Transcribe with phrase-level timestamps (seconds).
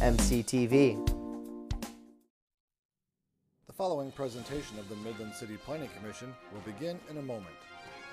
[0.00, 1.06] mctv.
[3.66, 7.54] The following presentation of the Midland City Planning Commission will begin in a moment.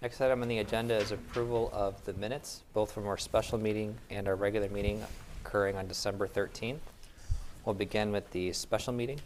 [0.00, 3.96] Next item on the agenda is approval of the minutes, both from our special meeting
[4.10, 5.02] and our regular meeting
[5.44, 6.78] occurring on December 13th.
[7.64, 9.18] We'll begin with the special meeting.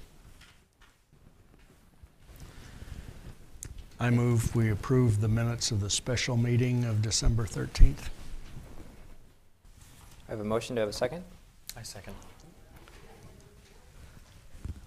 [4.00, 8.08] I move we approve the minutes of the special meeting of December 13th.
[10.28, 10.74] I have a motion.
[10.74, 11.22] Do I have a second?
[11.76, 12.14] I second.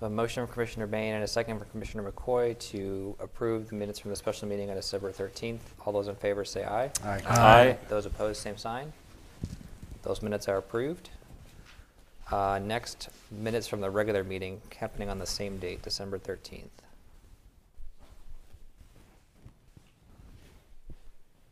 [0.01, 3.97] A motion from Commissioner Bain and a second from Commissioner McCoy to approve the minutes
[3.97, 5.59] from the special meeting on December 13th.
[5.85, 6.91] All those in favor say aye.
[7.03, 7.21] Aye.
[7.27, 7.77] Aye.
[7.89, 8.93] Those opposed, same sign.
[10.03, 11.09] Those minutes are approved.
[12.31, 16.65] Uh, Next, minutes from the regular meeting happening on the same date, December 13th.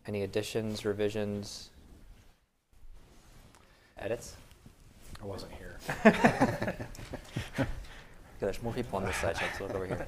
[0.08, 1.70] Any additions, revisions,
[3.98, 4.36] edits?
[5.22, 5.78] I wasn't here.
[8.40, 10.06] There's more people on this side, so let's look over here.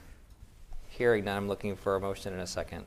[0.88, 2.84] Hearing none, I'm looking for a motion in a second.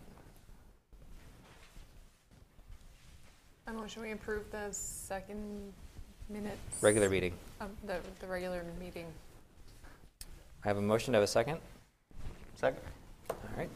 [3.68, 5.74] I motion we approve the second
[6.30, 6.58] minutes.
[6.82, 7.34] Regular meeting.
[7.60, 9.08] Um, the, the regular meeting.
[10.64, 11.58] I have a motion, do I have a second?
[12.56, 12.82] Second.
[13.30, 13.70] All right.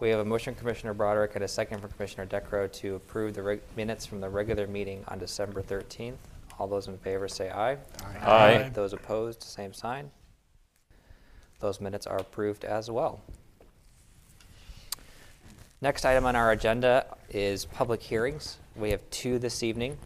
[0.00, 3.34] We have a motion from Commissioner Broderick and a second from Commissioner Decro to approve
[3.34, 6.14] the reg- minutes from the regular meeting on December 13th.
[6.58, 7.76] All those in favor say aye.
[8.22, 8.70] Aye.
[8.72, 10.10] Those opposed, same sign.
[11.60, 13.20] Those minutes are approved as well.
[15.82, 18.56] Next item on our agenda is public hearings.
[18.76, 19.98] We have two this evening.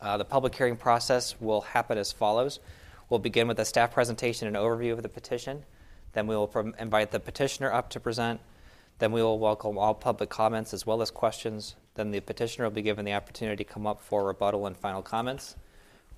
[0.00, 2.60] Uh, The public hearing process will happen as follows.
[3.10, 5.64] We'll begin with a staff presentation and overview of the petition.
[6.12, 8.40] Then we will prom- invite the petitioner up to present.
[9.04, 11.76] Then we will welcome all public comments as well as questions.
[11.94, 15.02] Then the petitioner will be given the opportunity to come up for rebuttal and final
[15.02, 15.56] comments.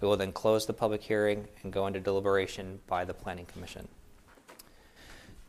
[0.00, 3.88] We will then close the public hearing and go into deliberation by the Planning Commission.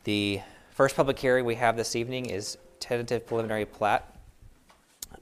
[0.04, 0.42] The
[0.72, 4.18] first public hearing we have this evening is tentative preliminary plat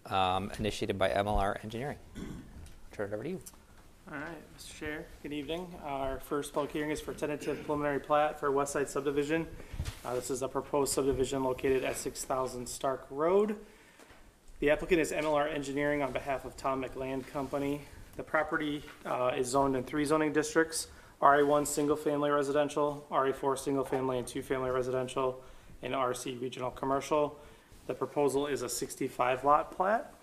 [0.05, 1.97] um, initiated by MLR Engineering.
[2.15, 2.23] I'll
[2.93, 3.41] Turn it over to you.
[4.07, 4.79] All right, Mr.
[4.79, 5.65] Chair, good evening.
[5.83, 9.47] Our first public hearing is for tentative preliminary plat for West Side subdivision.
[10.05, 13.55] Uh, this is a proposed subdivision located at six thousand Stark Road.
[14.59, 17.81] The applicant is MLR Engineering on behalf of Tom McLand Company.
[18.15, 20.87] The property, uh, is zoned in three zoning districts,
[21.19, 25.41] RA one, single-family residential, RA four, single-family and two-family residential,
[25.81, 27.39] and RC regional commercial.
[27.87, 30.13] The proposal is a sixty-five lot plat.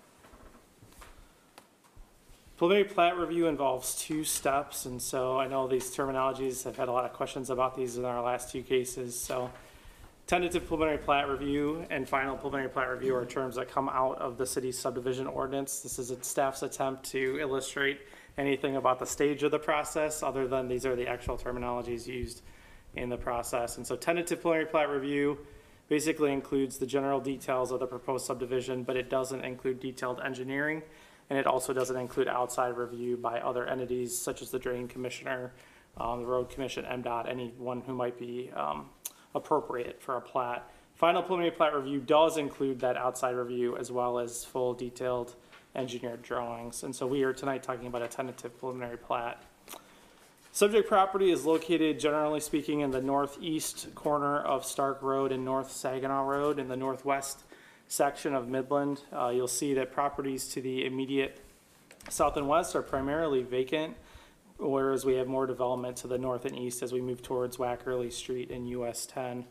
[2.57, 6.91] Preliminary plat review involves two steps, and so I know these terminologies, I've had a
[6.91, 9.49] lot of questions about these in our last two cases, so.
[10.25, 14.37] Tentative preliminary plat review and final preliminary plat review are terms that come out of
[14.37, 15.81] the city's subdivision ordinance.
[15.81, 17.99] This is a staff's attempt to illustrate
[18.37, 22.41] anything about the stage of the process, other than these are the actual terminologies used
[22.95, 23.75] in the process.
[23.75, 25.39] And so tentative preliminary plat review
[25.89, 30.83] basically includes the general details of the proposed subdivision, but it doesn't include detailed engineering.
[31.29, 35.53] And it also doesn't include outside review by other entities such as the drain commissioner,
[35.97, 38.89] um, the road commission, MDOT, anyone who might be, um,
[39.35, 40.69] appropriate for a plat.
[40.95, 45.35] Final preliminary plat review does include that outside review as well as full detailed
[45.75, 46.83] engineered drawings.
[46.83, 49.41] And so we are tonight talking about a tentative preliminary plat.
[50.51, 55.71] Subject property is located, generally speaking, in the northeast corner of Stark Road and North
[55.71, 57.41] Saginaw Road in the northwest
[57.93, 59.01] section of Midland.
[59.15, 61.39] Uh, you'll see that properties to the immediate
[62.09, 63.95] south and west are primarily vacant,
[64.57, 68.11] whereas we have more development to the north and east as we move towards Wackerly
[68.11, 69.45] Street and US ten.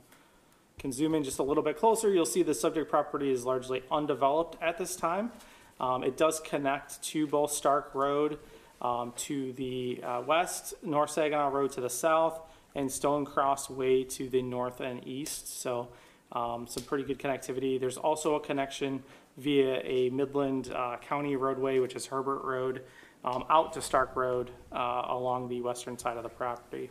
[0.77, 3.85] Can zoom in just a little bit closer, you'll see the subject property is largely
[3.93, 5.31] undeveloped at this time.
[5.79, 8.41] Um, it does connect to both Stark Road,
[8.81, 12.41] um, to the, uh, west, North Saginaw Road to the south,
[12.75, 15.91] and Stone Cross Way to the north and east, so,
[16.33, 17.79] um, some pretty good connectivity.
[17.79, 19.03] There's also a connection
[19.37, 22.83] via a Midland, uh, County roadway, which is Herbert Road,
[23.25, 26.91] um, out to Stark Road, uh, along the western side of the property.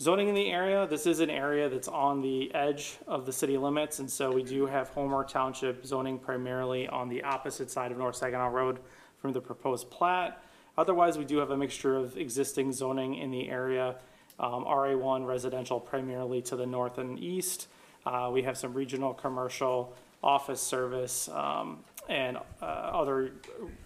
[0.00, 3.56] Zoning in the area, this is an area that's on the edge of the city
[3.56, 7.96] limits, and so we do have Homer Township zoning primarily on the opposite side of
[7.96, 8.80] North Saginaw Road
[9.18, 10.42] from the proposed plat.
[10.76, 13.94] Otherwise, we do have a mixture of existing zoning in the area,
[14.38, 17.68] um, RA one residential primarily to the north and east.
[18.04, 23.32] Uh, we have some regional commercial office service, um, and, uh, other,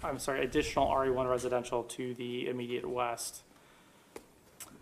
[0.03, 3.43] I'm sorry, additional RA one residential to the immediate west.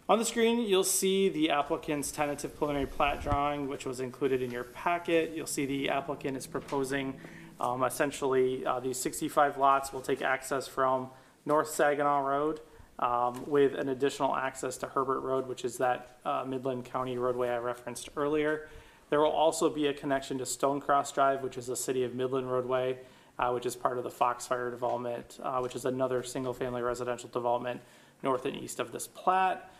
[0.08, 4.52] On the screen, you'll see the applicant's tentative preliminary plat drawing, which was included in
[4.52, 5.32] your packet.
[5.34, 7.14] You'll see the applicant is proposing
[7.58, 11.10] um, essentially uh, these 65 lots will take access from
[11.44, 12.60] North Saginaw Road
[12.98, 17.48] um, with an additional access to Herbert Road, which is that uh, Midland County roadway
[17.48, 18.68] I referenced earlier.
[19.10, 22.14] There will also be a connection to Stone Cross Drive, which is a City of
[22.14, 22.98] Midland roadway,
[23.38, 27.80] uh, which is part of the Foxfire development, uh, which is another single-family residential development
[28.22, 29.70] north and east of this plat.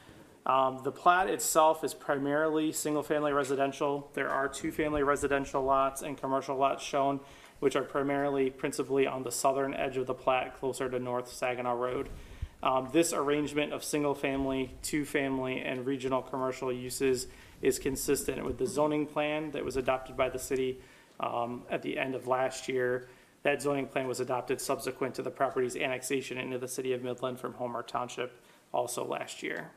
[0.44, 4.10] Um, the plat itself is primarily single-family residential.
[4.14, 7.18] There are two-family residential lots and commercial lots shown,
[7.58, 11.74] which are primarily principally on the southern edge of the plat, closer to North Saginaw
[11.74, 12.10] Road.
[12.62, 17.28] Um, this arrangement of single-family, two-family, and regional commercial uses
[17.62, 20.80] is consistent with the zoning plan that was adopted by the city
[21.20, 23.08] um, at the end of last year.
[23.42, 27.38] That zoning plan was adopted subsequent to the property's annexation into the city of Midland
[27.38, 28.40] from Homer Township
[28.72, 29.70] also last year.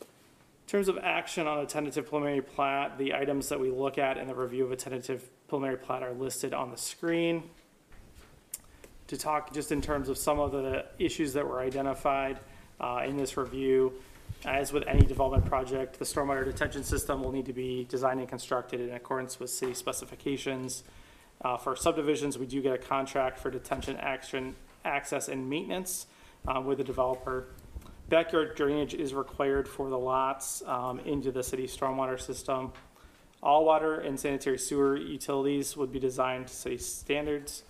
[0.00, 4.16] In terms of action on a tentative preliminary plat, the items that we look at
[4.16, 7.44] in the review of a tentative preliminary plat are listed on the screen.
[9.08, 12.40] To talk just in terms of some of the issues that were identified
[12.80, 13.92] uh, in this review,
[14.44, 18.28] as with any development project, the stormwater detention system will need to be designed and
[18.28, 20.82] constructed in accordance with city specifications.
[21.40, 26.06] Uh, For subdivisions, we do get a contract for detention action, access and maintenance
[26.48, 27.46] uh, with the developer.
[28.08, 32.72] Backyard drainage is required for the lots um, into the city stormwater system.
[33.40, 37.62] All water and sanitary sewer utilities would be designed to city standards.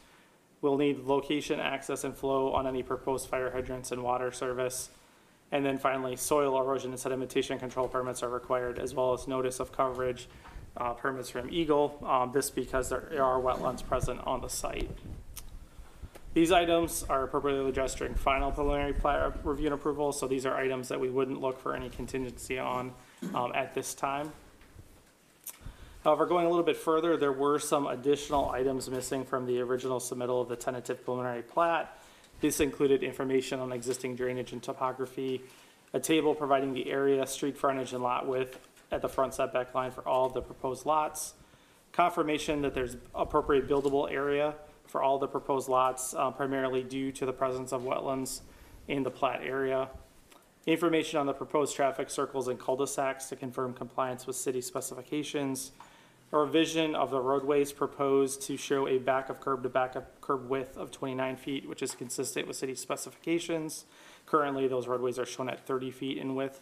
[0.62, 4.88] We'll need location, access, and flow on any proposed fire hydrants and water service.
[5.52, 9.60] And then finally, soil erosion and sedimentation control permits are required, as well as notice
[9.60, 10.28] of coverage
[10.76, 12.02] uh, permits from EGLE.
[12.04, 14.90] Um, This because there are wetlands present on the site.
[16.34, 18.94] These items are appropriately addressed during final preliminary
[19.42, 22.92] review and approval, so these are items that we wouldn't look for any contingency on
[23.34, 24.32] um, at this time.
[26.06, 29.98] However, going a little bit further, there were some additional items missing from the original
[29.98, 31.98] submittal of the tentative preliminary plat.
[32.40, 35.42] This included information on existing drainage and topography,
[35.94, 38.56] a table providing the area, street frontage, and lot width
[38.92, 41.34] at the front setback line for all of the proposed lots,
[41.90, 44.54] confirmation that there's appropriate buildable area
[44.86, 48.42] for all the proposed lots, uh, primarily due to the presence of wetlands
[48.86, 49.88] in the plat area.
[50.66, 55.72] Information on the proposed traffic circles and cul-de-sacs to confirm compliance with city specifications.
[56.32, 60.04] A revision of the roadways proposed to show a back of curb to back of
[60.20, 63.84] curb width of twenty-nine feet, which is consistent with city specifications.
[64.26, 66.60] Currently, those roadways are shown at thirty feet in width.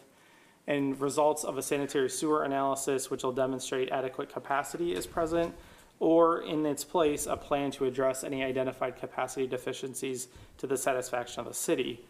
[0.67, 5.55] And results of a sanitary sewer analysis, which will demonstrate adequate capacity is present
[5.99, 11.39] or in its place, a plan to address any identified capacity deficiencies to the satisfaction
[11.39, 12.03] of the city.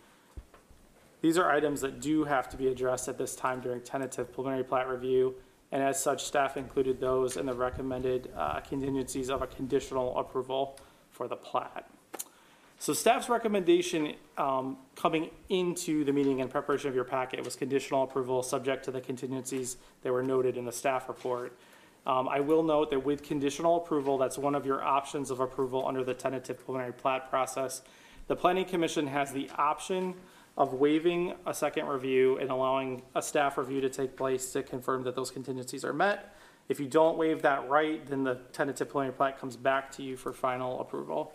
[1.21, 4.63] These are items that do have to be addressed at this time during tentative preliminary
[4.63, 5.35] plat review,
[5.75, 10.79] and as such, staff included those in the recommended uh, contingencies of a conditional approval
[11.11, 11.89] for the plat.
[12.79, 18.03] So staff's recommendation um, coming into the meeting in preparation of your packet was conditional
[18.03, 21.57] approval, subject to the contingencies that were noted in the staff report.
[22.05, 25.85] Um, I will note that with conditional approval, that's one of your options of approval
[25.85, 27.81] under the tentative preliminary plat process.
[28.27, 30.13] The planning commission has the option
[30.57, 35.03] of waiving a second review and allowing a staff review to take place to confirm
[35.03, 36.35] that those contingencies are met.
[36.69, 40.17] If you don't waive that right, then the tentative preliminary plat comes back to you
[40.17, 41.33] for final approval.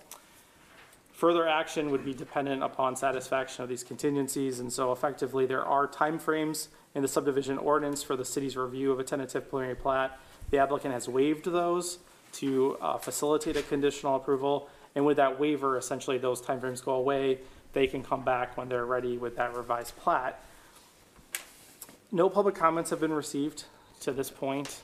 [1.12, 5.86] Further action would be dependent upon satisfaction of these contingencies, and so effectively, there are
[5.86, 10.18] timeframes in the subdivision ordinance for the city's review of a tentative preliminary plat.
[10.48, 11.98] The applicant has waived those
[12.32, 17.40] to uh, facilitate a conditional approval, and with that waiver, essentially, those timeframes go away.
[17.72, 20.42] They can come back when they're ready with that revised plat.
[22.12, 23.64] No public comments have been received
[24.00, 24.80] to this point.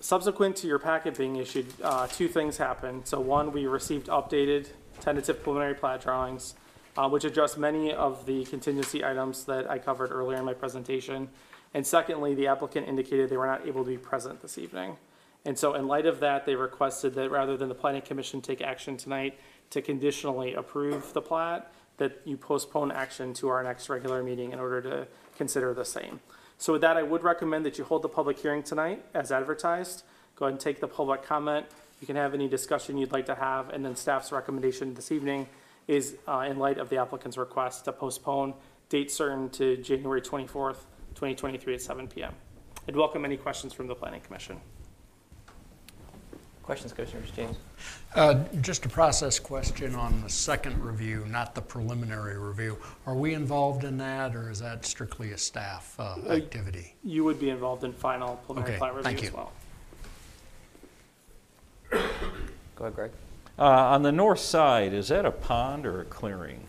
[0.00, 3.06] Subsequent to your packet being issued, uh, two things happened.
[3.06, 4.68] So one, we received updated
[5.00, 6.54] tentative preliminary plat drawings,
[6.96, 11.28] uh, which address many of the contingency items that I covered earlier in my presentation.
[11.74, 14.96] And secondly, the applicant indicated they were not able to be present this evening.
[15.44, 18.60] And so in light of that, they requested that rather than the planning commission take
[18.60, 19.38] action tonight
[19.70, 24.60] to conditionally approve the plat, that you postpone action to our next regular meeting in
[24.60, 25.06] order to
[25.36, 26.20] consider the same.
[26.56, 30.04] So with that, I would recommend that you hold the public hearing tonight as advertised.
[30.36, 31.66] Go ahead and take the public comment.
[32.00, 35.48] You can have any discussion you'd like to have, and then staff's recommendation this evening
[35.88, 38.54] is, uh, in light of the applicant's request, to postpone
[38.88, 42.34] date certain to January twenty-fourth, twenty twenty-three at seven PM.
[42.86, 44.60] I'd welcome any questions from the planning commission.
[46.68, 47.30] Questions, Commissioners?
[47.30, 47.56] James?
[48.14, 52.76] Uh, Just a process question on the second review, not the preliminary review.
[53.06, 56.94] Are we involved in that, or is that strictly a staff uh, activity?
[57.02, 59.34] You would be involved in final preliminary Okay, plat review thank as you.
[59.34, 59.52] well.
[62.76, 63.10] Go ahead, Greg.
[63.58, 66.60] Uh, On the north side, is that a pond or a clearing?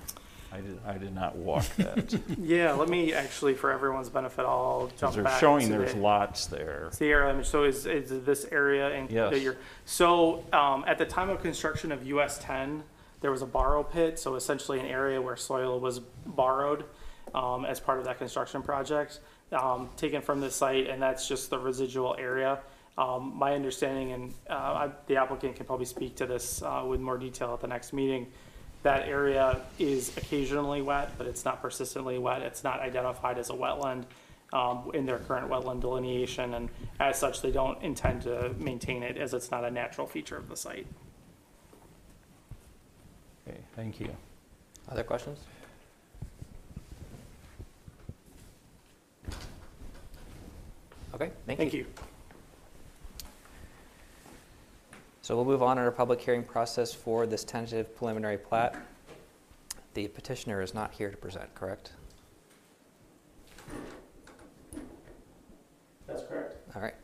[0.51, 2.20] I did, I did not walk that.
[2.41, 5.94] Yeah, let me actually, for everyone's benefit, I'll Because jump they're back showing to there's
[5.94, 6.86] the- lots there.
[6.88, 9.32] It's the area image, so is, is this area and Yes.
[9.32, 12.84] that you're, so, um, at the time of construction of US ten,
[13.22, 16.86] there was a borrow pit, so essentially an area where soil was borrowed,
[17.36, 19.20] um, as part of that construction project,
[19.51, 22.60] um, taken from the site, and that's just the residual area.
[22.98, 27.00] Um, my understanding, and, uh, I, the applicant can probably speak to this, uh, with
[27.01, 28.27] more detail at the next meeting,
[28.83, 32.41] that area is occasionally wet, but it's not persistently wet.
[32.41, 34.05] It's not identified as a wetland
[34.53, 36.69] um, in their current wetland delineation, and
[37.00, 40.50] as such, they don't intend to maintain it as it's not a natural feature of
[40.50, 40.88] the site.
[43.48, 44.15] Okay, thank you.
[44.89, 45.39] Other questions?
[51.13, 51.69] Okay, thank you.
[51.69, 51.86] Thank you.
[55.29, 58.75] So we'll move on in our public hearing process for this tentative preliminary plat.
[59.93, 61.91] The petitioner is not here to present, correct?
[66.07, 66.55] That's correct.
[66.75, 66.95] All right.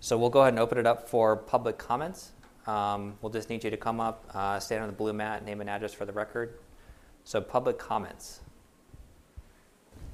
[0.00, 2.32] So we'll go ahead and open it up for public comments.
[2.66, 5.62] Um, We'll just need you to come up, uh, stand on the blue mat, name
[5.62, 6.58] and address for the record.
[7.24, 8.40] So public comments.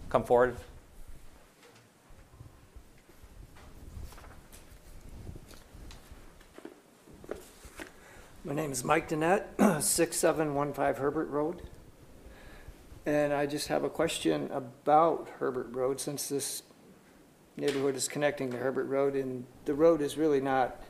[0.09, 0.57] Come forward.
[8.49, 9.45] My name is Mike Dennett,
[9.83, 11.61] 6715 Herbert Road.
[13.05, 16.63] And I just have a question about Herbert Road, since this
[17.59, 20.83] neighborhood is connecting to Herbert Road, and the road is really not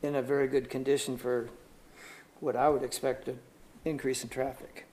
[0.00, 1.48] in a very good condition for
[2.38, 3.40] what I would expect an
[3.84, 4.86] increase in traffic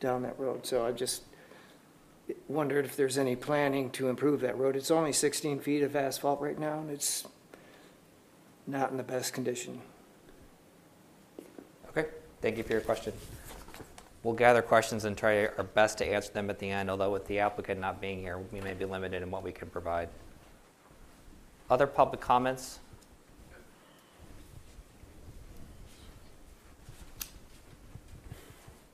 [0.00, 0.66] down that road.
[0.66, 1.22] So I just
[2.46, 4.76] wondered if there's any planning to improve that road.
[4.76, 7.26] It's only 16 feet of asphalt right now, and it's
[8.66, 9.80] not in the best condition.
[12.44, 13.14] Thank you for your question.
[14.22, 17.26] We'll gather questions and try our best to answer them at the end, although with
[17.26, 20.10] the applicant not being here, we may be limited in what we can provide.
[21.70, 22.80] Other public comments?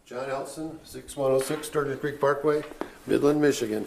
[0.06, 2.62] John Elson, 6106 Sturgeon Creek Parkway,
[3.08, 3.84] Midland, Michigan.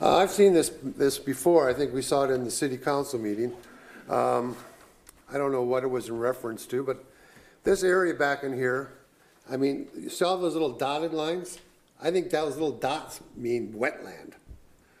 [0.00, 3.18] Uh, I've seen this, this before, I think we saw it in the city council
[3.18, 3.52] meeting.
[4.08, 4.56] Um,
[5.32, 7.04] I don't know what it was in reference to, but
[7.64, 8.92] this area back in here,
[9.50, 11.58] I mean, you saw those little dotted lines?
[12.00, 14.32] I think those little dots mean wetland.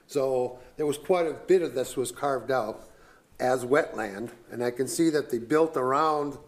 [0.06, 2.88] So there was quite a bit of this was carved out.
[3.40, 6.38] as wetland, and I can see that they built around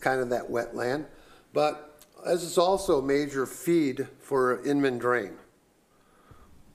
[0.00, 1.06] kind of that wetland,
[1.52, 5.32] but this is also a major feed for Inman Drain.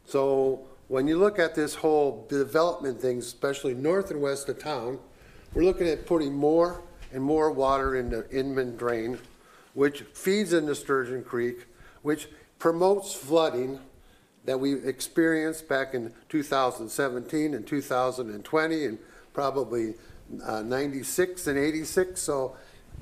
[0.06, 5.00] So when you look at this whole development thing, especially north and west of town,
[5.54, 6.84] we're looking at putting more
[7.16, 9.18] and more water into Inman Drain,
[9.74, 11.66] which feeds into Sturgeon Creek,
[12.02, 12.28] which
[12.60, 13.80] promotes flooding
[14.44, 19.00] that we experienced back in 2017 and 2020 and
[19.34, 19.94] probably
[20.46, 22.22] uh, 96 and 86.
[22.22, 22.58] So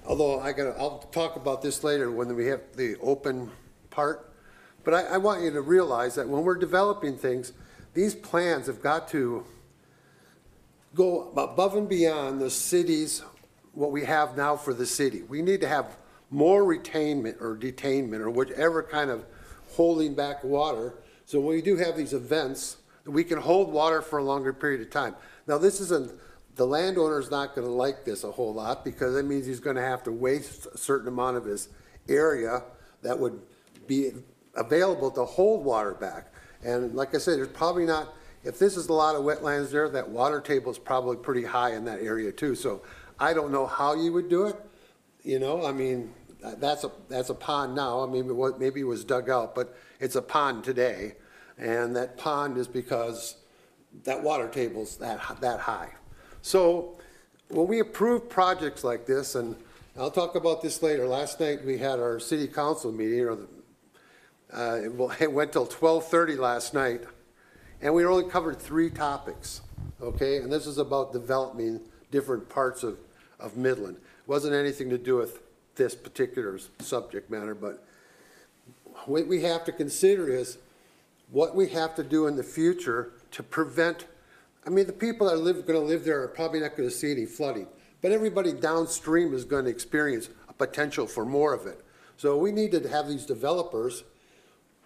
[0.06, 3.50] although I gotta, I'll talk about this later when we have the open
[3.90, 4.32] part.
[4.84, 7.52] But I, I want you to realize that when we're developing things,
[7.96, 9.44] these plans have got to
[10.94, 13.24] go above and beyond the city's,
[13.74, 15.24] what we have now for the city.
[15.24, 15.98] We need to have
[16.30, 19.26] more retainment or detainment or whatever kind of
[19.72, 20.94] holding back water.
[21.26, 24.82] So when we do have these events, we can hold water for a longer period
[24.82, 25.16] of time.
[25.48, 26.12] Now, this isn't,
[26.56, 30.04] the landowner's not gonna like this a whole lot because that means he's gonna have
[30.04, 31.70] to waste a certain amount of his
[32.08, 32.64] area
[33.02, 33.40] that would
[33.88, 34.12] be
[34.56, 36.32] available to hold water back.
[36.64, 38.14] And like I said, there's probably not,
[38.44, 41.74] if this is a lot of wetlands there, that water table is probably pretty high
[41.74, 42.56] in that area too.
[42.56, 42.82] So
[43.20, 44.56] I don't know how you would do it,
[45.24, 46.14] you know, I mean,
[46.58, 49.76] that's a, that's a pond now, I mean, was- maybe it was dug out, but
[50.00, 51.16] it's a pond today.
[51.58, 53.36] And that pond is because
[54.04, 55.90] that water table's that, that high.
[56.42, 56.98] So
[57.50, 59.56] when we approve projects like this, and
[59.98, 63.48] I'll talk about this later, last night we had our city council meeting, or the,
[64.52, 67.02] uh, it went till twelve-thirty last night,
[67.82, 69.62] and we only covered three topics,
[70.02, 70.38] okay?
[70.38, 71.80] And this is about developing
[72.14, 72.98] different parts of,
[73.40, 73.98] of Midland.
[74.28, 75.42] Wasn't anything to do with
[75.76, 77.84] this particular subject matter, but
[79.06, 80.60] what we have to consider is
[81.32, 84.06] what we have to do in the future to prevent,
[84.66, 87.26] I mean, the people that live, gonna live there are probably not gonna see any
[87.26, 87.68] flooding,
[88.04, 91.84] but everybody downstream is gonna experience a potential for more of it.
[92.18, 94.04] So we need to have these developers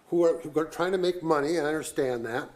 [0.08, 2.48] who are, who are trying to make money, and I understand that.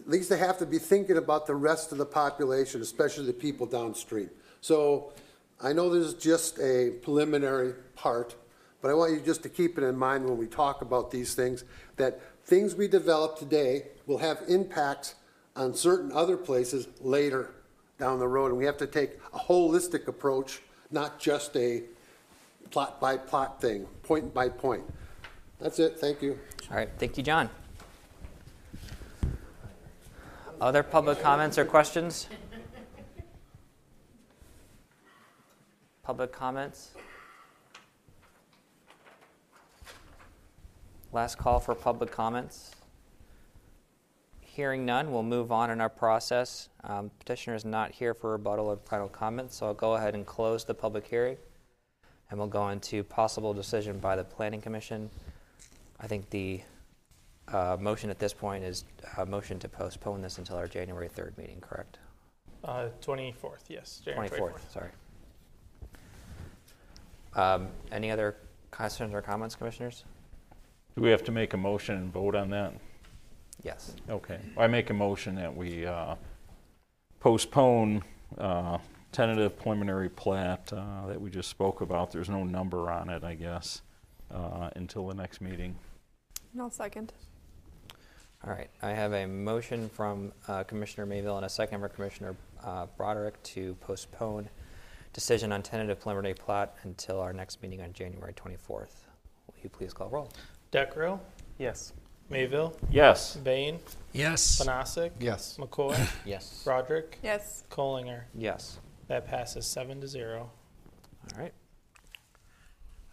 [0.00, 3.32] At least they have to be thinking about the rest of the population, especially the
[3.32, 4.30] people downstream.
[4.60, 5.12] So
[5.62, 8.34] I know this is just a preliminary part,
[8.80, 11.34] but I want you just to keep it in mind when we talk about these
[11.34, 11.64] things,
[11.96, 15.14] that things we develop today will have impacts
[15.54, 17.50] on certain other places later
[17.98, 21.82] down the road, and we have to take a holistic approach, not just a
[22.70, 24.82] plot by plot thing, point by point.
[25.60, 26.38] That's it, thank you.
[26.70, 27.50] All right, thank you, John.
[30.60, 32.28] Other public comments or questions?
[36.02, 36.90] Public comments?
[41.12, 42.72] Last call for public comments.
[44.40, 46.68] Hearing none, we'll move on in our process.
[46.84, 50.26] Um, Petitioner is not here for rebuttal or final comments, so I'll go ahead and
[50.26, 51.38] close the public hearing.
[52.28, 55.08] And we'll go into possible decision by the Planning Commission.
[56.00, 56.60] I think the
[57.52, 58.84] uh, motion at this point is
[59.18, 61.98] a motion to postpone this until our January 3rd meeting, correct?
[62.62, 64.52] Uh, 24th, yes, January 24th.
[64.52, 64.90] 24th, sorry.
[67.34, 68.36] Um, Any other
[68.70, 70.04] questions or comments, commissioners?
[70.96, 72.74] Do we have to make a motion and vote on that?
[73.62, 73.94] Yes.
[74.08, 74.38] Okay.
[74.56, 76.16] I make a motion that we uh,
[77.20, 78.02] postpone
[78.38, 78.78] uh,
[79.12, 82.10] tentative preliminary plat uh, that we just spoke about.
[82.10, 83.82] There's no number on it, I guess,
[84.32, 85.76] uh, until the next meeting.
[86.52, 87.12] And I'll second.
[88.46, 92.34] All right, I have a motion from uh, Commissioner Mayville and a second from Commissioner
[92.64, 94.48] uh, Broderick to postpone
[95.12, 98.68] decision on tentative preliminary plat until our next meeting on January 24th.
[99.46, 100.30] Will you please call roll?
[100.72, 101.20] Decro?
[101.58, 101.92] Yes.
[102.30, 102.74] Mayville?
[102.90, 103.36] Yes.
[103.36, 103.78] Bain?
[104.12, 104.58] Yes.
[104.64, 105.10] Panasic?
[105.20, 105.58] Yes.
[105.60, 105.98] McCoy?
[106.24, 106.62] Yes.
[106.64, 107.18] Broderick?
[107.22, 107.64] Yes.
[107.70, 108.22] Collinger?
[108.34, 108.78] Yes.
[109.08, 110.50] That passes seven to zero.
[111.34, 111.52] All right.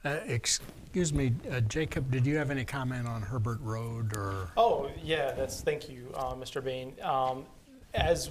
[0.06, 4.50] Uh, Excuse me, uh, Jacob, did you have any comment on Herbert Road or?
[4.58, 6.64] Oh, yeah, that's, thank you, uh, Mr.
[6.64, 6.94] Bain.
[7.02, 7.46] Um,
[7.94, 8.30] As,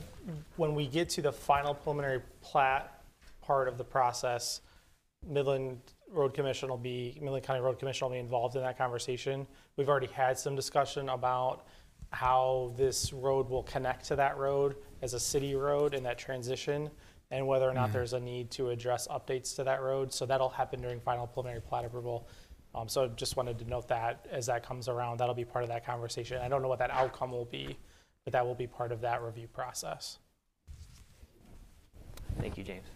[0.56, 3.02] when we get to the final preliminary plat
[3.42, 4.62] part of the process,
[5.26, 5.78] Midland
[6.10, 9.46] Road Commission will be, Midland County Road Commission will be involved in that conversation.
[9.76, 11.66] We've already had some discussion about
[12.10, 16.90] how this road will connect to that road as a city road in that transition,
[17.30, 20.12] and whether or not there's a need to address updates to that road.
[20.12, 22.28] So that'll happen during final preliminary plat approval.
[22.74, 25.70] Um, so just wanted to note that as that comes around, that'll be part of
[25.70, 26.38] that conversation.
[26.42, 27.76] I don't know what that outcome will be,
[28.24, 30.18] but that will be part of that review process.
[32.38, 32.86] Thank you, James.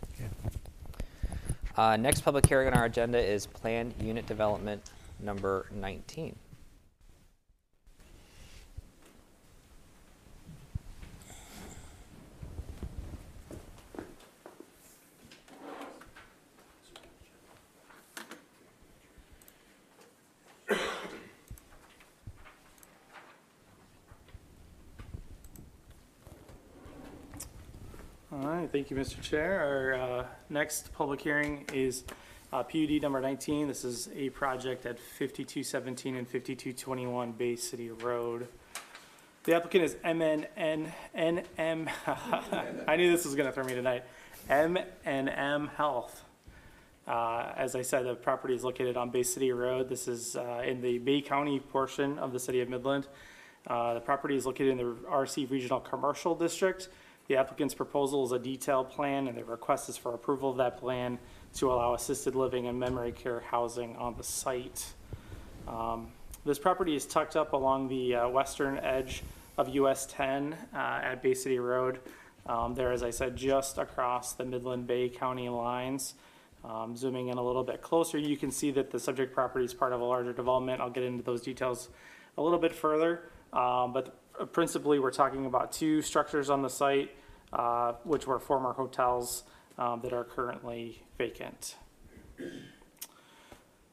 [1.77, 4.83] Uh, Next public hearing on our agenda is Planned Unit Development
[5.19, 6.37] Number 19.
[28.51, 29.23] Thank you, Mr.
[29.23, 29.61] Chair.
[29.61, 32.03] Our uh, next public hearing is
[32.53, 33.69] uh, PUD number 19.
[33.69, 38.49] This is a project at 5217 and 5221 Bay City Road.
[39.45, 40.89] The applicant is MNNNM.
[42.89, 44.03] I knew this was going to throw me tonight,
[44.49, 46.25] MNM Health.
[47.07, 49.89] Uh, As I said, the property is located on Bay City Road.
[49.89, 53.07] This is uh, in the Bay County portion of the city of Midland.
[53.69, 56.89] Uh, The property is located in the RC Regional Commercial District.
[57.31, 60.79] The applicant's proposal is a detailed plan, and the request is for approval of that
[60.79, 61.17] plan
[61.55, 64.85] to allow assisted living and memory care housing on the site.
[65.69, 66.09] Um,
[66.45, 69.23] This property is tucked up along the uh, western edge
[69.57, 72.01] of US 10 uh, at Bay City Road.
[72.47, 76.15] Um, There, as I said, just across the Midland Bay County lines.
[76.65, 79.73] Um, Zooming in a little bit closer, you can see that the subject property is
[79.73, 80.81] part of a larger development.
[80.81, 81.91] I'll get into those details
[82.37, 83.31] a little bit further.
[83.53, 84.17] Um, But
[84.53, 87.13] principally, we're talking about two structures on the site,
[87.53, 89.45] uh, which were former hotels
[89.79, 91.77] um, that are currently vacant.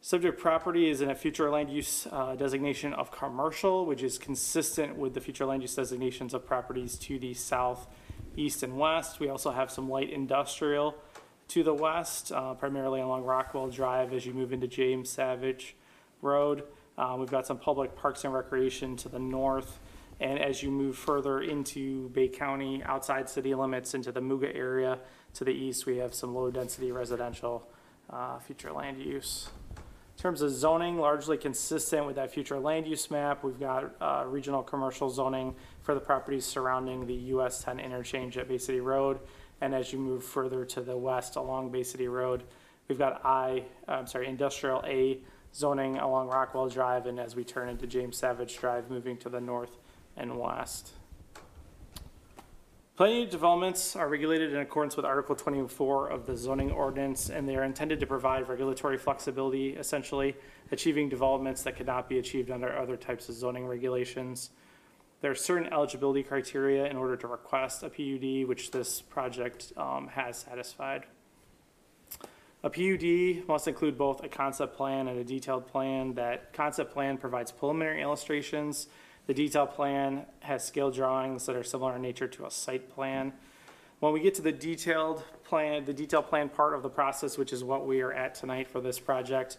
[0.02, 4.96] Subject property is in a future land use uh, designation of commercial, which is consistent
[4.96, 7.88] with the future land use designations of properties to the south,
[8.38, 9.20] east, and west.
[9.20, 10.96] We also have some light industrial
[11.50, 15.76] to the west, uh, primarily along Rockwell Drive as you move into James Savage
[16.22, 16.64] Road.
[16.98, 19.80] Uh, We've got some public parks and recreation to the north.
[20.20, 25.00] And as you move further into Bay County, outside city limits, into the Muga area
[25.36, 27.68] to the east, we have some low-density residential
[28.10, 29.50] uh, future land use.
[29.76, 33.44] In terms of zoning, largely consistent with that future land use map.
[33.44, 35.54] We've got uh, regional commercial zoning
[35.84, 39.20] for the properties surrounding the US 10 interchange at Bay City Road.
[39.62, 42.44] And as you move further to the west along Bay City Road,
[42.88, 45.20] we've got I, I'm sorry, industrial A
[45.54, 47.06] zoning along Rockwell Drive.
[47.06, 49.78] And as we turn into James Savage Drive, moving to the north
[50.18, 50.92] and west.
[52.98, 57.56] Planning developments are regulated in accordance with Article 24 of the zoning ordinance, and they
[57.56, 60.36] are intended to provide regulatory flexibility, essentially,
[60.72, 64.50] achieving developments that could not be achieved under other types of zoning regulations.
[65.22, 70.08] There are certain eligibility criteria in order to request a PUD, which this project um,
[70.08, 71.04] has satisfied.
[72.64, 76.16] A PUD must include both a concept plan and a detailed plan.
[76.16, 78.88] That concept plan provides preliminary illustrations
[79.28, 83.34] the detail plan has scale drawings that are similar in nature to a site plan.
[84.00, 87.52] When we get to the detailed plan, the detailed plan part of the process, which
[87.52, 89.58] is what we are at tonight for this project,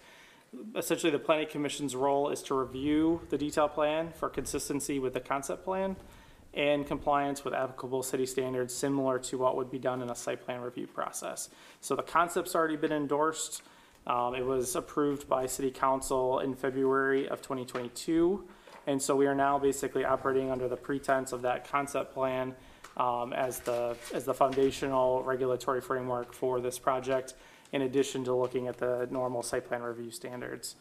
[0.74, 5.20] essentially the planning commission's role is to review the detail plan for consistency with the
[5.20, 5.96] concept plan
[6.54, 10.42] and compliance with applicable city standards similar to what would be done in a site
[10.44, 11.50] plan review process.
[11.80, 13.62] So the concept's already been endorsed.
[14.06, 18.48] Um, it was approved by city council in February of 2022.
[18.88, 22.54] And so we are now basically operating under the pretense of that concept plan
[22.96, 27.34] um, as the, as the foundational regulatory framework for this project,
[27.72, 30.76] in addition to looking at the normal site plan review standards.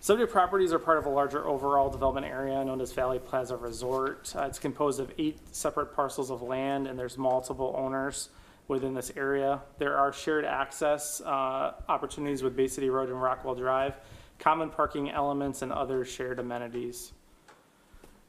[0.00, 4.34] Subject properties are part of a larger overall development area known as Valley Plaza Resort.
[4.34, 8.30] Uh, it's composed of eight separate parcels of land, and there's multiple owners
[8.66, 9.60] within this area.
[9.78, 13.94] There are shared access uh, opportunities with Bay City Road and Rockwell Drive,
[14.40, 17.12] common parking elements, and other shared amenities.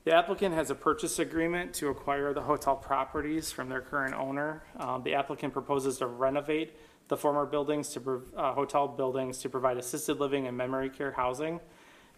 [0.03, 4.63] The applicant has a purchase agreement to acquire the hotel properties from their current owner.
[4.77, 6.75] Um, The applicant proposes to renovate
[7.07, 11.59] the former buildings to, uh, hotel buildings to provide assisted living and memory care housing.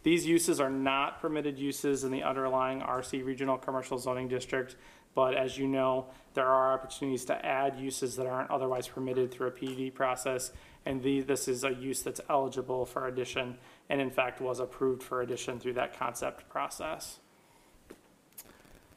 [0.03, 4.75] These uses are not permitted uses in the underlying RC Regional Commercial Zoning District,
[5.15, 9.47] but as you know, there are opportunities to add uses that aren't otherwise permitted through
[9.47, 10.51] a PUD process,
[10.85, 13.57] and the, this is a use that's eligible for addition,
[13.89, 17.19] and in fact was approved for addition through that concept process.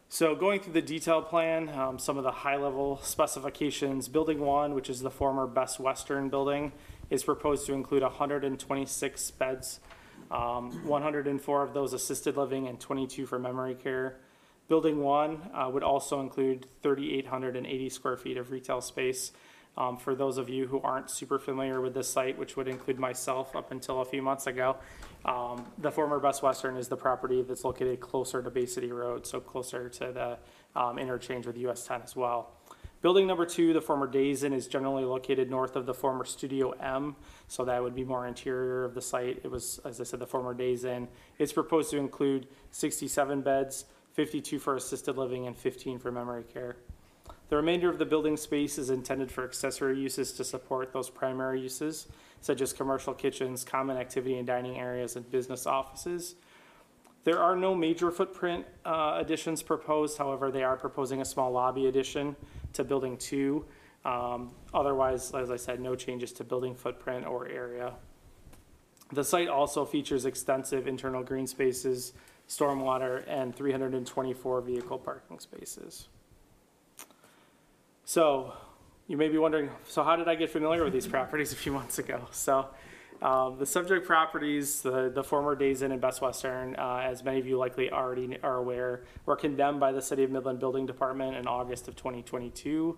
[0.09, 4.89] So going through the detailed plan, um, some of the high-level specifications, Building One, which
[4.89, 6.73] is the former Best Western building,
[7.11, 9.81] is proposed to include hundred and twenty-six beds.
[10.31, 14.17] Um, one hundred and four of those assisted living and twenty-two for memory care.
[14.69, 19.33] Building One, uh, would also include thirty-eight hundred and eighty square feet of retail space.
[19.77, 22.99] Um, for those of you who aren't super familiar with this site, which would include
[22.99, 24.77] myself up until a few months ago,
[25.25, 29.27] um, the former Best Western is the property that's located closer to Bay City Road,
[29.27, 30.39] so closer to the
[30.81, 32.53] um, interchange with US 10 as well.
[33.03, 36.71] Building number two, the former Days Inn, is generally located north of the former Studio
[36.71, 37.15] M,
[37.47, 39.41] so that would be more interior of the site.
[39.45, 41.07] It was, as I said, the former Days Inn.
[41.39, 43.85] It's proposed to include 67 beds,
[44.15, 46.77] 52 for assisted living, and 15 for memory care.
[47.49, 51.61] The remainder of the building space is intended for accessory uses to support those primary
[51.61, 52.09] uses,
[52.41, 56.35] such as commercial kitchens, common activity and dining areas, and business offices.
[57.23, 61.87] There are no major footprint uh, additions proposed, however, they are proposing a small lobby
[61.87, 62.37] addition
[62.73, 63.65] to Building 2.
[64.05, 67.95] Um, Otherwise, as I said, no changes to building footprint or area.
[69.13, 72.13] The site also features extensive internal green spaces,
[72.49, 76.09] stormwater, and 324 vehicle parking spaces.
[78.09, 78.53] So,
[79.09, 81.73] you may be wondering, so how did I get familiar with these properties a few
[81.73, 82.29] months ago?
[82.31, 82.69] So,
[83.21, 87.41] um, the subject properties, the, the former Days Inn and Best Western, uh, as many
[87.41, 91.35] of you likely already are aware, were condemned by the City of Midland Building Department
[91.35, 92.97] in August of 2022.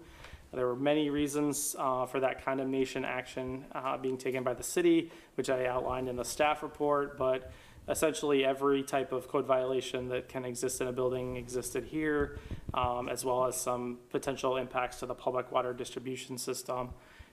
[0.53, 5.11] There were many reasons uh, for that condemnation action uh, being taken by the city,
[5.37, 7.51] which I outlined in the staff report, but
[7.88, 12.38] essentially every type of code violation that can exist in a building existed here,
[12.74, 16.90] um, as well as some potential impacts to the public water distribution system.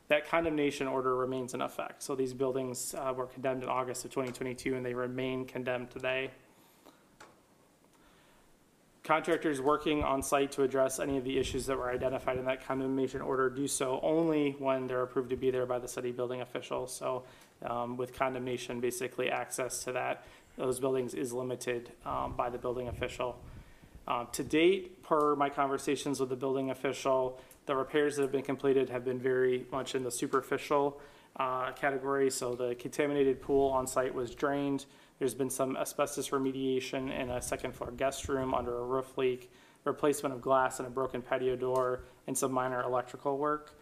[0.07, 2.03] That condemnation order remains in effect.
[2.03, 6.29] So these buildings uh, were condemned in August of 2022 and they remain condemned today.
[9.03, 12.65] Contractors working on site to address any of the issues that were identified in that
[12.65, 16.41] condemnation order do so only when they're approved to be there by the city building
[16.41, 16.87] official.
[16.87, 17.23] So
[17.63, 20.25] um, with condemnation, basically access to that,
[20.57, 23.37] those buildings is limited um, by the building official.
[24.07, 28.43] Uh, To date, per my conversations with the building official, the repairs that have been
[28.43, 31.01] completed have been very much in the superficial
[31.37, 32.29] uh, category.
[32.29, 34.85] So the contaminated pool on site was drained.
[35.19, 39.51] There's been some asbestos remediation in a second floor guest room under a roof leak,
[39.83, 43.73] replacement of glass and a broken patio door, and some minor electrical work.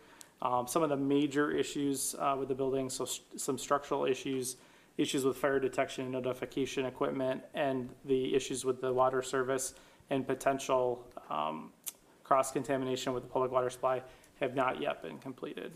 [0.42, 4.58] Um, some of the major issues uh, with the building, so st- some structural issues,
[4.98, 9.74] issues with fire detection and notification equipment, and the issues with the water service
[10.10, 11.72] and potential um,
[12.24, 14.02] cross contamination with the public water supply
[14.40, 15.74] have not yet been completed.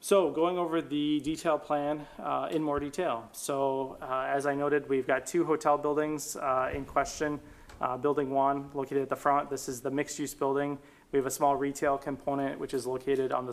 [0.00, 3.28] So going over the detailed plan uh, in more detail.
[3.32, 7.40] So uh, as I noted, we've got two hotel buildings uh, in question.
[7.80, 10.78] Uh, Building one located at the front, this is the mixed-use building.
[11.12, 13.52] We have a small retail component which is located on the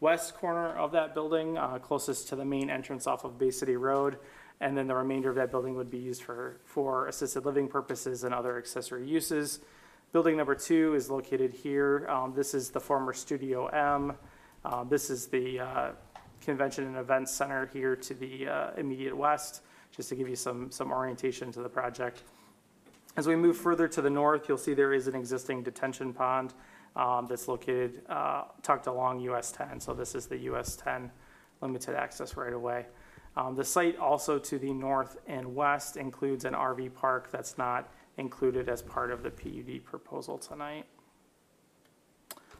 [0.00, 3.76] southwest corner of that building, uh, closest to the main entrance off of Bay City
[3.76, 4.16] Road.
[4.62, 8.24] And then the remainder of that building would be used for, for assisted living purposes
[8.24, 9.60] and other accessory uses.
[10.12, 12.06] Building number two is located here.
[12.08, 14.14] Um, This is the former Studio M.
[14.64, 15.90] Uh, This is the uh,
[16.40, 19.60] Convention and Events Center here to the uh, immediate west,
[19.94, 22.22] just to give you some, some orientation to the project.
[23.18, 26.54] As we move further to the north, you'll see there is an existing detention pond
[26.96, 29.80] um, that's located, uh, tucked along US 10.
[29.80, 31.10] So this is the US 10
[31.60, 32.86] limited access right away.
[33.36, 37.92] Um, The site also to the north and west includes an RV park that's not
[38.16, 40.86] included as part of the PUD proposal tonight.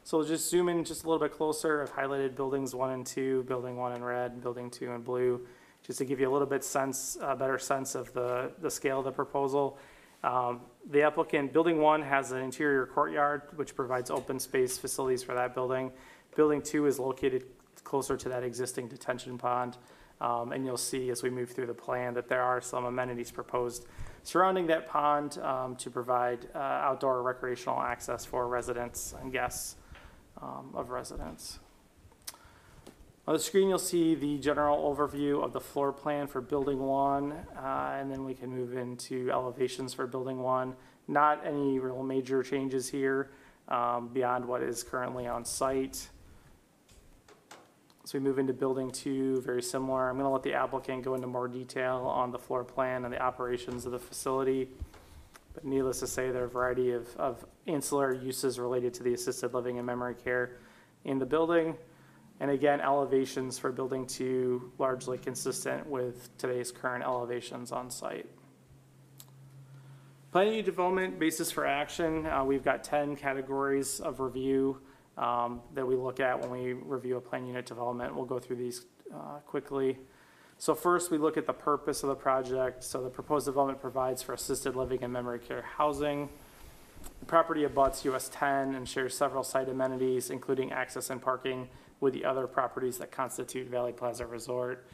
[0.02, 1.82] So we'll just zoom in just a little bit closer.
[1.82, 5.46] I've highlighted buildings one and two, building one in red, building two in blue,
[5.86, 9.00] just to give you a little bit sense, a better sense of the, the scale
[9.00, 9.78] of the proposal.
[10.22, 15.34] Um, The applicant, building one has an interior courtyard, which provides open space facilities for
[15.34, 15.92] that building.
[16.36, 17.44] Building two is located
[17.84, 19.76] closer to that existing detention pond.
[20.20, 23.30] Um, And you'll see as we move through the plan that there are some amenities
[23.30, 23.86] proposed
[24.22, 29.76] surrounding that pond um, to provide uh, outdoor recreational access for residents and guests
[30.42, 31.58] um, of residents.
[33.30, 37.30] On the screen, you'll see the general overview of the floor plan for Building 1,
[37.30, 40.74] uh, and then we can move into elevations for Building 1.
[41.06, 43.30] Not any real major changes here
[43.68, 46.08] um, beyond what is currently on site.
[48.02, 50.10] So we move into Building 2, very similar.
[50.10, 53.22] I'm to let the applicant go into more detail on the floor plan and the
[53.22, 54.70] operations of the facility.
[55.54, 59.14] But needless to say, there are a variety of, of ancillary uses related to the
[59.14, 60.58] assisted living and memory care
[61.04, 61.76] in the building.
[62.40, 68.26] And again, elevations for building two largely consistent with today's current elevations on site.
[70.32, 74.78] Planning development basis for action, uh, we've got ten categories of review
[75.18, 78.14] um, that we look at when we review a plan unit development.
[78.14, 79.98] We'll go through these uh, quickly.
[80.56, 82.84] So first, we look at the purpose of the project.
[82.84, 86.28] So the proposed development provides for assisted living and memory care housing.
[87.20, 91.68] The property abuts US 10 and shares several site amenities, including access and parking
[92.00, 94.86] with the other properties that constitute Valley Plaza Resort.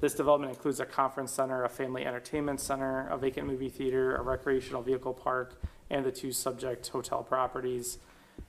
[0.00, 4.22] This development includes a conference center, a family entertainment center, a vacant movie theater, a
[4.22, 7.98] recreational vehicle park, and the two subject hotel properties.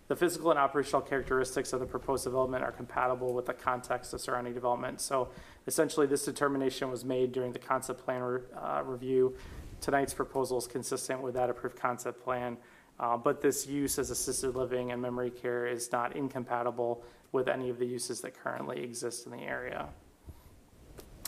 [0.07, 4.21] The physical and operational characteristics of the proposed development are compatible with the context of
[4.21, 5.01] surrounding development.
[5.01, 5.29] So
[5.65, 9.35] essentially, this determination was made during the concept plan re- uh, review.
[9.81, 12.57] Tonight's proposal is consistent with that approved concept plan,
[12.99, 17.03] uh, but this use as assisted living and memory care is not incompatible
[17.35, 19.89] with any of the uses that currently exist in the area.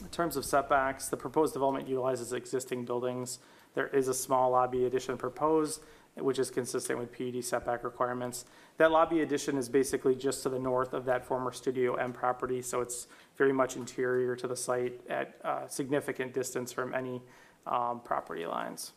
[0.02, 3.40] In terms of setbacks, the proposed development utilizes existing buildings.
[3.76, 5.82] There is a small lobby addition proposed,
[6.16, 8.46] which is consistent with PUD setback requirements.
[8.78, 12.62] That lobby addition is basically just to the north of that former Studio M property,
[12.62, 17.22] so it's very much interior to the site at uh, significant distance from any
[17.66, 18.94] um, property lines.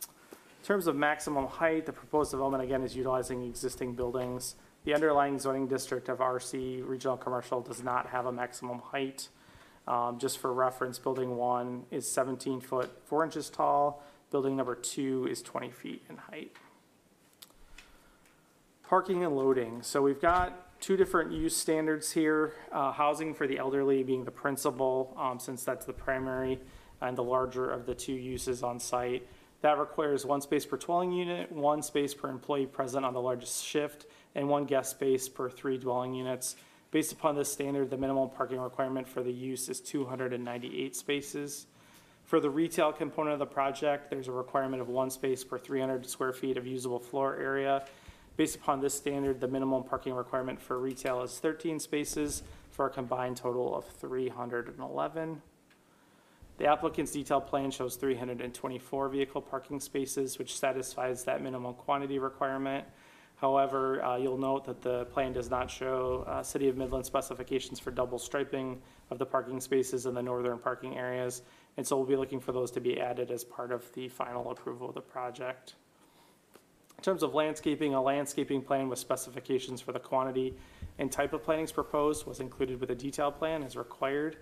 [0.00, 4.56] In terms of maximum height, the proposed development again is utilizing existing buildings.
[4.84, 9.28] The underlying zoning district of RC Regional Commercial does not have a maximum height.
[9.86, 14.02] Um, just for reference, building one is seventeen foot, four inches tall.
[14.30, 16.56] Building number two is twenty feet in height.
[18.82, 19.82] Parking and loading.
[19.82, 22.54] So we've got two different use standards here.
[22.72, 26.60] Uh, housing for the elderly being the principal, um, since that's the primary
[27.00, 29.26] and the larger of the two uses on site.
[29.62, 33.64] That requires one space per dwelling unit, one space per employee present on the largest
[33.64, 36.56] shift, and one guest space per three dwelling units.
[36.90, 41.66] Based upon this standard, the minimum parking requirement for the use is 298 spaces.
[42.24, 46.06] For the retail component of the project, there's a requirement of one space per 300
[46.06, 47.84] square feet of usable floor area.
[48.36, 52.90] Based upon this standard, the minimum parking requirement for retail is 13 spaces for a
[52.90, 55.42] combined total of 311.
[56.58, 62.86] The applicant's detailed plan shows 324 vehicle parking spaces, which satisfies that minimum quantity requirement.
[63.42, 67.80] However, uh, you'll note that the plan does not show uh, City of Midland specifications
[67.80, 71.42] for double striping of the parking spaces in the northern parking areas,
[71.76, 74.52] and so we'll be looking for those to be added as part of the final
[74.52, 75.74] approval of the project.
[76.98, 80.54] In terms of landscaping, a landscaping plan with specifications for the quantity
[81.00, 84.36] and type of plantings proposed was included with a detailed plan as required.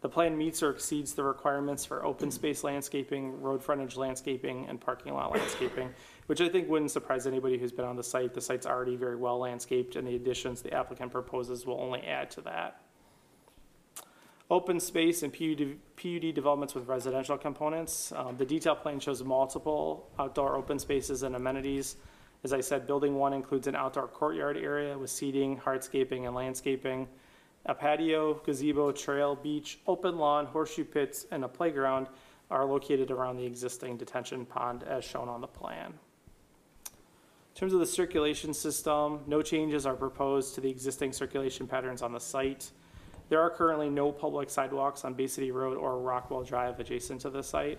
[0.00, 4.80] The plan meets or exceeds the requirements for open space landscaping, road frontage landscaping, and
[4.80, 5.90] parking lot landscaping,
[6.26, 8.34] which I think wouldn't surprise anybody who's been on the site.
[8.34, 12.30] The site's already very well landscaped, and the additions the applicant proposes will only add
[12.32, 12.82] to that.
[14.48, 18.12] Open space and PUD, PUD developments with residential components.
[18.12, 21.96] Um, the detail plan shows multiple outdoor open spaces and amenities.
[22.44, 27.08] As I said, building one includes an outdoor courtyard area with seating, hardscaping, and landscaping.
[27.64, 32.06] A patio, gazebo, trail, beach, open lawn, horseshoe pits, and a playground
[32.48, 35.92] are located around the existing detention pond as shown on the plan.
[37.56, 42.02] In terms of the circulation system, no changes are proposed to the existing circulation patterns
[42.02, 42.70] on the site.
[43.30, 47.30] There are currently no public sidewalks on Bay City Road or Rockwell Drive adjacent to
[47.30, 47.78] the site.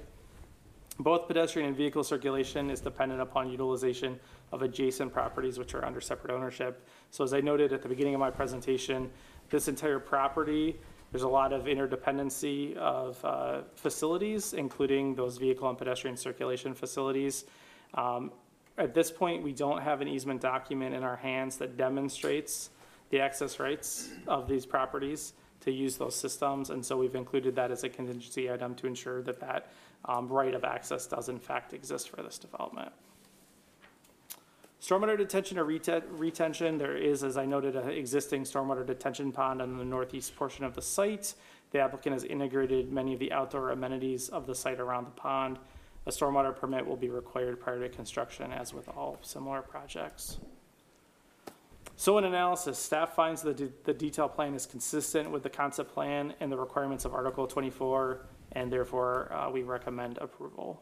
[0.98, 4.20] Both pedestrian and vehicle circulation is dependent upon utilization
[4.52, 6.84] of adjacent properties which are under separate ownership.
[7.12, 9.12] So as I noted at the beginning of my presentation,
[9.52, 10.76] this entire property,
[11.12, 17.46] there's a lot of interdependency of uh, facilities, including those vehicle and pedestrian circulation facilities.
[17.94, 18.32] Um,
[18.78, 22.70] At this point, we don't have an easement document in our hands that demonstrates
[23.10, 27.72] the access rights of these properties to use those systems, and so we've included that
[27.72, 29.72] as a contingency item to ensure that that
[30.06, 32.92] um, right of access does in fact exist for this development.
[34.80, 39.62] Stormwater detention or rete- retention, there is, as I noted, an existing stormwater detention pond
[39.62, 41.34] on the northeast portion of the site.
[41.72, 45.58] The applicant has integrated many of the outdoor amenities of the site around the pond.
[46.08, 50.38] A stormwater permit will be required prior to construction, as with all similar projects.
[51.98, 56.34] So in analysis, staff finds that the detailed plan is consistent with the concept plan
[56.40, 60.82] and the requirements of Article 24, and therefore, uh, we recommend approval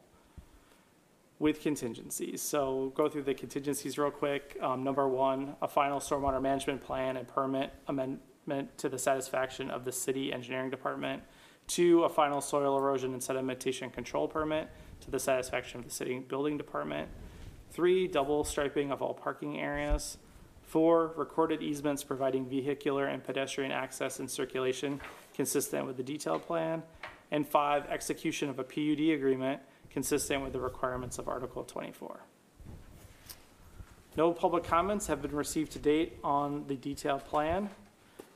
[1.40, 2.44] with contingencies.
[2.44, 4.56] So go through the contingencies real quick.
[4.62, 9.86] Um, number one, a final stormwater management plan and permit amendment to the satisfaction of
[9.86, 11.24] the city engineering department.
[11.66, 14.70] Two, a final soil erosion and sedimentation control permit
[15.06, 17.08] to the satisfaction of the city building department.
[17.72, 20.18] Three, double striping of all parking areas.
[20.64, 25.00] Four, recorded easements providing vehicular and pedestrian access and circulation
[25.34, 26.82] consistent with the detailed plan.
[27.32, 32.20] And five, execution of a PUD agreement consistent with the requirements of Article 24.
[34.18, 37.70] No public comments have been received to date on the detailed plan.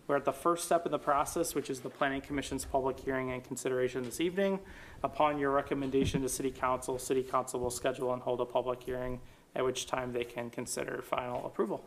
[0.10, 3.32] We're at the first step in the process, which is the Planning Commission's public hearing
[3.32, 4.60] and consideration this evening.
[5.04, 9.20] Upon your recommendation to City Council, City Council will schedule and hold a public hearing,
[9.56, 11.84] at which time they can consider final approval.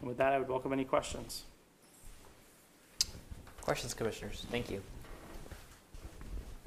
[0.00, 1.44] And with that, I would welcome any questions.
[3.62, 4.44] Questions, commissioners?
[4.50, 4.82] Thank you.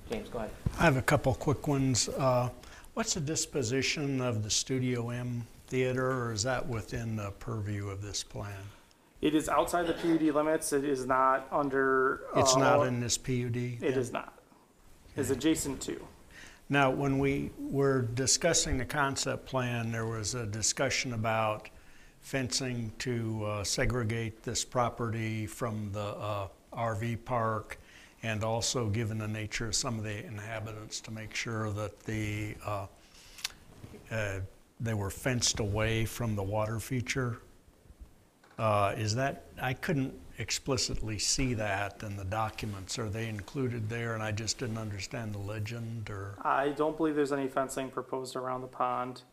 [0.09, 0.49] James, go ahead.
[0.79, 2.09] I have a couple quick ones.
[2.09, 2.49] Uh,
[2.95, 8.01] What's the disposition of the Studio M Theater, or is that within the purview of
[8.01, 8.63] this plan?
[9.21, 10.73] It is outside the PUD limits.
[10.73, 12.21] It is not under.
[12.35, 13.55] It's uh, not in this PUD?
[13.55, 14.33] It is not.
[15.15, 16.01] It's adjacent to.
[16.69, 21.69] Now, when we were discussing the concept plan, there was a discussion about
[22.21, 27.77] fencing to uh, segregate this property from the uh, RV park
[28.23, 32.55] And also, given the nature of some of the inhabitants, to make sure that the,
[32.65, 32.85] uh,
[34.11, 34.39] uh,
[34.79, 37.39] they were fenced away from the water feature.
[38.61, 42.99] Uh, Is that, I couldn't explicitly see that in the documents.
[42.99, 46.35] Are they included there and I just didn't understand the legend or?
[46.43, 49.23] I don't believe there's any fencing proposed around the pond.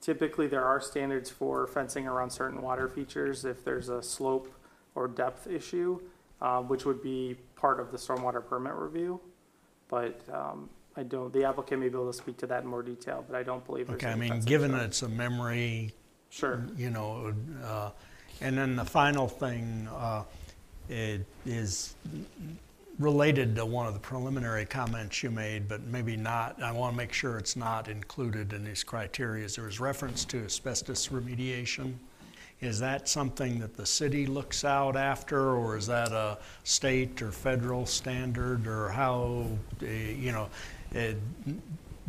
[0.00, 4.52] Typically, there are standards for fencing around certain water features if there's a slope
[4.96, 6.00] or depth issue,
[6.40, 9.20] um, which would be part of the stormwater permit review.
[9.88, 12.82] But, um, I don't, the applicant may be able to speak to that in more
[12.82, 15.08] detail, but I don't believe there's Okay, I any mean, fencing given that it's a
[15.08, 15.94] memory
[16.30, 16.66] Sure.
[16.76, 17.90] you know, uh,
[18.42, 20.24] and then the final thing uh,
[20.88, 21.94] it is
[22.98, 26.62] related to one of the preliminary comments you made, but maybe not.
[26.62, 29.48] I want to make sure it's not included in these criteria.
[29.48, 31.94] There was reference to asbestos remediation.
[32.60, 37.32] Is that something that the city looks out after, or is that a state or
[37.32, 39.46] federal standard, or how,
[39.82, 40.48] uh, you know,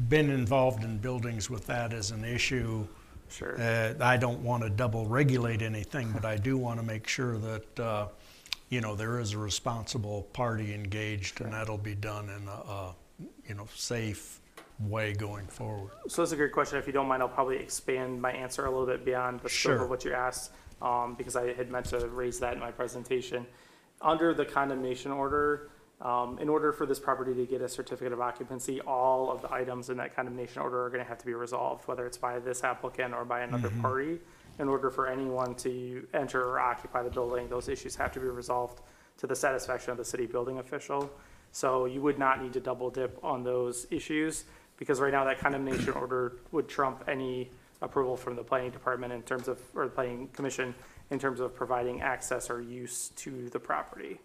[0.10, 2.86] been involved in buildings with that as an issue?
[3.34, 3.60] Sure.
[3.60, 7.38] Uh, I don't want to double regulate anything, but I do want to make sure
[7.40, 8.08] that, uh,
[8.70, 12.96] you know, there is a responsible party engaged and that'll be done in a, a,
[13.48, 14.40] you know, safe
[14.80, 15.92] way going forward.
[16.08, 16.78] So that's a great question.
[16.78, 19.74] If you don't mind, I'll probably expand my answer a little bit beyond the scope
[19.78, 19.84] Sure.
[19.84, 23.46] of what you asked, um, because I had meant to raise that in my presentation.
[24.02, 25.70] Under the condemnation order,
[26.04, 29.52] um, in order for this property to get a certificate of occupancy, all of the
[29.52, 32.64] items in that condemnation order are gonna have to be resolved, whether it's by this
[32.64, 34.20] applicant or by another party.
[34.60, 38.28] In order for anyone to enter or occupy the building, those issues have to be
[38.28, 38.82] resolved
[39.18, 41.10] to the satisfaction of the city building official.
[41.52, 44.44] So you would not need to double dip on those issues,
[44.78, 47.50] because right now that condemnation order would trump any
[47.82, 50.76] approval from the planning department in terms of, or the planning commission,
[51.12, 54.20] in terms of providing access or use to the property.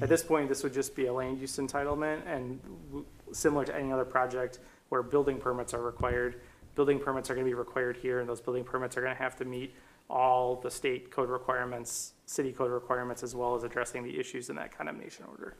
[0.00, 3.76] At this point, this would just be a land use entitlement, and w- similar to
[3.76, 6.40] any other project where building permits are required,
[6.74, 9.44] building permits are gonna be required here, and those building permits are gonna have to
[9.44, 9.74] meet
[10.08, 14.56] all the state code requirements, city code requirements, as well as addressing the issues in
[14.56, 15.56] that condemnation order.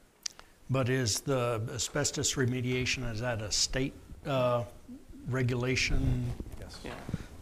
[0.71, 3.95] But is the asbestos remediation, is that a state
[4.27, 4.65] uh,
[5.29, 6.33] regulation?
[6.61, 6.79] Yes.
[6.85, 6.93] Yeah.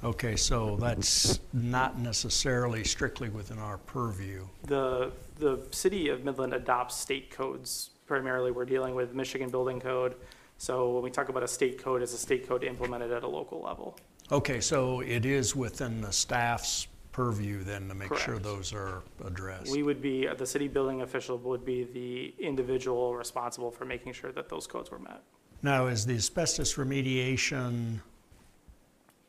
[0.03, 4.47] Okay, so that's not necessarily strictly within our purview.
[4.67, 7.91] The, the city of Midland adopts state codes.
[8.07, 10.17] Primarily, we're dealing with Michigan Building Code.
[10.59, 13.29] So when we talk about a state code, it's a state code implemented at a
[13.29, 13.99] local level.
[14.31, 18.43] Okay, so it is within the staff's purview then to make sure Correct.
[18.43, 19.71] those are addressed?
[19.71, 24.33] We would be, the city building official would be the individual responsible for making sure
[24.33, 25.23] that those codes were met.
[25.63, 28.01] Now, is the asbestos remediation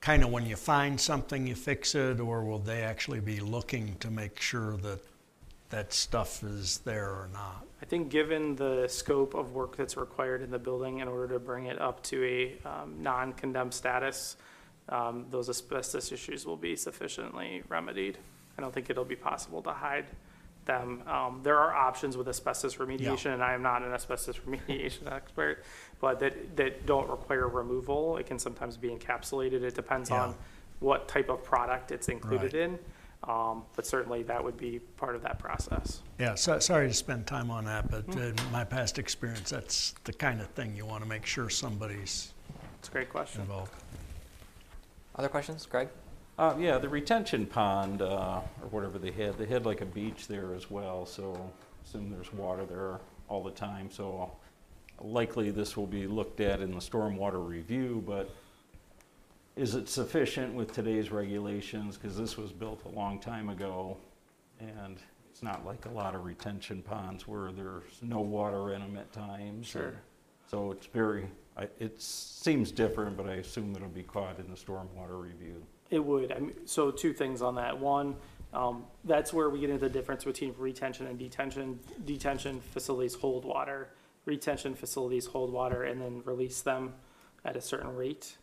[0.01, 3.95] kind of when you find something, you fix it, or will they actually be looking
[3.99, 4.99] to make sure that
[5.69, 7.65] that stuff is there or not?
[7.81, 11.39] I think given the scope of work that's required in the building in order to
[11.39, 14.37] bring it up to a um, non-condemned status,
[14.89, 18.17] um, those asbestos issues will be sufficiently remedied.
[18.57, 20.05] I don't think it'll be possible to hide
[20.65, 21.03] them.
[21.07, 25.63] Um, There are options with asbestos remediation, and I am not an asbestos remediation expert,
[25.99, 28.17] but that, that don't require removal.
[28.17, 29.61] It can sometimes be encapsulated.
[29.63, 30.23] It depends Yeah.
[30.27, 30.35] on
[30.79, 32.63] what type of product it's included Right.
[32.63, 32.79] in.
[33.27, 36.01] Um, But certainly, that would be part of that process.
[36.19, 40.13] Yeah, so, sorry to spend time on that, but in my past experience, that's the
[40.13, 42.33] kind of thing you want to make sure somebody's
[42.79, 43.41] It's a great question.
[43.41, 43.71] involved.
[45.15, 45.65] Other questions?
[45.65, 45.89] Greg?
[46.37, 50.27] Uh, yeah, the retention pond, uh, or whatever they had, they had like a beach
[50.27, 51.49] there as well, so
[51.85, 52.99] assume there's water there
[53.29, 54.29] all the time, so
[55.01, 58.29] likely this will be looked at in the stormwater review, but
[59.55, 61.97] is it sufficient with today's regulations?
[61.97, 63.97] Because this was built a long time ago,
[64.59, 64.97] and
[65.29, 69.11] it's not like a lot of retention ponds where there's no water in them at
[69.13, 69.67] times.
[69.67, 69.93] Sure.
[70.49, 71.27] So it's very,
[71.57, 75.63] I- it seems different, but I assume it'll be caught in the stormwater review.
[75.89, 76.31] It would.
[76.31, 77.77] I mean, so two things on that.
[77.79, 78.15] One,
[78.53, 81.79] um, that's where we get into the difference between retention and detention.
[82.05, 83.89] Detention facilities hold water.
[84.25, 86.93] Retention facilities hold water and then release them
[87.43, 88.37] at a certain rate.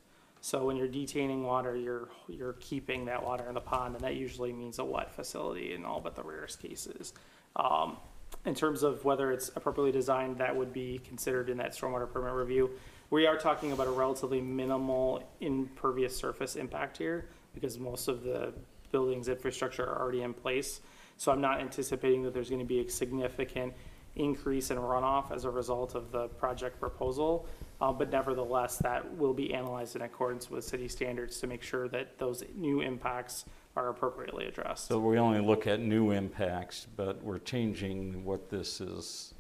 [0.45, 4.17] So when you're detaining water, you're, you're keeping that water in the pond, and that
[4.17, 7.15] usually means a wet facility in all but the rarest cases.
[7.55, 7.97] Um,
[8.45, 12.33] in terms of whether it's appropriately designed, that would be considered in that stormwater permit
[12.33, 12.71] review.
[13.11, 18.53] We are talking about a relatively minimal impervious surface impact here because most of the
[18.91, 20.81] building's infrastructure are already in place.
[21.19, 23.75] So I'm not anticipating that there's gonna be a significant
[24.17, 27.47] increase in runoff as a result of the project proposal.
[27.83, 31.89] Uh, but nevertheless, that will be analyzed in accordance with city standards to make sure
[31.89, 34.87] that those new impacts are appropriately addressed.
[34.87, 39.35] So we only look at new impacts, but we're changing what this is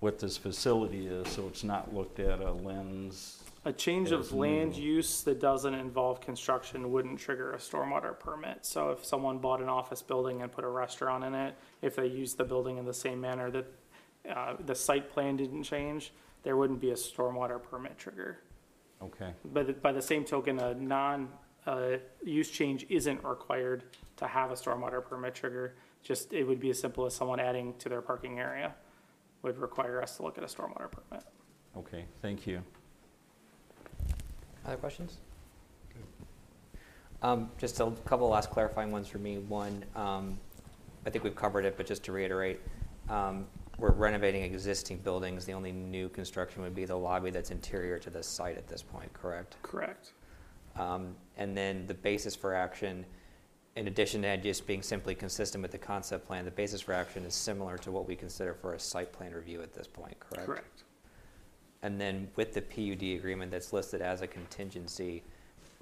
[0.00, 3.42] what this facility is, so it's not looked at a lens.
[3.66, 8.66] A change of land use that doesn't involve construction wouldn't trigger a stormwater permit.
[8.66, 12.06] So if someone bought an office building and put a restaurant in it, if they
[12.06, 13.66] used the building in the same manner that,
[14.34, 16.12] uh, the site plan didn't change,
[16.42, 18.38] there wouldn't be a stormwater permit trigger.
[19.02, 21.28] Okay, But by the same token, a non,
[21.66, 23.82] uh, use change isn't required
[24.16, 25.74] to have a stormwater permit trigger.
[26.02, 28.74] Just, it would be as simple as someone adding to their parking area
[29.42, 31.24] would require us to look at a stormwater permit.
[31.76, 32.62] okay, thank you.
[34.64, 35.18] Other questions?
[37.22, 39.38] Um, Just a couple last clarifying ones for me.
[39.38, 40.38] One, um,
[41.06, 42.60] I think we've covered it, but just to reiterate,
[43.08, 43.46] um,
[43.78, 45.44] we're renovating existing buildings.
[45.44, 48.82] The only new construction would be the lobby that's interior to the site at this
[48.82, 49.56] point, correct?
[49.62, 50.12] Correct.
[50.76, 53.04] Um, And then the basis for action,
[53.76, 57.24] in addition to just being simply consistent with the concept plan, the basis for action
[57.24, 60.46] is similar to what we consider for a site plan review at this point, correct?
[60.46, 60.84] Correct.
[61.82, 65.22] And then with the PUD agreement that's listed as a contingency,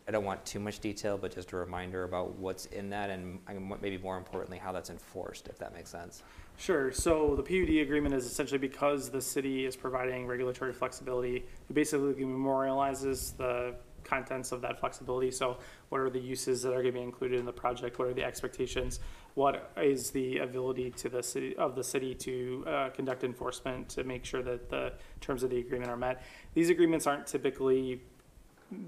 [0.09, 3.38] I don't want too much detail, but just a reminder about what's in that and
[3.47, 6.22] I mean, maybe more importantly, how that's enforced, if that makes sense.
[6.57, 11.73] Sure, so the PUD agreement is essentially because the city is providing regulatory flexibility, it
[11.73, 13.75] basically memorializes the
[14.05, 15.57] contents of that flexibility, so
[15.89, 18.25] what are the uses that are gonna be included in the project, what are the
[18.25, 19.01] expectations?
[19.35, 24.05] What is the ability to the city, of the city to, uh, conduct enforcement to
[24.05, 26.23] make sure that the terms of the agreement are met?
[26.55, 28.03] These agreements aren't typically,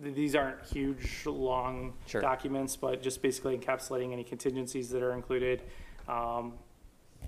[0.02, 2.20] these aren't huge, long Sure.
[2.20, 5.62] documents, but just basically encapsulating any contingencies that are included,
[6.08, 6.54] um,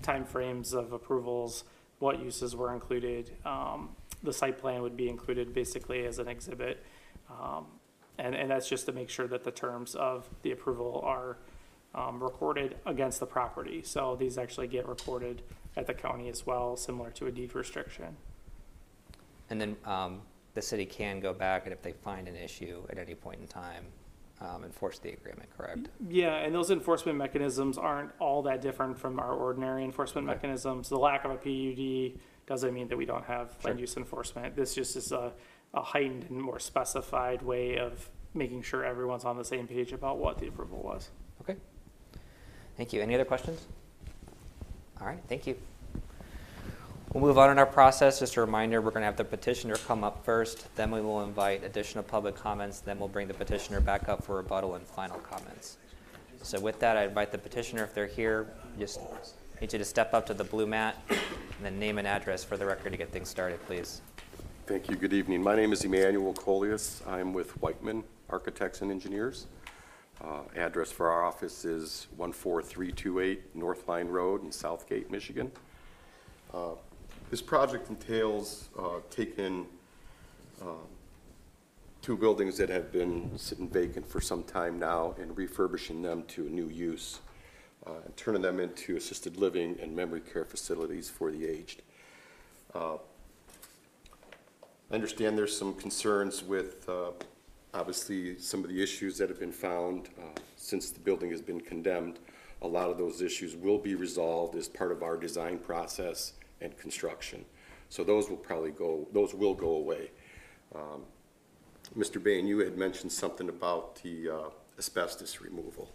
[0.01, 1.63] timeframes of approvals,
[1.99, 3.31] what uses were included.
[3.45, 6.83] Um, the site plan would be included basically as an exhibit.
[7.29, 7.65] Um,
[8.17, 11.37] and, and that's just to make sure that the terms of the approval are,
[11.95, 13.81] um, recorded against the property.
[13.83, 15.41] So these actually get recorded
[15.77, 18.17] at the county as well, similar to a deed restriction.
[19.49, 20.21] And then um,
[20.53, 23.47] the city can go back and if they find an issue at any point in
[23.47, 23.85] time,
[24.41, 25.87] um, enforce the agreement, correct?
[26.09, 30.35] Yeah, and those enforcement mechanisms aren't all that different from our ordinary enforcement Okay.
[30.35, 30.89] mechanisms.
[30.89, 33.79] The lack of a PUD doesn't mean that we don't have land Sure.
[33.79, 34.55] use enforcement.
[34.55, 35.31] This just is a,
[35.73, 40.17] a heightened and more specified way of making sure everyone's on the same page about
[40.17, 41.09] what the approval was.
[41.41, 41.55] Okay.
[42.77, 43.01] Thank you.
[43.01, 43.65] Any other questions?
[44.99, 45.55] All right, thank you.
[47.15, 48.19] We'll move on in our process.
[48.19, 51.23] Just a reminder, we're going to have the petitioner come up first, then we will
[51.23, 55.19] invite additional public comments, then we'll bring the petitioner back up for rebuttal and final
[55.19, 55.77] comments.
[56.43, 58.47] So with that, I invite the petitioner, if they're here,
[58.77, 58.99] just
[59.61, 61.17] need you to step up to the blue mat and
[61.61, 64.01] then name and address for the record to get things started, please.
[64.67, 64.97] Thank you.
[64.97, 65.41] Good evening.
[65.41, 67.01] My name is Emmanuel Colias.
[67.07, 69.47] I'm with Whiteman Architects and Engineers.
[70.21, 75.49] Uh, Address for our office is 14328 North Line Road in Southgate, Michigan.
[76.53, 76.75] Uh,
[77.31, 79.65] This project entails uh, taking
[80.61, 80.85] uh,
[82.03, 86.45] two buildings that have been sitting vacant for some time now and refurbishing them to
[86.45, 87.21] a new use,
[87.87, 91.81] uh, and turning them into assisted living and memory care facilities for the aged.
[92.75, 92.97] Uh,
[94.91, 97.09] I understand there's some concerns with, uh,
[97.73, 101.59] obviously, some of the issues that have been found uh, since the building has been
[101.59, 102.19] condemned.
[102.61, 106.77] A lot of those issues will be resolved as part of our design process and
[106.77, 107.45] construction.
[107.89, 110.11] So those will probably go, those will go away.
[110.73, 111.03] Um,
[111.97, 112.21] Mr.
[112.21, 115.91] Bain, you had mentioned something about the uh, asbestos removal.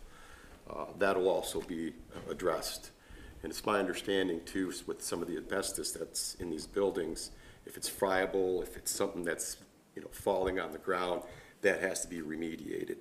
[0.69, 1.93] Uh, That'll also be
[2.31, 2.91] addressed.
[3.43, 7.31] And it's my understanding too, with some of the asbestos that's in these buildings,
[7.67, 9.57] if it's friable, if it's something that's,
[9.97, 11.23] you know, falling on the ground,
[11.63, 12.99] that has to be remediated.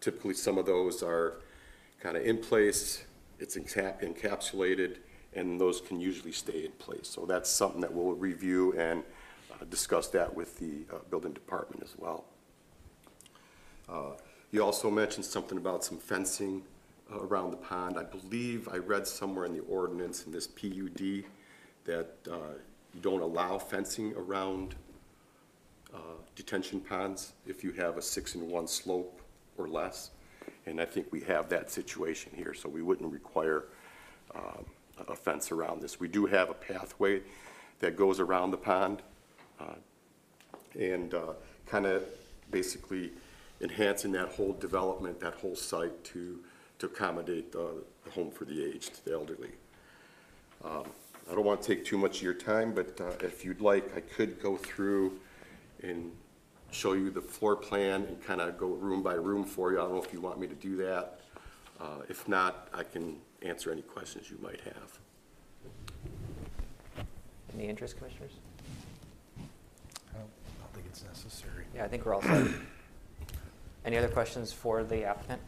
[0.00, 1.40] Typically, some of those are
[2.00, 3.04] kind of in place,
[3.38, 4.98] it's enca- encapsulated,
[5.36, 7.08] and those can usually stay in place.
[7.08, 9.04] So that's something that we'll review and
[9.52, 12.24] uh, discuss that with the uh, building department as well.
[13.88, 14.16] Uh,
[14.52, 16.62] You also mentioned something about some fencing
[17.12, 17.98] uh, around the pond.
[17.98, 21.24] I believe I read somewhere in the ordinance in this PUD
[21.84, 22.54] that uh,
[22.94, 24.74] you don't allow fencing around
[25.92, 25.98] uh,
[26.34, 29.20] detention ponds if you have a six-in-one slope
[29.58, 30.10] or less.
[30.66, 33.64] And I think we have that situation here, so we wouldn't require
[34.34, 34.64] um,
[35.08, 36.00] a fence around this.
[36.00, 37.22] We do have a pathway
[37.80, 39.02] that goes around the pond
[39.60, 39.74] uh,
[40.78, 41.14] and
[41.66, 42.04] kind of
[42.50, 43.10] basically
[43.60, 46.40] enhancing that whole development, that whole site to,
[46.78, 49.50] to accommodate the the home for the aged, the elderly.
[50.64, 50.84] Um,
[51.30, 53.96] I don't want to take too much of your time, but uh, if you'd like,
[53.96, 55.18] I could go through
[55.82, 56.12] and
[56.70, 59.78] show you the floor plan and kind of go room by room for you.
[59.78, 61.20] I don't know if you want me to do that.
[61.80, 64.98] Uh, If not, I can answer any questions you might have.
[67.54, 68.32] Any interest, commissioners?
[69.38, 71.64] I don't, I don't think it's necessary.
[71.74, 72.48] Yeah, I think we're all set.
[73.84, 75.40] Any other questions for the applicant?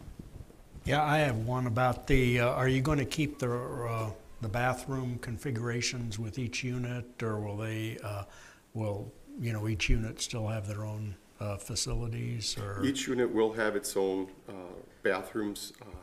[0.84, 4.10] Yeah, I have one about the, uh, are you going to keep the, uh,
[4.40, 8.22] the bathroom configurations with each unit, or will they, uh,
[8.74, 12.84] will, you know, each unit still have their own uh, facilities, or?
[12.84, 14.52] Each unit will have its own uh,
[15.02, 15.72] bathrooms.
[15.82, 15.97] Uh, I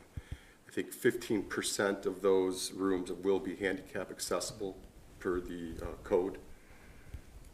[0.75, 4.75] think fifteen percent of those rooms will be handicap accessible
[5.19, 6.37] per the uh, code.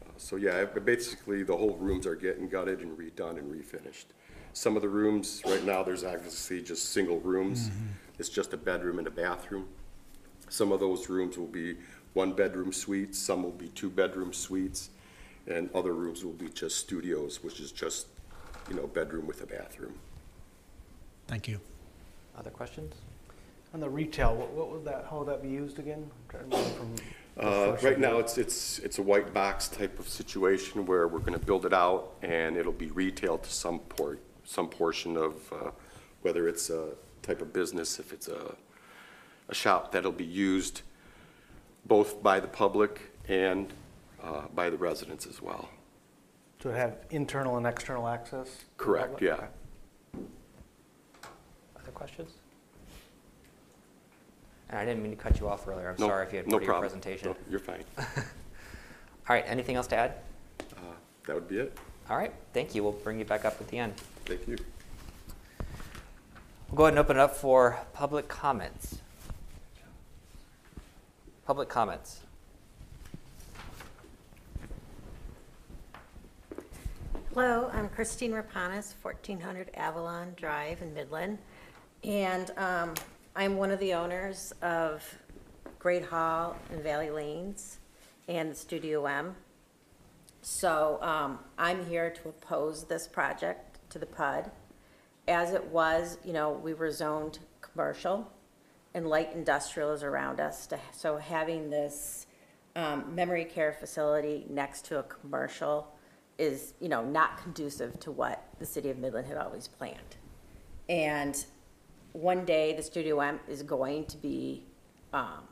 [0.01, 4.05] Uh, So yeah, basically, the whole rooms are getting gutted and redone and refinished.
[4.53, 7.69] Some of the rooms, right now, there's obviously just single rooms.
[8.19, 9.67] It's just a bedroom and a bathroom.
[10.49, 11.77] Some of those rooms will be
[12.13, 14.89] one-bedroom suites, some will be two-bedroom suites,
[15.47, 18.07] and other rooms will be just studios, which is just,
[18.67, 19.93] you know, bedroom with a bathroom.
[21.27, 21.61] Thank you.
[22.37, 22.93] Other questions?
[23.73, 26.09] On the retail, what, what would that, how would that be used again?
[26.09, 27.01] I'm trying to remember from the
[27.41, 28.01] Uh, first Right one.
[28.01, 31.73] now, it's, it's, it's a white box type of situation where we're gonna build it
[31.73, 35.71] out and it'll be retailed to some port, some portion of, uh,
[36.21, 36.89] whether it's a
[37.21, 38.55] type of business, if it's a,
[39.47, 40.81] a shop that'll be used
[41.85, 43.71] both by the public and
[44.21, 45.69] uh, by the residents as well.
[46.59, 48.65] To have internal and external access?
[48.77, 49.33] Correct, yeah.
[49.33, 49.49] Other
[52.01, 52.31] questions?
[54.69, 55.89] And I didn't mean to cut you off earlier.
[55.89, 56.89] I'm No- sorry if you had no more to your problem.
[56.89, 57.29] presentation.
[57.29, 57.83] No, You're fine.
[57.97, 58.05] All
[59.29, 60.13] right, anything else to add?
[60.75, 60.93] Uh,
[61.27, 61.77] That would be it.
[62.09, 62.81] All right, thank you.
[62.81, 63.93] We'll bring you back up at the end.
[64.25, 64.57] Thank you.
[66.69, 68.95] We'll go ahead and open it up for public comments.
[71.45, 72.21] Public comments.
[77.35, 81.37] Hello, I'm Christine Rapanis, 1400 Avalon Drive in Midland.
[82.03, 82.93] And um,
[83.35, 85.03] I'm one of the owners of
[85.79, 87.77] Great Hall and Valley Lanes
[88.27, 89.35] and Studio M.
[90.41, 94.49] So um, I'm here to oppose this project to the PUD.
[95.27, 98.31] As it was, you know, we were zoned commercial
[98.93, 100.65] and light industrial is around us.
[100.67, 102.25] to- So having this
[102.75, 105.87] um, memory care facility next to a commercial
[106.37, 110.17] is, you know, not conducive to what the city of Midland had always planned.
[110.89, 111.45] And
[112.13, 114.65] one day, the Studio M is going to be
[115.13, 115.43] um,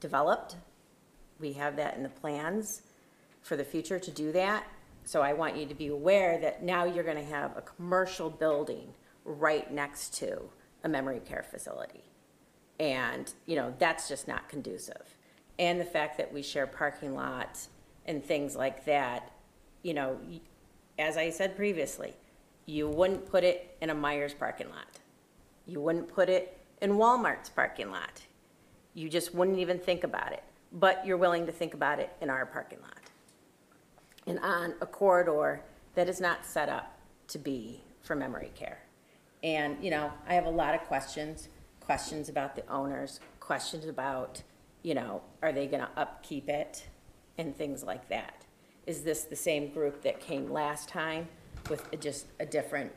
[0.00, 0.56] developed.
[1.38, 2.82] We have that in the plans
[3.42, 4.66] for the future to do that.
[5.04, 8.92] So I want you to be aware that now you're gonna have a commercial building
[9.24, 10.40] right next to
[10.84, 12.04] a memory care facility.
[12.78, 15.16] And, you know, that's just not conducive.
[15.58, 17.68] And the fact that we share parking lots
[18.06, 19.32] and things like that,
[19.82, 20.18] you know,
[20.98, 22.14] as I said previously,
[22.66, 24.86] you wouldn't put it in a Meijer's parking lot.
[25.66, 28.22] You wouldn't put it in Walmart's parking lot.
[28.94, 30.42] You just wouldn't even think about it.
[30.72, 32.98] But you're willing to think about it in our parking lot.
[34.26, 35.62] And on a corridor
[35.94, 36.98] that is not set up
[37.28, 38.80] to be for memory care.
[39.42, 41.48] And, you know, I have a lot of questions,
[41.80, 44.42] questions about the owners, questions about,
[44.82, 46.86] you know, are they gonna upkeep it?
[47.38, 48.44] And things like that.
[48.86, 51.28] Is this the same group that came last time
[51.70, 52.92] with just a different,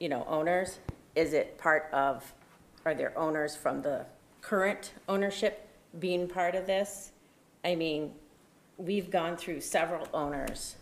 [0.00, 0.78] you know, owners?
[1.18, 2.32] Is it part of,
[2.84, 4.06] are there owners from the
[4.40, 7.10] current ownership being part of this?
[7.64, 8.12] I mean,
[8.76, 10.76] we've gone through several owners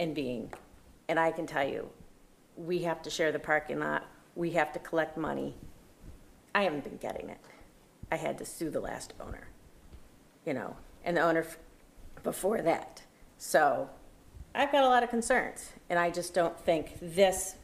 [0.00, 0.52] and being,
[1.08, 1.88] and I can tell you,
[2.56, 4.04] we have to share the parking lot,
[4.34, 5.54] we have to collect money.
[6.56, 7.38] I haven't been getting it.
[8.10, 9.46] I had to sue the last owner,
[10.44, 11.46] you know, and the owner
[12.24, 13.02] before that.
[13.38, 13.88] So
[14.56, 17.54] I've got a lot of concerns, and I just don't think this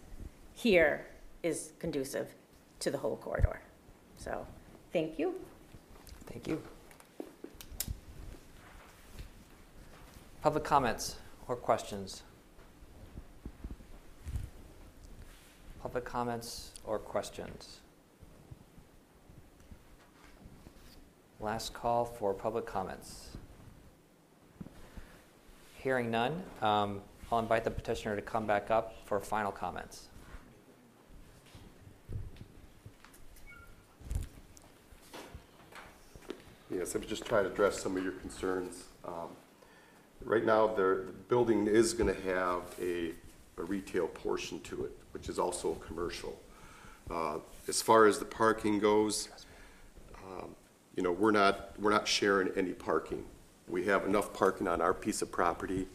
[0.54, 1.07] here
[1.42, 2.28] is conducive
[2.80, 3.60] to the whole corridor.
[4.16, 4.46] So,
[4.92, 5.34] thank you.
[6.26, 6.60] Thank you.
[10.42, 11.16] Public comments
[11.46, 12.22] or questions?
[15.82, 17.78] Public comments or questions?
[21.40, 23.28] Last call for public comments.
[25.76, 30.08] Hearing none, um, I'll invite the petitioner to come back up for final comments.
[36.70, 38.84] Yes, I was just trying to address some of your concerns.
[39.04, 39.28] Um,
[40.24, 43.12] Right now, the the building is going to have a
[43.56, 46.36] a retail portion to it, which is also commercial.
[47.08, 47.38] Uh,
[47.68, 49.28] As far as the parking goes,
[50.26, 50.56] um,
[50.96, 53.24] you know, we're not, we're not sharing any parking.
[53.68, 55.86] We have enough parking on our piece of property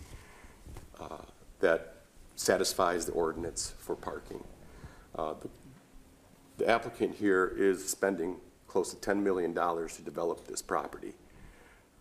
[1.02, 1.18] uh,
[1.60, 1.98] that
[2.38, 4.42] satisfies the ordinance for parking.
[5.16, 5.50] Uh, the-
[6.64, 8.38] The applicant here is spending
[8.74, 11.14] close to $10 million to develop this property.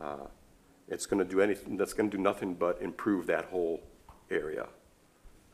[0.00, 0.26] Uh,
[0.88, 3.82] It's going to do anything, that's going to do nothing but improve that whole
[4.30, 4.66] area.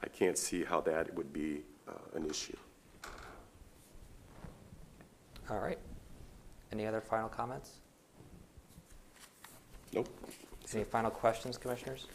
[0.00, 2.56] I can't see how that would be uh, an issue.
[5.50, 5.78] All right.
[6.70, 7.70] Any other final comments?
[9.92, 10.08] Nope.
[10.72, 12.06] Any final questions, commissioners?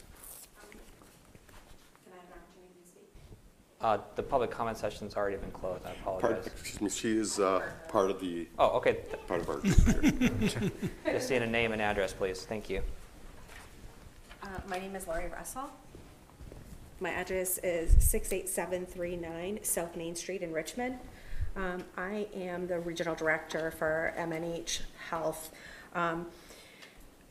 [3.84, 6.48] Uh, The public comment session's already been closed, I Part, apologize.
[6.48, 9.00] excuse me, she is uh, part of the, Oh, okay.
[9.28, 9.76] part of our group
[10.42, 10.72] here.
[11.06, 12.46] Just need a name and address, please.
[12.46, 12.82] Thank you.
[14.42, 15.70] Uh, My name is Laurie Russell.
[17.02, 20.98] My address is 68739 South Main Street in Richmond.
[21.58, 24.80] Um, I am the Regional Director for MNH
[25.10, 25.52] Health.
[25.94, 26.28] Um,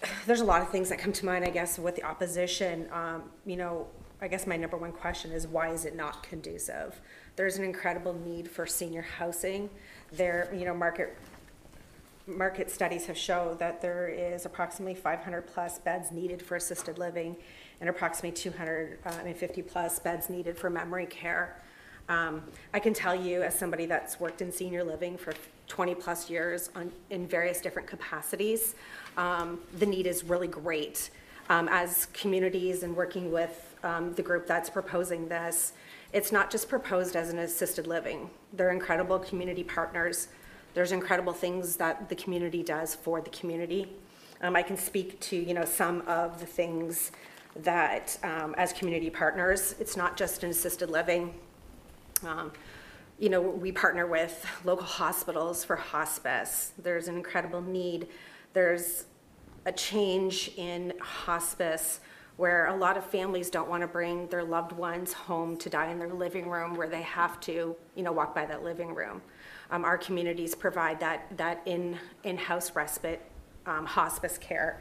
[0.27, 2.89] There's a lot of things that come to mind, I guess, with the opposition.
[2.93, 3.87] Um, You know,
[4.23, 7.01] I guess my number one question is why is it not conducive?
[7.35, 9.69] There's an incredible need for senior housing.
[10.13, 11.19] There, you know, market
[12.29, 17.35] market studies have shown that there is approximately 500 plus beds needed for assisted living
[17.81, 21.61] and approximately 250 plus beds needed for memory care.
[22.09, 25.35] Um, I can tell you, as somebody that's worked in senior living for
[25.67, 28.77] 20 plus years on, in various different capacities,
[29.17, 31.11] um, the need is really great.
[31.49, 35.73] Um, as communities and working with um, the group that's proposing this,
[36.13, 38.31] it's not just proposed as an assisted living.
[38.53, 40.29] They're incredible community partners.
[40.75, 43.89] There's incredible things that the community does for the community.
[44.43, 47.13] Um, I can speak to, you know, some of the things
[47.57, 51.35] that, um, as community partners, it's not just an assisted living.
[52.27, 52.53] Um,
[53.19, 56.73] you know, we partner with local hospitals for hospice.
[56.79, 58.09] There's an incredible need.
[58.53, 59.05] There's
[59.65, 62.01] a change in hospice
[62.43, 65.93] where a lot of families don't want to bring their loved ones home to die
[65.93, 69.23] in their living room where they have to, you know, walk by that living room.
[69.71, 73.23] Um, our communities provide that, that in, in-house respite
[73.65, 74.81] um, hospice care.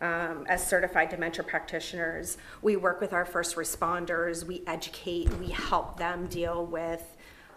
[0.00, 5.98] Um, as certified dementia practitioners, we work with our first responders, we educate, we help
[5.98, 7.04] them deal with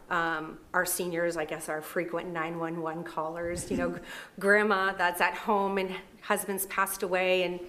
[0.09, 3.95] um, our seniors, I guess our frequent 911 callers, you know,
[4.37, 7.61] grandma that's at home and husband's passed away and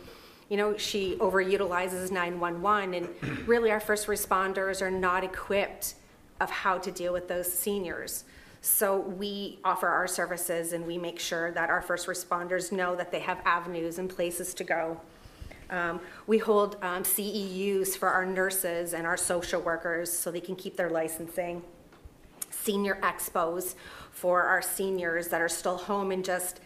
[0.49, 5.94] you know, she overutilizes 911 and really our first responders are not equipped
[6.40, 8.24] of how to deal with those seniors.
[8.61, 13.12] So we offer our services and we make sure that our first responders know that
[13.12, 15.01] they have avenues and places to go.
[15.70, 20.57] Um, we hold um, CEUs for our nurses and our social workers so they can
[20.57, 21.62] keep their licensing.
[22.51, 23.74] Senior expos
[24.12, 26.61] for our seniors that are still home and just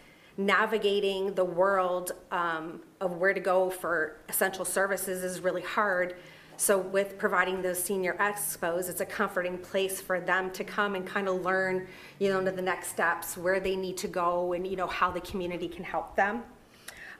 [0.45, 6.15] navigating the world um, of where to go for essential services is really hard.
[6.57, 11.07] So with providing those senior expos, it's a comforting place for them to come and
[11.07, 11.87] kind of learn,
[12.19, 15.21] you know, the next steps, where they need to go, and you know how the
[15.21, 16.43] community can help them.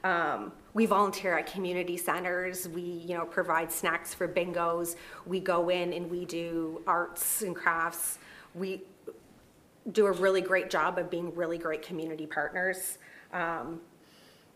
[0.04, 2.68] Um, we volunteer at community centers.
[2.68, 4.96] We, you know, provide snacks for bingos.
[5.26, 8.20] We go in and we do arts and crafts.
[8.54, 8.84] We
[9.92, 13.00] do a really great job of being really great community partners.
[13.34, 13.82] Um,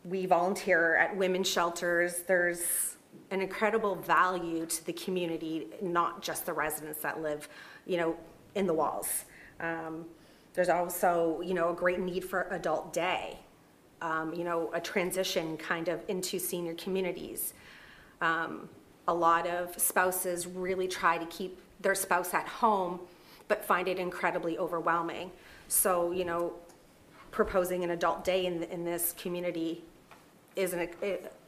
[0.03, 2.23] we volunteer at women's shelters.
[2.27, 2.95] There's
[3.31, 7.49] an incredible value to the community, not just the residents that live,
[7.85, 8.15] you know,
[8.55, 9.25] in the walls.
[9.59, 10.05] Um,
[10.53, 13.37] there's also, you know, a great need for adult day,
[14.01, 17.53] um, you know, a transition kind of into senior communities.
[18.21, 18.69] Um,
[19.07, 22.99] a lot of spouses really try to keep their spouse at home,
[23.47, 25.31] but find it incredibly overwhelming.
[25.67, 26.53] So, you know,
[27.35, 29.83] proposing an adult day in, in this community
[30.55, 30.87] is an,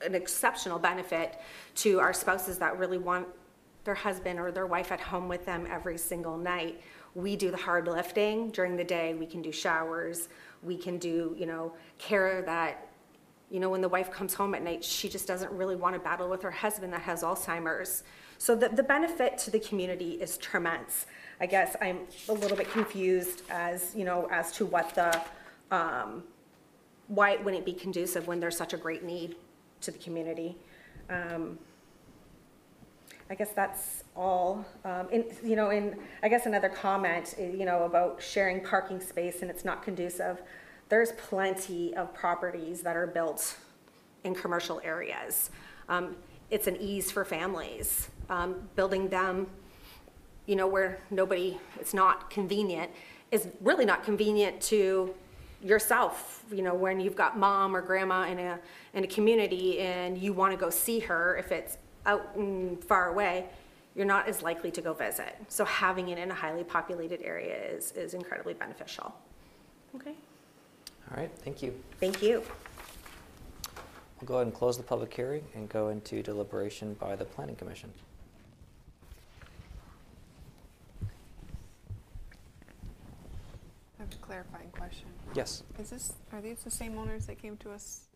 [0.05, 1.39] an exceptional benefit
[1.75, 3.25] to our spouses that really want
[3.85, 6.81] their husband or their wife at home with them every single night.
[7.15, 9.13] We do the hard lifting during the day.
[9.13, 10.27] We can do showers.
[10.61, 12.89] We can do, you know, care that,
[13.49, 16.01] you know, when the wife comes home at night, she just doesn't really want to
[16.01, 18.03] battle with her husband that has Alzheimer's.
[18.39, 21.05] So the, the benefit to the community is tremendous.
[21.39, 25.23] I guess I'm a little bit confused as, you know, as to what the,
[25.72, 26.24] um,
[27.07, 29.36] why it wouldn't be conducive when there's such a great need
[29.82, 30.57] to the community.
[31.09, 31.57] Um,
[33.30, 34.65] I guess that's all.
[34.86, 35.07] Um,
[35.43, 39.51] you know, and I guess another comment, eh, you know, about sharing parking space and
[39.51, 40.41] it's not conducive.
[40.89, 43.57] There's plenty of properties that are built
[44.24, 45.49] in commercial areas.
[45.89, 46.15] Um,
[46.49, 48.09] it's an ease for families.
[48.30, 49.47] Um, building them,
[50.45, 52.91] you know, where nobody, it's not convenient,
[53.32, 55.13] is really not convenient to
[55.63, 58.59] yourself, you know, when you've got mom or grandma in a,
[58.93, 63.09] in a community and you want to go see her, if it's out and far
[63.09, 63.45] away,
[63.95, 65.35] you're not as likely to go visit.
[65.47, 69.13] So having it in a highly populated area is, is incredibly beneficial.
[69.95, 70.13] Okay,
[71.09, 71.73] All right, thank you.
[71.99, 72.43] thank you.
[74.21, 77.55] we'll go ahead and close the public hearing and go into deliberation by the planning
[77.55, 77.91] commission.
[83.99, 85.07] I have a clarifying question.
[85.34, 85.63] Yes.
[85.80, 88.07] Is this, are these the same owners that came to us,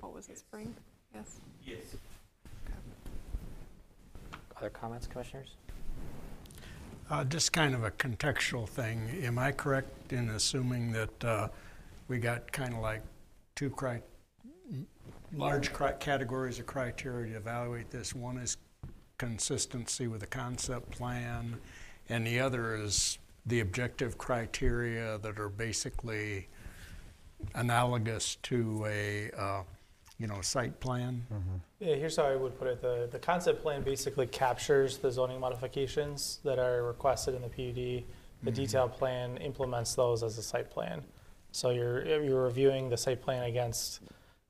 [0.00, 0.74] what was it, spring?
[1.14, 1.40] Yes?
[1.64, 1.78] Yes.
[2.66, 2.78] Okay.
[4.58, 5.54] Other comments, commissioners?
[7.08, 9.08] Uh, Just kind of a contextual thing.
[9.22, 11.48] Am I correct in assuming that uh,
[12.08, 13.02] we got kind of like
[13.54, 14.00] two cri,
[15.32, 18.12] large cri- categories of criteria to evaluate this?
[18.14, 18.56] One is
[19.18, 21.58] consistency with the concept plan,
[22.08, 26.48] and the other is the objective criteria that are basically
[27.54, 29.62] analogous to a, uh,
[30.18, 31.24] you know, site plan?
[31.78, 32.82] Yeah, here's how I would put it.
[32.82, 38.04] The, the concept plan basically captures the zoning modifications that are requested in the PUD.
[38.42, 41.02] The detailed plan implements those as a site plan.
[41.52, 44.00] So you're, you're reviewing the site plan against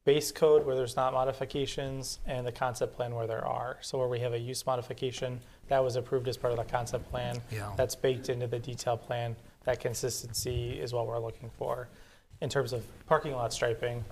[0.04, 3.76] base code where there's not modifications and the concept plan where there are.
[3.80, 7.10] So where we have a use modification, that was approved as part of the concept
[7.10, 7.40] plan.
[7.50, 7.72] Yeah.
[7.76, 9.36] That's baked into the detail plan.
[9.64, 11.88] That consistency is what we're looking for.
[12.40, 14.04] In terms of parking lot striping,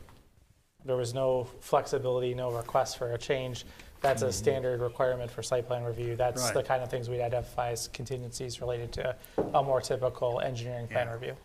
[0.84, 3.64] there was no flexibility, no request for a change.
[4.00, 6.14] That's a standard requirement for site plan review.
[6.16, 6.54] That's Right.
[6.54, 9.16] the kind of things we'd identify as contingencies related to
[9.54, 11.12] a more typical engineering plan Yeah.
[11.14, 11.36] review.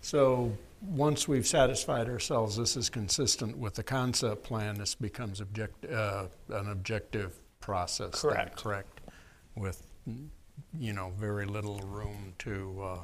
[0.00, 0.50] So,
[0.80, 6.26] once we've satisfied ourselves this is consistent with the concept plan, this becomes object, uh,
[6.48, 8.20] an objective process.
[8.22, 8.56] then, Correct.
[8.56, 8.91] Correct,
[9.56, 9.82] with,
[10.78, 12.98] you know, very little room to uh,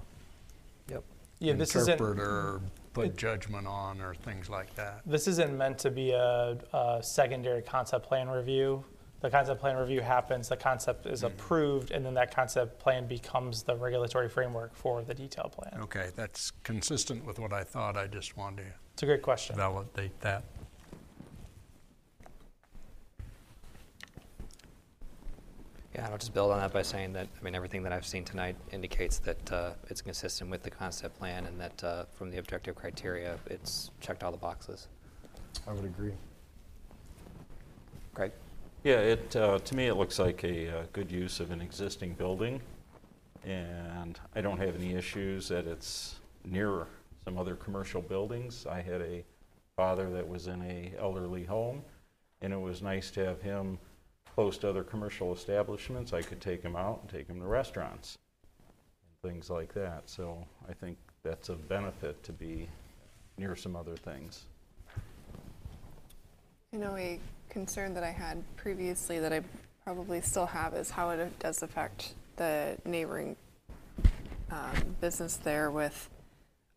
[0.91, 1.05] Yep.
[1.41, 2.61] Yeah, this isn't, interpret or
[2.95, 5.03] put judgment on or things like that.
[5.07, 8.85] this isn't meant to be a, a secondary concept plan review.
[9.21, 13.65] The concept plan review happens, the concept is approved, and then that concept plan becomes
[13.65, 15.81] the regulatory framework for the detail plan.
[15.83, 19.57] Okay, that's consistent with what I thought, I just wanted to It's a great question.
[19.57, 20.45] validate that.
[25.99, 28.23] Yeah, I'll just build on that by saying that, I mean, everything that I've seen
[28.25, 32.39] tonight indicates that uh, it's consistent with the concept plan and that uh, from the
[32.39, 34.87] objective criteria, it's checked all the boxes.
[35.67, 36.13] I would agree.
[38.15, 38.31] Great.
[38.85, 42.13] Yeah, it, uh, to me, it looks like a uh, good use of an existing
[42.13, 42.61] building,
[43.45, 46.87] and I don't have any issues that it's near
[47.25, 48.67] some other commercial buildings.
[48.71, 49.25] I had a
[49.75, 51.83] father that was in a elderly home,
[52.41, 53.81] and it was nice to have him
[54.39, 56.13] close to other commercial establishments.
[56.13, 58.19] I could take them out and take them to restaurants,
[59.03, 60.09] and things like that.
[60.09, 62.69] So I think that's a benefit to be
[63.37, 64.45] near some other things.
[66.71, 67.19] You know a
[67.51, 69.41] concern that I had previously that I
[69.83, 73.35] probably still have is how it does affect the neighboring
[74.53, 76.09] um, business there with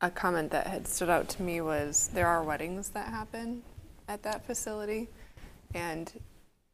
[0.02, 3.62] a comment that had stood out to me was there are weddings that happen
[4.08, 5.10] at that facility.
[5.76, 6.12] And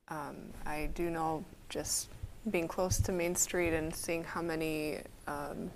[0.09, 0.35] um,
[0.65, 2.09] I do know just
[2.49, 5.69] being close to Main Street and seeing how many um,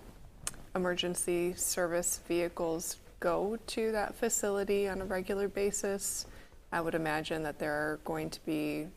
[0.76, 6.26] emergency service vehicles go to that facility on a regular basis.
[6.72, 8.88] I would imagine that there are going to be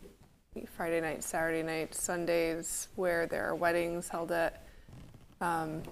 [0.77, 4.63] Friday night, Saturday night, Sundays where there are weddings held at
[5.41, 5.83] um,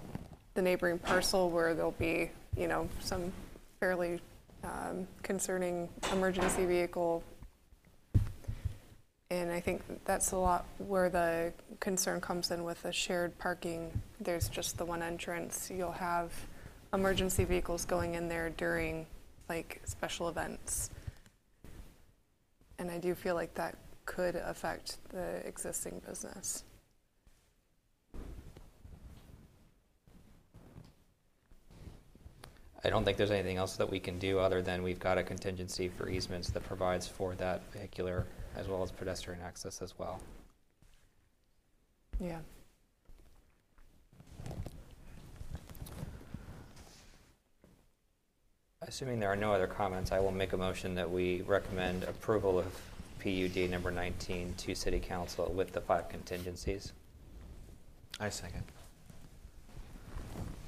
[0.55, 3.32] the neighboring parcel where there'll be, you know, some
[3.80, 4.20] fairly
[4.62, 7.24] um, concerning emergency vehicle.
[9.33, 13.91] And I think that's a lot where the concern comes in with the shared parking.
[14.20, 15.70] There's just the one entrance.
[15.74, 16.30] You'll have
[16.93, 19.07] emergency vehicles going in there during
[19.49, 20.91] like special events.
[22.78, 26.64] And I do feel like that could affect the existing business.
[32.85, 35.22] I don't think there's anything else that we can do other than we've got a
[35.22, 38.26] contingency for easements that provides for that vehicular
[38.57, 40.20] as well as pedestrian access as well.
[42.20, 42.38] Yeah.
[48.82, 52.59] Assuming there are no other comments, I will make a motion that we recommend approval
[52.59, 52.66] of
[53.20, 56.92] PUD number 19 to City Council with the five contingencies.
[58.18, 58.64] I second.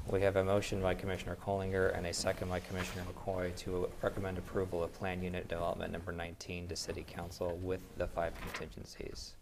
[0.09, 4.37] We have a motion by Commissioner Collinger and a second by Commissioner McCoy to recommend
[4.39, 9.35] approval of Plan Unit Development Number 19 to City Council with the five contingencies.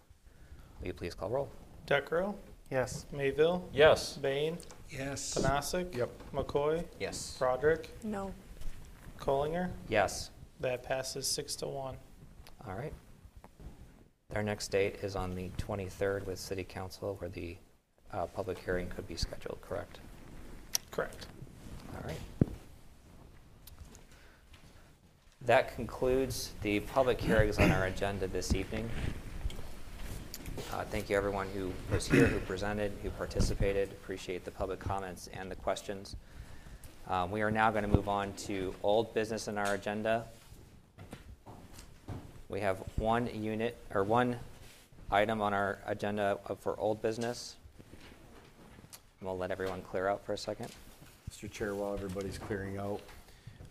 [0.81, 1.49] Will you please call roll?
[1.87, 2.35] Decro,
[2.71, 3.05] Yes.
[3.13, 4.17] Mayville, Yes.
[4.17, 4.57] Bain,
[4.89, 5.35] Yes.
[5.35, 5.95] Panasic.
[5.95, 6.11] Yep.
[6.33, 7.37] McCoy, Yes.
[7.39, 8.33] Broderick, No.
[9.19, 9.71] Collinger.
[9.89, 10.31] Yes.
[10.61, 11.97] That passes six to one.
[12.67, 12.95] All right.
[14.35, 17.59] Our next date is on the 23rd with City Council where the
[18.13, 19.99] uh, public hearing could be scheduled, correct?
[20.93, 21.26] Correct.
[21.95, 22.16] All right.
[25.47, 28.88] That concludes the public hearings on our agenda this evening.
[30.70, 33.90] Uh, Thank you, everyone who was here, who presented, who participated.
[33.90, 36.14] Appreciate the public comments and the questions.
[37.09, 40.26] Um, We are now going to move on to old business in our agenda.
[42.51, 44.36] We have one unit, or one
[45.11, 47.57] item on our agenda for old business.
[49.23, 50.68] We'll let everyone clear out for a second.
[51.31, 51.51] Mr.
[51.51, 53.01] Chair, while everybody's clearing out,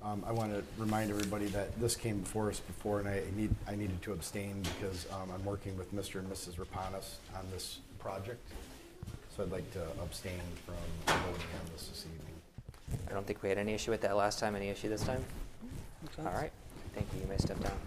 [0.01, 3.53] um, I want to remind everybody that this came before us before, and I need,
[3.67, 6.19] I needed to abstain because um, I'm working with Mr.
[6.19, 6.55] and Mrs.
[6.55, 8.41] Rapanos on this project.
[9.35, 10.75] So I'd like to abstain from
[11.05, 12.35] voting on this this evening.
[13.09, 14.55] I don't think we had any issue with that last time.
[14.55, 15.23] Any issue this time?
[16.19, 16.51] All right.
[16.95, 17.21] Thank you.
[17.21, 17.77] You may step down.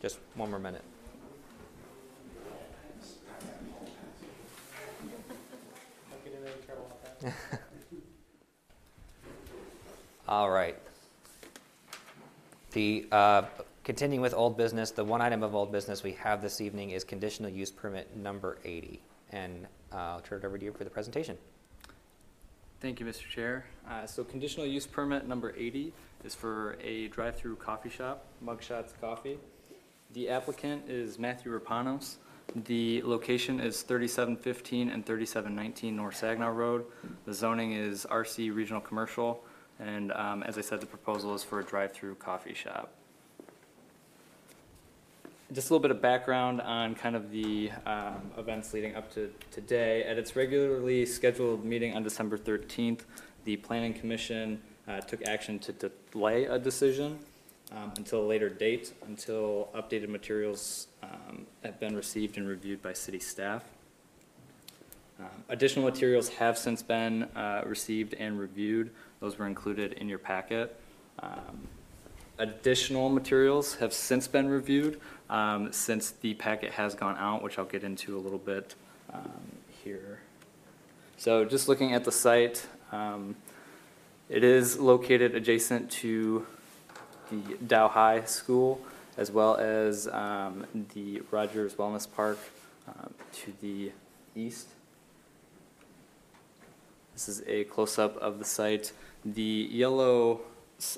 [0.00, 0.82] Just one more minute.
[6.10, 7.07] Don't get in any trouble with that.
[10.28, 10.76] All right.
[12.72, 13.42] The, uh,
[13.84, 17.04] continuing with old business, the one item of old business we have this evening is
[17.04, 19.00] conditional use permit number 80.
[19.32, 21.36] And uh, I'll turn it over to you for the presentation.
[22.80, 23.28] Thank you, Mr.
[23.28, 23.64] Chair.
[23.88, 25.92] Uh, So conditional use permit number 80
[26.24, 29.38] is for a drive-through coffee shop, Mugshots Coffee.
[30.12, 32.16] The applicant is Matthew Rapanos.
[32.54, 36.86] The location is 3715 and 3719 North Saginaw Road.
[37.26, 39.44] The zoning is RC Regional Commercial,
[39.78, 42.90] and um, as I said, the proposal is for a drive-through coffee shop.
[45.52, 49.30] Just a little bit of background on kind of the um, events leading up to
[49.50, 50.04] today.
[50.04, 53.00] At its regularly scheduled meeting on December 13th,
[53.44, 57.18] the Planning Commission uh, took action to delay a decision
[57.72, 62.92] um, until a later date, until updated materials um, have been received and reviewed by
[62.92, 63.64] city staff.
[65.20, 68.90] Um, Additional materials have since been uh, received and reviewed.
[69.20, 70.78] Those were included in your packet.
[71.20, 71.68] Um,
[72.38, 77.64] Additional materials have since been reviewed um, since the packet has gone out, which I'll
[77.64, 78.76] get into a little bit
[79.12, 79.42] um,
[79.82, 80.20] here.
[81.16, 83.34] So just looking at the site, um,
[84.28, 86.46] it is located adjacent to
[87.30, 88.80] the Dow High School
[89.18, 90.64] as well as um,
[90.94, 92.38] the Rogers Wellness Park
[92.86, 93.90] um, to the
[94.36, 94.68] east.
[97.14, 98.92] This is a close-up of the site.
[99.24, 100.42] The yellow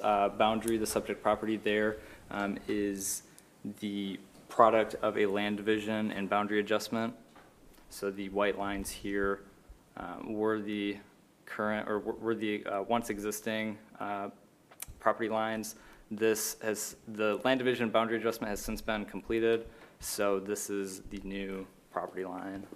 [0.02, 1.96] uh, boundary, the subject property there,
[2.30, 3.22] um, is
[3.80, 4.20] the
[4.50, 7.14] product of a land division and boundary adjustment.
[7.88, 9.40] So the white lines here
[9.96, 10.98] um, were the
[11.46, 14.28] current, or were the uh, once existing uh,
[14.98, 15.76] property lines.
[16.10, 19.66] This has, the land division boundary adjustment has since been completed,
[20.00, 22.66] so this is the new property line.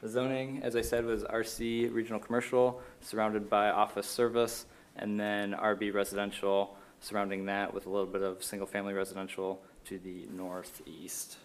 [0.00, 4.64] The zoning, as I said, was RC Regional Commercial, surrounded by office service,
[4.96, 10.26] and then RB Residential surrounding that with a little bit of single-family residential to the
[10.32, 11.38] northeast.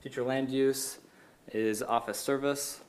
[0.00, 0.98] Future land use
[1.52, 2.80] is office service.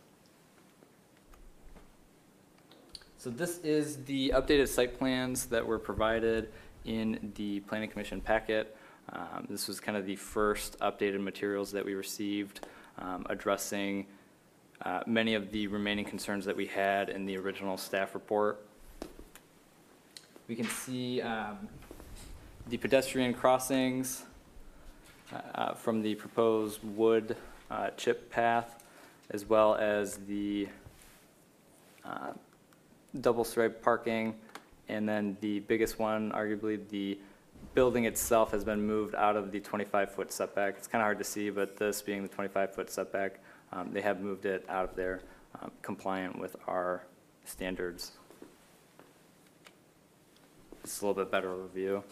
[3.26, 6.52] So this is the updated site plans that were provided
[6.84, 8.78] in the planning commission packet.
[9.12, 12.68] Um, This was kind of the first updated materials that we received
[13.00, 14.06] um, addressing
[14.84, 18.64] uh, many of the remaining concerns that we had in the original staff report.
[20.48, 21.68] We can see um,
[22.68, 24.24] the pedestrian crossings
[25.34, 27.36] uh, from the proposed wood
[27.72, 28.84] uh, chip path,
[29.32, 30.68] as well as the
[32.06, 32.34] uh,
[33.22, 34.36] double stripe parking,
[34.88, 37.18] and then the biggest one, arguably, the
[37.74, 40.76] building itself has been moved out of the 25-foot setback.
[40.78, 43.40] It's kind of hard to see, but this being the 25-foot setback,
[43.72, 45.22] um, they have moved it out of there,
[45.62, 47.04] um, compliant with our
[47.44, 48.12] standards.
[50.84, 52.04] It's a little bit better overview.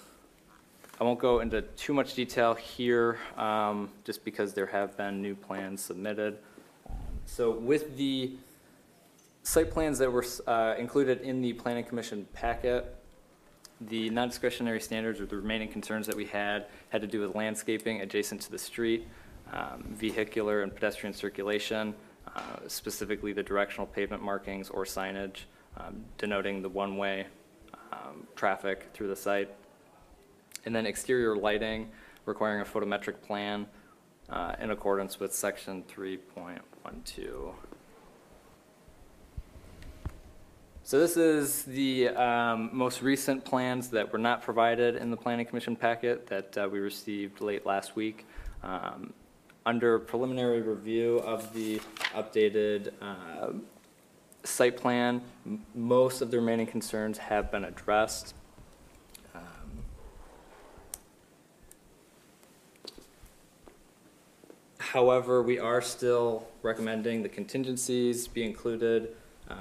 [0.99, 5.36] I won't go into too much detail here, um, just because there have been new
[5.36, 6.38] plans submitted.
[7.26, 8.32] So with the
[9.44, 12.96] site plans that were uh, included in the planning commission packet,
[13.82, 18.02] the non-discretionary standards or the remaining concerns that we had had to do with landscaping
[18.02, 19.06] adjacent to the street,
[19.52, 21.94] um, vehicular and pedestrian circulation,
[22.36, 25.41] uh, specifically the directional pavement markings or signage
[25.78, 27.26] um, denoting the one-way
[27.91, 29.50] um, traffic through the site.
[30.66, 31.89] And then exterior lighting
[32.26, 33.68] requiring a photometric plan
[34.30, 37.54] uh, in accordance with section 3.12.
[40.86, 45.46] So this is the um, most recent plans that were not provided in the planning
[45.46, 48.26] commission packet that uh, we received late last week.
[48.64, 49.14] Um,
[49.66, 51.80] Under preliminary review of the
[52.14, 53.54] updated uh,
[54.44, 58.34] Site plan, m- most of the remaining concerns have been addressed.
[59.34, 59.42] Um,
[64.80, 69.16] However, we are still recommending the contingencies be included
[69.50, 69.58] um,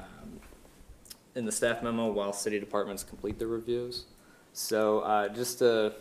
[1.34, 4.04] in the staff memo while city departments complete their reviews.
[4.52, 5.94] So uh, just to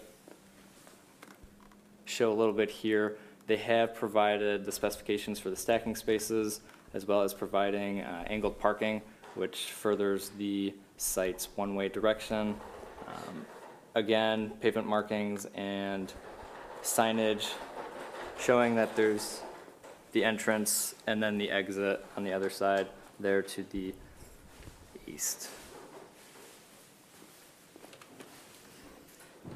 [2.05, 3.17] show a little bit here,
[3.47, 6.61] they have provided the specifications for the stacking spaces
[6.93, 9.01] as well as providing uh, angled parking,
[9.35, 12.55] which furthers the site's one-way direction.
[13.07, 13.45] Um,
[13.93, 16.13] Again, pavement markings and
[16.81, 17.51] signage
[18.39, 19.41] showing that there's
[20.13, 22.87] the entrance and then the exit on the other side
[23.19, 23.93] there to the
[25.13, 25.49] east.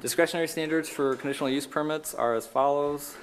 [0.00, 3.16] Discretionary standards for conditional use permits are as follows.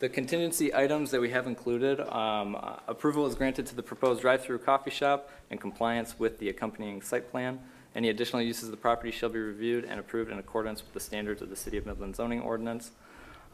[0.00, 2.56] The contingency items that we have included, um,
[2.86, 7.30] approval is granted to the proposed drive-through coffee shop in compliance with the accompanying site
[7.30, 7.58] plan.
[7.96, 11.00] Any additional uses of the property shall be reviewed and approved in accordance with the
[11.00, 12.92] standards of the City of Midland zoning ordinance.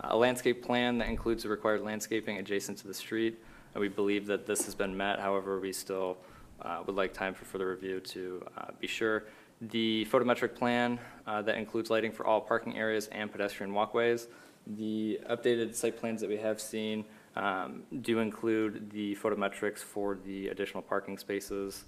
[0.01, 3.39] A landscape plan that includes the required landscaping adjacent to the street.
[3.75, 6.17] And we believe that this has been met, however, we still
[6.63, 9.25] uh, would like time for further review to uh, be sure.
[9.61, 14.29] The photometric plan uh, that includes lighting for all parking areas and pedestrian walkways.
[14.67, 17.05] The updated site plans that we have seen
[17.37, 21.85] um, do include the photometrics for the additional parking spaces.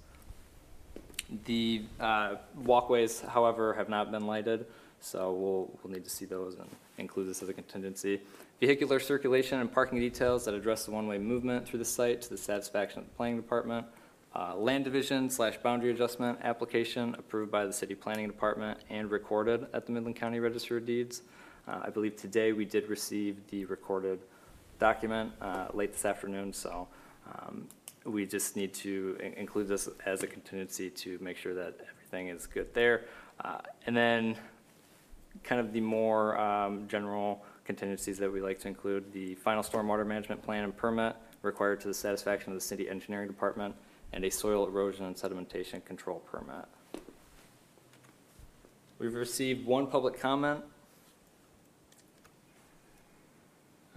[1.45, 4.65] The uh, walkways, however, have not been lighted,
[4.99, 8.21] so we'll, we'll need to see those and include this as a contingency.
[8.59, 12.37] Vehicular circulation and parking details that address the one-way movement through the site to the
[12.37, 13.85] satisfaction of the planning department.
[14.35, 19.67] Uh, Land division slash boundary adjustment application approved by the city planning department and recorded
[19.73, 21.21] at the Midland County Register of Deeds.
[21.67, 24.19] Uh, I believe today we did receive the recorded
[24.79, 26.87] document uh, late this afternoon, so
[27.31, 27.67] um,
[28.05, 32.29] we just need to in- include this as a contingency to make sure that everything
[32.29, 33.05] is good there.
[33.39, 34.35] Uh, And then
[35.43, 40.07] kind of the more um, general contingencies that we like to include, the final stormwater
[40.07, 43.75] management plan and permit required to the satisfaction of the city engineering department,
[44.13, 46.65] and a soil erosion and sedimentation control permit.
[48.99, 50.63] We've received one public comment.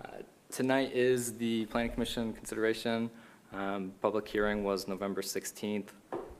[0.04, 0.08] Uh,
[0.50, 3.08] Tonight is the planning commission consideration.
[3.54, 5.88] Um, Public hearing was November 16th.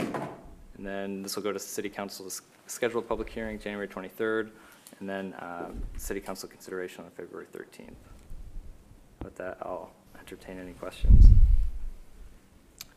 [0.01, 4.51] And then this will go to city council's scheduled public hearing, January 23rd,
[5.01, 7.95] and then um, city council consideration on February 13th.
[9.25, 11.27] With that, I'll entertain any questions.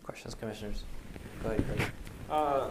[0.04, 0.84] Questions, commissioners?
[1.42, 1.92] Go ahead, Craig.
[2.30, 2.70] Uh,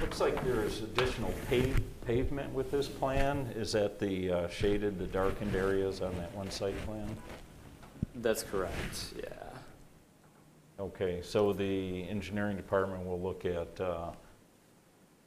[0.00, 3.52] Looks like there's additional pave- pavement with this plan.
[3.54, 7.14] Is that the uh, shaded, the darkened areas on that one site plan?
[8.16, 9.28] That's correct, yeah.
[10.78, 14.10] Okay, so the engineering department will look at uh,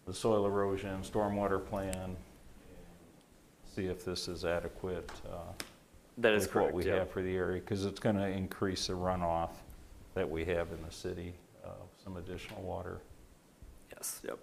[0.07, 2.15] the soil erosion, stormwater plan,
[3.73, 5.09] see if this is adequate.
[5.31, 5.37] uh,
[6.19, 6.99] That is With correct, what we yeah.
[6.99, 9.49] have for the area, because it's going to increase the runoff
[10.13, 11.33] that we have in the city,
[11.65, 11.69] uh,
[12.03, 12.99] some additional water.
[13.91, 14.37] Yes, yep.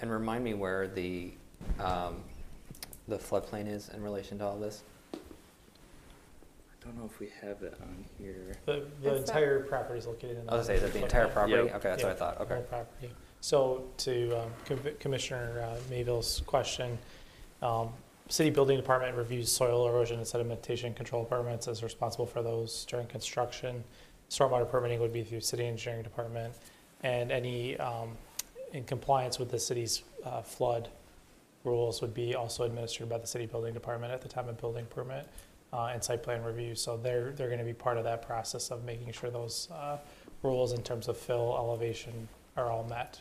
[0.00, 1.32] And remind me where the,
[1.78, 2.22] um,
[3.08, 4.82] the floodplain is in relation to all this?
[5.14, 5.18] I
[6.84, 8.56] don't know if we have it on here.
[8.66, 10.48] The, the Is that- entire property is located in.
[10.48, 11.52] I was gonna say, is that the entire property?
[11.54, 11.74] Yep.
[11.76, 12.54] Okay, that's what I Yeah, thought, the okay.
[12.54, 13.10] whole property.
[13.40, 16.98] So to um, Com- Commissioner uh, Mayville's question,
[17.62, 17.88] um,
[18.28, 23.06] city building department reviews soil erosion and sedimentation control permits as responsible for those during
[23.06, 23.82] construction.
[24.28, 26.54] Stormwater permitting would be through city engineering department,
[27.02, 28.16] and any um,
[28.72, 30.88] in compliance with the city's uh, flood
[31.64, 34.86] rules would be also administered by the city building department at the time of building
[34.90, 35.26] permit
[35.72, 36.74] uh, and site plan review.
[36.74, 39.98] So they're, they're gonna be part of that process of making sure those uh,
[40.42, 43.20] rules in terms of fill, elevation are all met.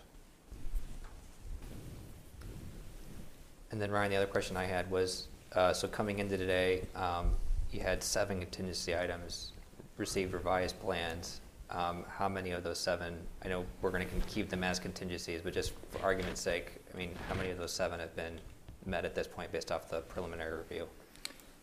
[3.71, 7.31] And then Ryan, the other question I had was, uh, so coming into today, um,
[7.71, 9.51] you had seven contingency items,
[9.97, 11.41] received revised plans.
[11.69, 13.15] Um, How many of those seven,
[13.45, 16.97] I know we're going to keep them as contingencies, but just for argument's sake, I
[16.97, 18.39] mean, how many of those seven have been
[18.85, 20.87] met at this point based off the preliminary review?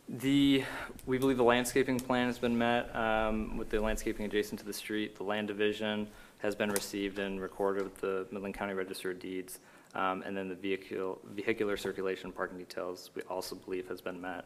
[0.08, 0.62] The,
[1.06, 4.72] we believe the landscaping plan has been met um, with the landscaping adjacent to the
[4.72, 5.16] street.
[5.16, 6.06] The land division
[6.38, 9.58] has been received and recorded with the Midland County Register of Deeds.
[9.96, 14.44] Um, And then the vehicle, vehicular circulation parking details, we also believe has been met.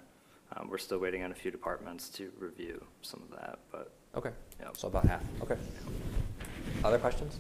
[0.57, 4.31] Um, We're still waiting on a few departments to review some of that, but Okay,
[4.61, 4.77] Yep.
[4.77, 5.57] so about half, okay.
[6.85, 7.39] Other questions?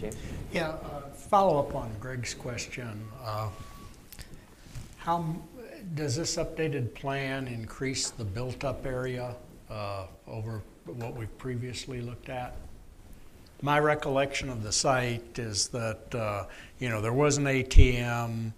[0.00, 0.16] James?
[0.52, 3.08] Yeah, uh, follow up on Greg's question.
[3.24, 3.48] uh,
[4.98, 5.42] How, m-
[5.94, 9.34] Does this updated plan increase the built-up area
[9.68, 12.54] uh, over what we've previously looked at?
[13.64, 16.46] My recollection of the site is that, uh,
[16.80, 18.52] you know, there was an ATM.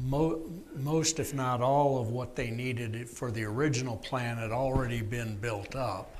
[0.00, 0.40] Mo-
[0.74, 5.36] Most, if not all, of what they needed for the original plan had already been
[5.36, 6.16] built up.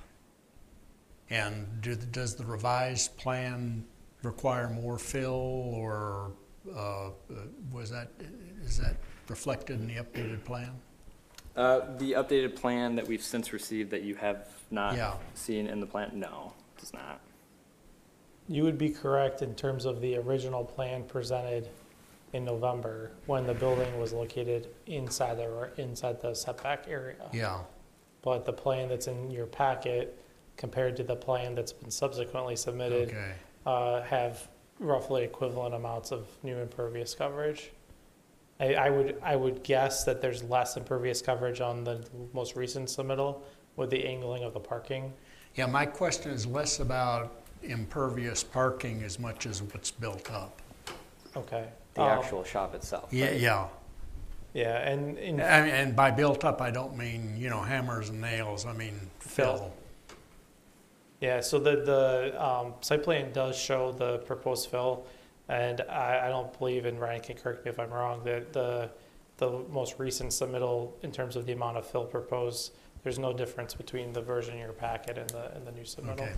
[1.30, 3.84] And do- does the revised plan
[4.22, 5.32] require more fill,
[5.74, 6.32] or
[6.76, 7.10] uh,
[7.72, 8.08] was that,
[8.62, 8.96] is that
[9.28, 10.70] reflected in the updated plan?
[11.56, 15.14] Uh, the updated plan that we've since received that you have not Yeah.
[15.34, 17.20] seen in the plan, no, does not.
[18.48, 21.68] You would be correct in terms of the original plan presented
[22.34, 27.30] in November, when the building was located inside the, inside the setback area.
[27.32, 27.60] Yeah,
[28.22, 30.20] But the plan that's in your packet
[30.56, 33.32] compared to the plan that's been subsequently submitted okay.
[33.66, 34.48] uh, have
[34.80, 37.70] roughly equivalent amounts of new impervious coverage.
[38.58, 42.88] I, I would, I would guess that there's less impervious coverage on the most recent
[42.88, 43.42] submittal
[43.76, 45.12] with the angling of the parking.
[45.54, 50.60] Yeah, my question is less about impervious parking as much as what's built up.
[51.36, 51.66] Okay.
[51.94, 53.08] The Um, actual shop itself.
[53.12, 53.40] Yeah, right?
[53.40, 53.66] yeah.
[54.52, 58.20] Yeah, and, and And, and by built up, I don't mean, you know, hammers and
[58.20, 59.56] nails, I mean Fill.
[59.56, 59.72] fill.
[61.20, 65.06] Yeah, so the, the, um, site plan does show the proposed fill,
[65.48, 68.90] and I, I don't believe, and Ryan can correct me if I'm wrong, that the,
[69.38, 72.72] the most recent submittal in terms of the amount of fill proposed,
[73.02, 76.20] there's no difference between the version in your packet and the, and the new submittal.
[76.20, 76.32] Okay.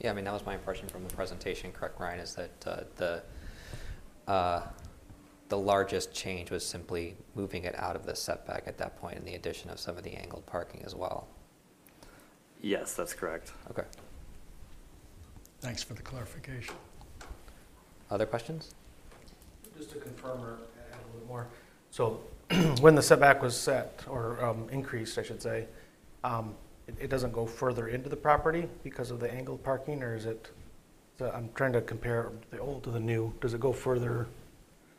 [0.00, 2.80] Yeah, I mean, that was my impression from the presentation, correct, Ryan, is that uh,
[2.96, 3.22] the,
[4.26, 4.62] uh,
[5.50, 9.26] the largest change was simply moving it out of the setback at that point and
[9.26, 11.28] the addition of some of the angled parking as well.
[12.62, 13.52] Yes, that's correct.
[13.70, 13.84] Okay.
[15.60, 16.74] Thanks for the clarification.
[18.10, 18.74] Other questions?
[19.76, 20.58] Just to confirm or
[20.92, 21.46] add a little more,
[21.90, 22.20] so
[22.80, 25.66] when the setback was set, or um, increased, I should say,
[26.24, 26.54] um,
[26.98, 30.26] it it doesn't go further into the property because of the angled parking, or is
[30.26, 30.50] it,
[31.18, 34.26] so I'm trying to compare the old to the new, does it go further?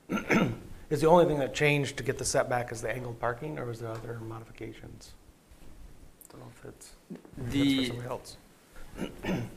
[0.89, 3.63] Is the only thing that changed to get the setback is the angled parking, or
[3.65, 5.11] was there other modifications?
[6.30, 8.38] Don't know if it's, if The- that's for somebody else.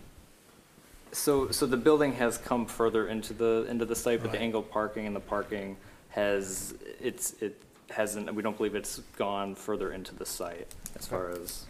[1.12, 4.44] So, so the building has come further into the, into the site, but the Right.
[4.44, 5.76] angled parking and the parking
[6.08, 10.66] has, it's, it hasn't, we don't believe it's gone further into the site
[10.96, 11.66] as far as,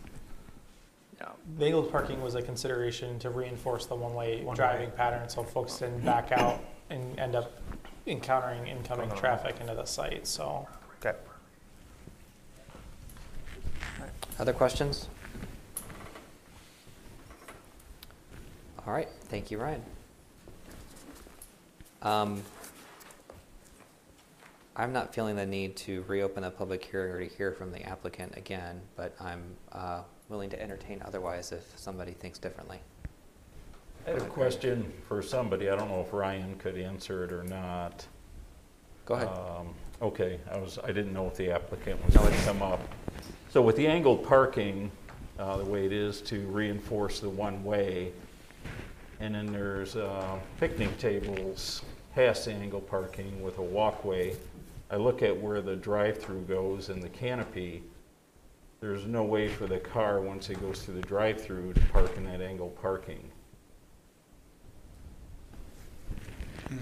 [1.25, 1.33] yeah.
[1.59, 4.55] The angled parking was a consideration to reinforce the one-way One-way.
[4.55, 6.61] driving pattern, so folks didn't back out
[6.91, 7.53] and end up
[8.07, 9.19] encountering incoming Going around.
[9.21, 10.69] traffic into the site, so.
[11.05, 11.17] Okay.
[14.39, 15.09] Other questions?
[18.87, 19.83] All right, thank you, Ryan.
[22.03, 22.43] Um,
[24.77, 27.81] I'm not feeling the need to reopen a public hearing or to hear from the
[27.83, 29.43] applicant again, but I'm
[29.73, 32.79] uh, willing to entertain otherwise if somebody thinks differently.
[34.07, 37.45] I have a question for somebody, I don't know if Ryan could answer it or
[37.45, 38.07] not.
[39.07, 39.29] Go ahead.
[39.29, 42.81] Um, Okay, I was, I didn't know if the applicant was going to come up.
[43.51, 44.91] So with the angled parking,
[45.39, 48.13] uh, the way it is to reinforce the one-way,
[49.21, 51.83] and then there's uh, picnic tables
[52.15, 54.37] past the angled parking with a walkway.
[54.91, 57.83] I look at where the drive-through goes and the canopy,
[58.85, 62.25] there's no way for the car, once it goes through the drive-through, to park in
[62.25, 63.31] that angled parking.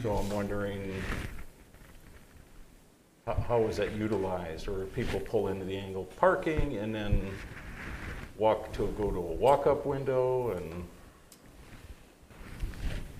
[0.02, 1.00] So I'm wondering,
[3.24, 4.66] how, how is that utilized?
[4.66, 7.30] Or people pull into the angled parking and then
[8.36, 10.84] walk to, go to a walk-up window and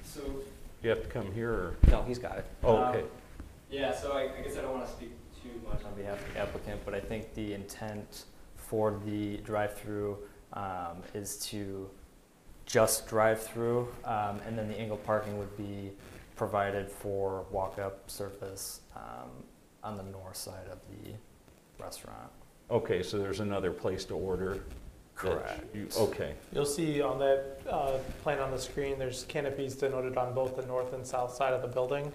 [0.02, 0.22] So,
[0.82, 1.76] you have to come here or?
[1.88, 2.46] No, he's got it.
[2.64, 3.04] Oh, Um, okay.
[3.70, 6.34] Yeah, so I, I guess I don't want to speak too much on behalf of
[6.34, 8.24] the applicant, but I think the intent
[8.72, 10.16] for the drive-through
[10.54, 11.90] um, is to
[12.64, 15.90] just drive-through, um, and then the angled parking would be
[16.36, 19.28] provided for walk-up surface um,
[19.84, 21.12] on the north side of the
[21.84, 22.30] restaurant.
[22.70, 24.54] Okay, so there's another place to order?
[24.54, 24.62] that
[25.16, 25.76] Correct.
[25.76, 30.32] you- Okay, You'll see on that uh, plan on the screen, there's canopies denoted on
[30.32, 32.10] both the north and south side of the building,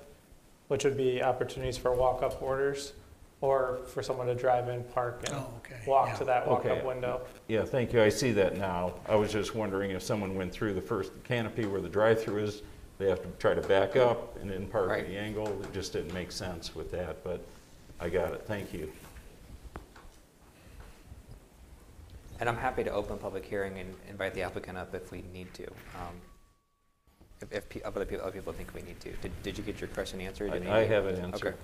[0.69, 2.93] which would be opportunities for walk-up orders
[3.41, 5.79] or for someone to drive in, park, and Oh, okay.
[5.85, 6.15] walk yeah.
[6.15, 6.85] to that walk-up Okay.
[6.87, 7.21] window.
[7.47, 8.93] yeah, thank you, I see that now.
[9.07, 12.61] I was just wondering if someone went through the first canopy where the drive-through is,
[12.97, 15.01] they have to try to back up and then park Right.
[15.03, 15.47] at the angle.
[15.61, 17.41] It just didn't make sense with that, but
[17.99, 18.91] I got it, thank you.
[22.39, 25.53] And I'm happy to open public hearing and invite the applicant up if we need
[25.55, 25.67] to.
[25.95, 26.21] um,
[27.39, 29.11] If, if pe- other people, other people think we need to.
[29.17, 30.53] Did, did you get your question answered?
[30.53, 31.49] Did I- I have it answered.
[31.49, 31.57] Okay.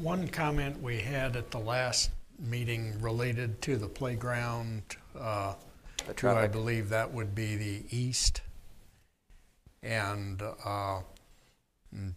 [0.00, 4.82] One comment we had at the last meeting related to the playground,
[5.18, 5.54] uh,
[6.06, 6.52] The to, I traffic.
[6.52, 8.40] believe that would be the east.
[9.82, 11.02] And, uh,
[11.94, 12.14] mm,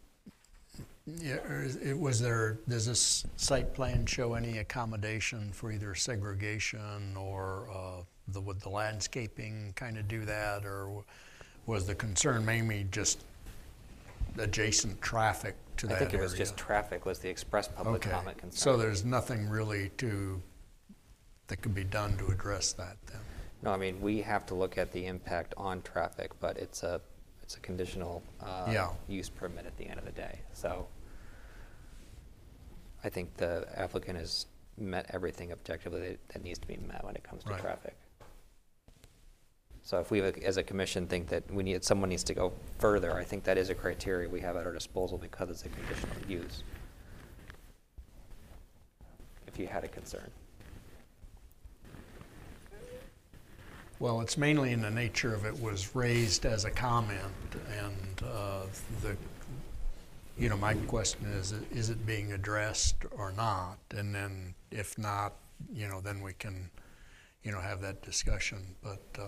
[1.05, 7.17] yeah, is- it- was there, does this site plan show any accommodation for either segregation
[7.17, 10.65] or, uh, the, would the landscaping kind of do that?
[10.65, 11.03] Or
[11.65, 13.19] was the concern mainly just
[14.37, 16.09] adjacent traffic to that I area?
[16.09, 18.11] think it was just traffic was the express public Okay.
[18.11, 18.57] comment concern.
[18.57, 20.41] So there's nothing really to,
[21.47, 23.19] that could be done to address that then?
[23.61, 26.99] No, I mean, we have to look at the impact on traffic, but it's a,
[27.41, 28.89] it's a conditional uh, Yeah.
[29.07, 30.41] use permit at the end of the day.
[30.53, 30.87] So
[33.03, 34.47] I think the applicant has
[34.77, 37.61] met everything objectively that- that needs to be met when it comes to Right.
[37.61, 37.95] traffic.
[39.93, 43.13] So if we, as a commission, think that we need, someone needs to go further,
[43.13, 46.15] I think that is a criteria we have at our disposal because it's a conditional
[46.27, 46.63] use.
[49.45, 50.31] If you had a concern.
[53.99, 57.21] Well, it's mainly in the nature of it was raised as a comment,
[57.77, 58.61] and uh,
[59.03, 59.15] the,
[60.39, 63.77] you know, my question is, is it being addressed or not?
[63.91, 65.33] And then if not,
[65.71, 66.71] you know, then we can,
[67.43, 69.25] you know, have that discussion, but, uh,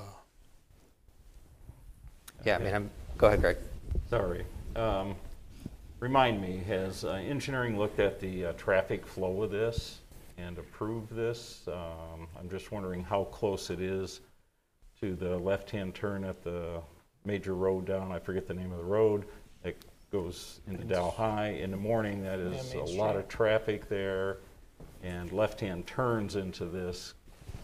[2.44, 3.58] Yeah, I mean, I'm, go ahead, Greg.
[4.10, 4.46] Sorry.
[4.76, 5.16] Um,
[6.02, 10.02] Remind me, has uh, engineering looked at the uh, traffic flow of this
[10.38, 11.62] and approved this?
[11.68, 14.20] Um, I'm just wondering how close it is
[15.00, 16.82] to the left-hand turn at the
[17.24, 19.24] major road down, I forget the name of the road,
[19.64, 19.76] that
[20.12, 21.58] goes into Dow High.
[21.62, 24.38] In the morning, that is Yeah, a Main lot of traffic there,
[25.02, 27.14] and left-hand turns into this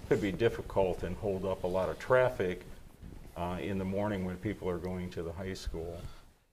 [0.07, 2.64] could be difficult and hold up a lot of traffic
[3.37, 5.99] uh, in the morning when people are going to the high school.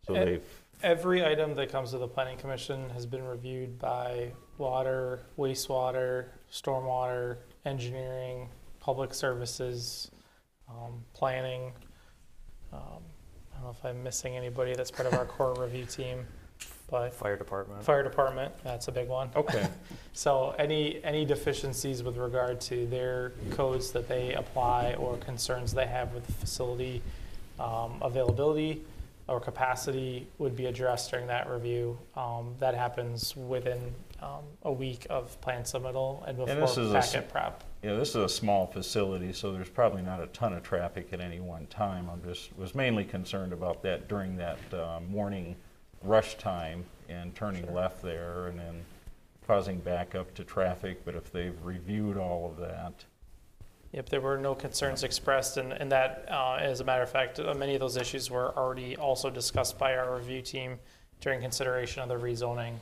[0.06, 4.30] So Eh, they've, Every item that comes to the planning commission has been reviewed by
[4.58, 8.48] water, wastewater, stormwater, engineering,
[8.78, 10.10] public services,
[10.68, 11.72] um, planning.
[12.72, 13.02] Um,
[13.52, 16.24] I don't know if I'm missing anybody that's part of our core review team,
[16.90, 17.82] but Fire department.
[17.82, 19.30] fire department, that's a big one.
[19.36, 19.66] okay,
[20.12, 25.86] So any, any deficiencies with regard to their codes that they apply or concerns they
[25.86, 27.02] have with facility
[27.60, 28.82] um, availability
[29.28, 31.98] or capacity would be addressed during that review.
[32.16, 33.78] Um, That happens within
[34.22, 37.62] um, a week of plan submittal and this before is a s- packet prep.
[37.82, 41.20] yeah, this is a small facility, so there's probably not a ton of traffic at
[41.20, 42.08] any one time.
[42.10, 45.54] I'm just, was mainly concerned about that during that uh, morning
[46.02, 48.84] rush time and turning left there and then
[49.46, 53.04] causing backup to traffic, but if they've reviewed all of that,
[53.92, 57.40] Yep, there were no concerns expressed, and, and that, uh, as a matter of fact,
[57.40, 60.78] uh, many of those issues were already also discussed by our review team
[61.20, 62.74] during consideration of the rezoning,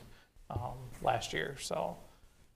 [0.49, 1.95] um, last year, so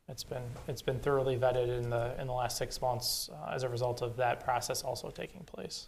[0.10, 3.64] it's been, it's been thoroughly vetted in the, in the last six months, uh, as
[3.64, 5.88] a result of that process also taking place.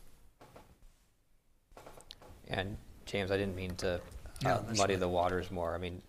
[2.47, 3.99] And James, I didn't mean to
[4.43, 4.99] Yeah, uh, that's muddy fine.
[4.99, 5.73] the waters more.
[5.73, 6.01] I mean,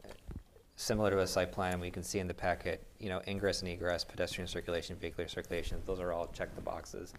[0.77, 3.70] similar to a site plan, we can see in the packet, you know, ingress and
[3.70, 7.15] egress, pedestrian circulation, vehicular circulation, those are all check the boxes.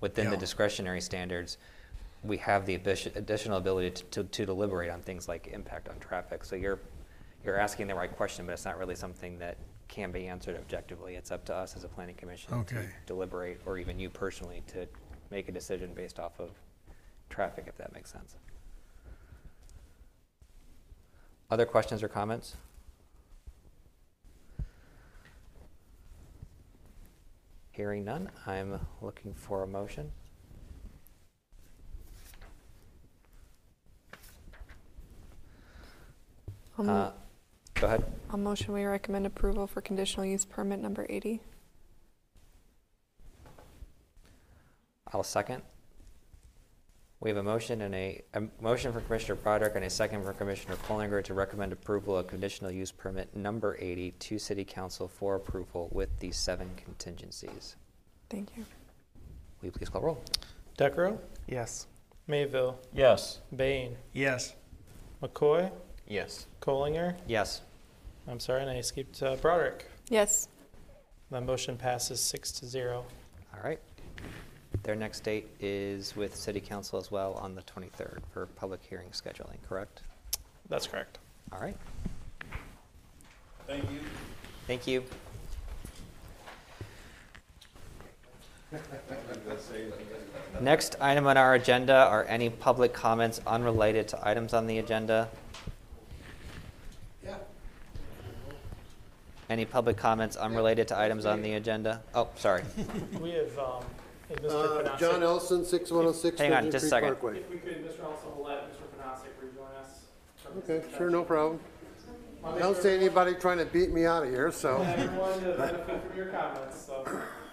[0.00, 0.38] Within the Yeah.
[0.40, 1.58] discretionary standards,
[2.24, 5.98] we have the addition- additional ability to- to to deliberate on things like impact on
[5.98, 6.44] traffic.
[6.44, 6.78] So you're,
[7.44, 9.56] you're asking the right question, but it's not really something that
[9.88, 11.16] can be answered objectively.
[11.16, 12.88] It's up to us as a planning commission to Okay.
[13.06, 14.86] deliberate, or even you personally, to
[15.30, 16.50] make a decision based off of
[17.28, 18.36] traffic, if that makes sense.
[21.52, 22.56] Other questions or comments?
[27.72, 30.12] Hearing none, I'm looking for a motion.
[36.78, 37.12] I'll, Uh,
[37.74, 38.10] Go ahead.
[38.30, 41.42] I'll motion we recommend approval for conditional use permit number 80.
[45.08, 45.62] I'll second.
[47.22, 50.32] We have a motion and a, a motion for Commissioner Broderick and a second for
[50.32, 55.36] Commissioner Pollinger to recommend approval of conditional use permit number 80 to City Council for
[55.36, 57.76] approval with these seven contingencies.
[58.28, 58.64] Thank you.
[59.60, 60.20] Will you please call roll?
[60.76, 61.16] Decro,
[61.46, 61.86] Yes.
[62.26, 63.38] Mayville, yes.
[63.54, 64.54] Bain, yes.
[65.22, 65.70] McCoy,
[66.08, 66.46] Yes.
[66.60, 67.60] Collinger, Yes.
[68.26, 69.88] I'm sorry, and I skipped uh, Broderick.
[70.08, 70.48] Yes.
[71.30, 73.04] That motion passes six to zero.
[73.54, 73.78] All right.
[74.82, 79.10] Their next date is with City Council as well on the 23rd for public hearing
[79.10, 80.02] scheduling, correct?
[80.68, 81.18] That's correct.
[81.52, 81.76] All right.
[83.66, 84.00] Thank you.
[84.66, 85.04] Thank you.
[90.60, 95.28] Next item on our agenda are any public comments unrelated to items on the agenda.
[97.24, 97.34] Yeah.
[99.48, 102.02] Any public comments unrelated to items on the agenda?
[102.14, 102.62] Oh, sorry.
[103.20, 103.84] We have, um,
[104.28, 104.50] hey, Mr.
[104.50, 104.98] Uh, Panasic.
[104.98, 107.08] John Elson, 6106 Hang on, Sturgeon just a Creek second.
[107.08, 107.38] Parkway.
[107.40, 108.04] If we could, Mr.
[108.04, 108.82] Elson will let Mr.
[109.00, 110.00] Panasic rejoin us.
[110.42, 111.60] from his Okay, sure, no problem.
[112.44, 114.82] I don't see anybody trying to beat me out of here, so.
[114.82, 117.06] Everyone to benefit from your comments, so,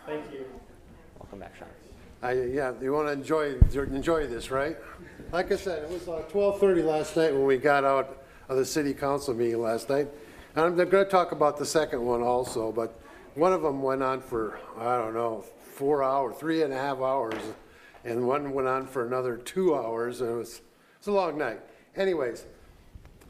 [0.08, 0.46] thank you.
[1.20, 1.68] Welcome back, Sean.
[2.22, 4.76] I, yeah, you want to enjoy, enjoy this, right?
[5.32, 8.66] Like I said, it was uh, 12:30 last night when we got out of the
[8.66, 10.08] city council meeting last night.
[10.56, 13.00] And I'm going to talk about the second one also, but
[13.36, 15.46] one of them went on for, I don't know,
[15.80, 17.42] four hours, three and a half hours.
[18.04, 20.60] And one went on for another two hours, and it was,
[20.98, 21.62] it's a long night.
[21.96, 22.46] Anyways,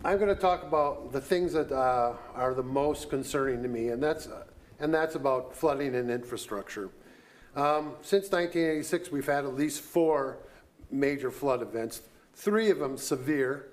[0.03, 3.89] I'm going to talk about the things that uh, are the most concerning to me,
[3.89, 4.45] and that's, uh,
[4.79, 6.89] and that's about flooding and infrastructure.
[7.55, 10.39] Um, Since 1986, we've had at least four
[10.89, 12.01] major flood events,
[12.33, 13.67] three of them severe,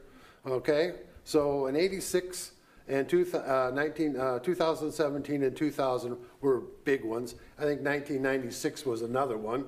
[0.47, 0.97] okay?
[1.25, 2.53] So in 86
[2.89, 7.35] and two uh, 19, uh, 2017 and 2000 were big ones.
[7.59, 9.65] I think 1996 was another one.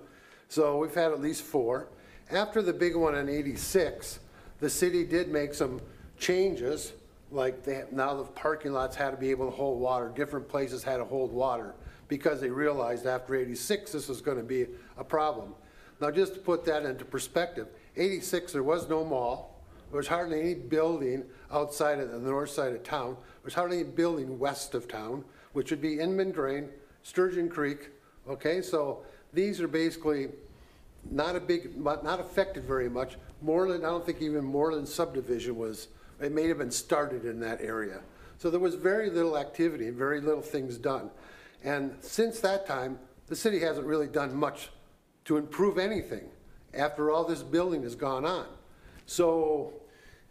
[0.49, 1.89] So we've had at least four.
[2.31, 4.21] After the big one in 86,
[4.61, 5.81] the city did make some
[6.19, 6.93] changes,
[7.31, 10.83] like they, now the parking lots had to be able to hold water, different places
[10.83, 11.75] had to hold water,
[12.09, 14.67] because they realized after 86, this was gonna be
[14.97, 15.55] a problem.
[16.01, 19.58] Now, just to put that into perspective, 86, there was no mall,
[19.91, 23.81] there was hardly any building outside of the north side of town, there was hardly
[23.81, 26.69] any building west of town, which would be Inman Drain,
[27.03, 27.91] Sturgeon Creek,
[28.29, 28.61] okay?
[28.61, 29.03] So
[29.33, 30.29] these are basically
[31.11, 33.17] not a big, not affected very much.
[33.41, 35.89] Moreland, I don't think even Moreland subdivision was,
[36.21, 38.01] it may have been started in that area.
[38.39, 41.11] So there was very little activity and very little things done.
[41.65, 44.71] And since that time, the city hasn't really done much
[45.25, 46.29] to improve anything
[46.75, 48.47] after all this building has gone on.
[49.07, 49.73] So,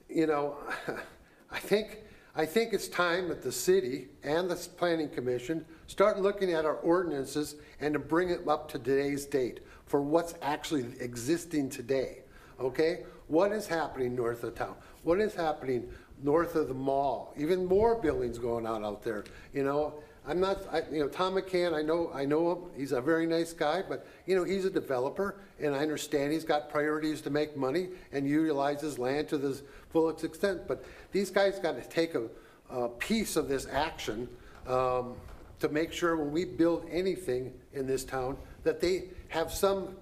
[0.09, 0.57] you know,
[1.51, 1.99] I think,
[2.35, 6.75] I think it's time that the city and the planning commission start looking at our
[6.75, 12.19] ordinances and to bring it up to today's date for what's actually existing today,
[12.59, 13.03] okay?
[13.27, 14.75] What is happening north of town?
[15.03, 15.89] What is happening
[16.21, 17.33] north of the mall?
[17.37, 19.23] Even more buildings going on out there,
[19.53, 19.95] you know?
[20.27, 23.25] I'm not, I, you know, Tom McCann, I know, I know him, he's a very
[23.25, 27.29] nice guy, but, you know, he's a developer, and I understand he's got priorities to
[27.29, 30.83] make money and utilize his land to the fullest extent, but
[31.13, 32.27] these guys got to take a,
[32.69, 34.27] a piece of this action,
[34.67, 35.15] um,
[35.59, 39.95] to make sure when we build anything in this town, that they have some,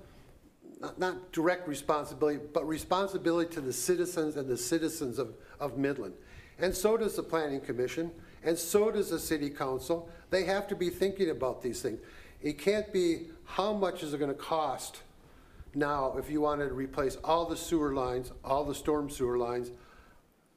[0.81, 6.15] not, not direct responsibility, but responsibility to the citizens and the citizens of, of Midland.
[6.57, 8.11] And so does the planning commission,
[8.45, 10.07] and so does the city council.
[10.30, 11.99] They have to be thinking about these things.
[12.41, 15.01] It can't be, how much is it gonna cost
[15.73, 19.72] now if you wanted to replace all the sewer lines, all the storm sewer lines?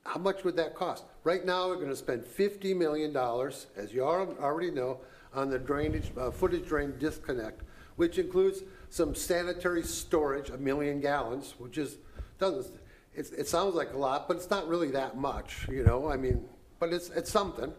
[0.05, 1.05] How much would that cost?
[1.25, 5.01] Right now, we're gonna spend fifty million dollars, as you al- already know,
[5.35, 7.63] on the drainage, uh, footing drain disconnect,
[7.97, 11.99] which includes some sanitary storage, a million gallons, which is,
[12.39, 12.67] doesn't,
[13.15, 16.49] it sounds like a lot, but it's not really that much, you know, I mean,
[16.79, 17.73] but it's, it's something.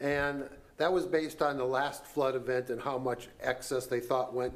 [0.00, 4.34] And that was based on the last flood event and how much excess they thought
[4.34, 4.54] went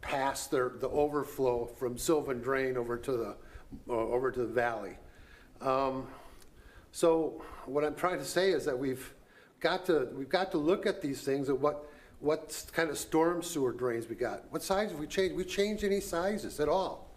[0.00, 3.36] past their, the overflow from Sylvan Drain over to the,
[3.88, 4.96] uh, over to the valley.
[5.60, 6.06] Um,
[6.92, 9.12] so what I'm trying to say is that we've
[9.60, 11.90] got to, we've got to look at these things and what,
[12.20, 14.44] what kind of storm sewer drains we got.
[14.50, 15.36] What size have we changed?
[15.36, 17.10] We changed any sizes at all?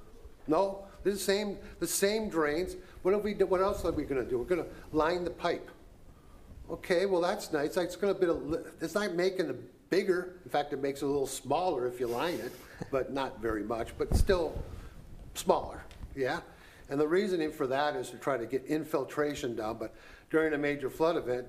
[0.48, 2.76] No, the same, the same drains.
[3.04, 4.40] What have we, what else are we gonna do?
[4.40, 5.70] We're gonna line the pipe.
[6.72, 7.76] Okay, well, that's nice.
[7.76, 8.34] It's gonna be, a
[8.80, 10.38] it's not making it bigger.
[10.45, 12.53] In fact, it makes it a little smaller if you line it,
[12.91, 14.57] but not very much, but still
[15.34, 15.84] smaller,
[16.15, 16.39] yeah?
[16.89, 19.93] And the reasoning for that is to try to get infiltration down, but
[20.30, 21.45] during a major flood event,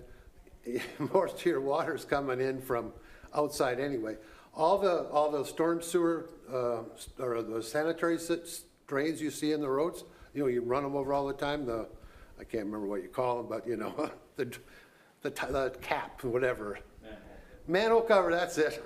[1.14, 2.92] most of your water's coming in from
[3.32, 4.16] outside anyway.
[4.54, 6.82] All the, all the storm sewer, uh,
[7.22, 8.18] or the sanitary
[8.88, 10.02] drains you see in the roads,
[10.34, 11.86] you know, you run them over all the time, the,
[12.40, 14.52] I can't remember what you call them, but you know, the,
[15.22, 16.78] the, t- the cap, whatever.
[17.68, 18.82] Manhole cover, that's it.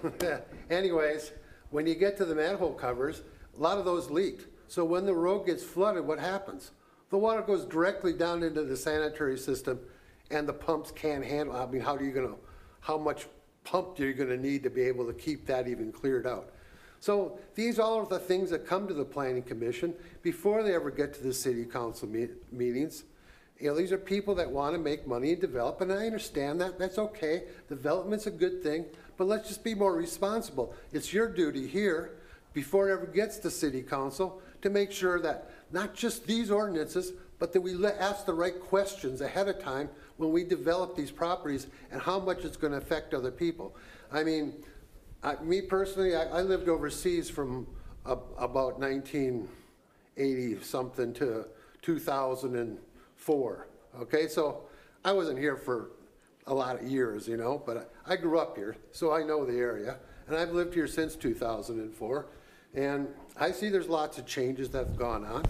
[0.71, 1.33] Anyways,
[1.71, 3.23] when you get to the manhole covers,
[3.57, 4.47] a lot of those leaked.
[4.69, 6.73] So when the road gets flooded, what happens?
[7.11, 9.81] The water goes directly down into the sanitary system
[10.31, 12.35] and the pumps can't handle, I mean, how are you gonna,
[12.81, 13.27] how much
[13.65, 16.51] pump are you gonna need to be able to keep that even cleared out?
[16.99, 20.91] So these all are the things that come to the planning commission before they ever
[20.91, 23.05] get to the city council me- meetings.
[23.59, 26.61] You know, these are people that want to make money and develop, and I understand
[26.61, 27.45] that, that's okay.
[27.69, 28.85] Development's a good thing,
[29.17, 30.75] but let's just be more responsible.
[30.93, 32.19] It's your duty here
[32.53, 37.13] before it ever gets to city council to make sure that not just these ordinances,
[37.39, 41.67] but that we ask the right questions ahead of time when we develop these properties
[41.91, 43.77] and how much it's going to affect other people.
[44.13, 44.55] I mean,
[45.23, 47.67] I, me personally, I, I lived overseas from
[48.05, 51.47] a, about 1980 something to
[53.27, 53.67] 2004.
[54.03, 54.63] Okay, so
[55.05, 55.91] I wasn't here for
[56.47, 59.45] a lot of years, you know, but I, I grew up here, so I know
[59.45, 59.97] the area,
[60.29, 62.27] and I've lived here since 2004.
[62.75, 63.09] And
[63.39, 65.45] I see there's lots of changes that have gone on,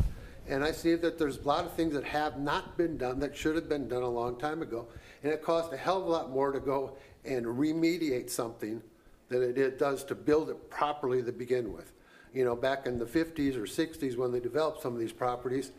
[0.49, 3.37] and I see that there's a lot of things that have not been done that
[3.37, 4.87] should have been done a long time ago.
[5.23, 8.81] And it costs a hell of a lot more to go and remediate something
[9.29, 11.93] than it does to build it properly to begin with.
[12.33, 15.73] You know, back in the 50s or 60s when they developed some of these properties,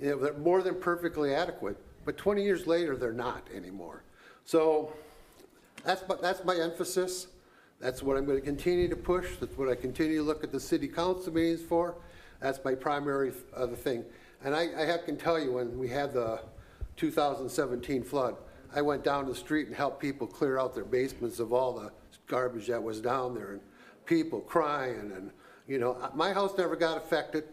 [0.00, 4.02] you know, they're more than perfectly adequate, but 20 years later, they're not anymore.
[4.44, 4.92] So
[5.84, 7.28] that's, my- that's my emphasis.
[7.80, 9.36] That's what I'm going to continue to push.
[9.36, 11.96] That's what I continue to look at the city council meetings for.
[12.40, 14.04] That's my primary uh, other thing.
[14.44, 16.40] And I, I can tell you, when we had the
[16.96, 18.36] 2017 flood,
[18.74, 21.92] I went down the street and helped people clear out their basements of all the
[22.26, 23.60] garbage that was down there and
[24.06, 25.30] people crying and,
[25.66, 27.44] you know, my house never got affected,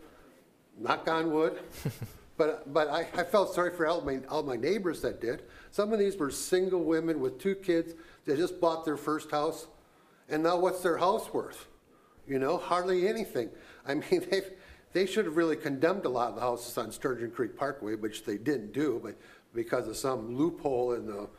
[0.78, 1.60] knock on wood.
[2.38, 5.44] But, but I, I felt sorry for all my, all my neighbors that did.
[5.72, 7.94] Some of these were single women with two kids
[8.26, 9.68] that just bought their first house.
[10.28, 11.68] And now what's their house worth?
[12.28, 13.50] You know, hardly anything.
[13.88, 14.42] I mean, they,
[14.92, 18.26] they should have really condemned a lot of the houses on Sturgeon Creek Parkway, which
[18.26, 19.16] they didn't do, but
[19.54, 21.30] because of some loophole in the,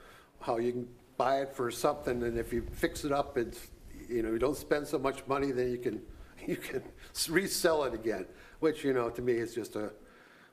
[0.41, 3.69] how you can buy it for something, and if you fix it up, it's,
[4.09, 6.01] you know, you don't spend so much money, then you can,
[6.47, 6.83] you can
[7.29, 8.25] resell it again,
[8.61, 9.91] which, you know, to me is just a,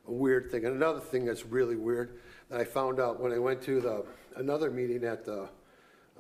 [0.08, 0.66] a weird thing.
[0.66, 2.20] And another thing that's really weird
[2.50, 4.06] that I found out when I went to the,
[4.36, 5.48] another meeting at the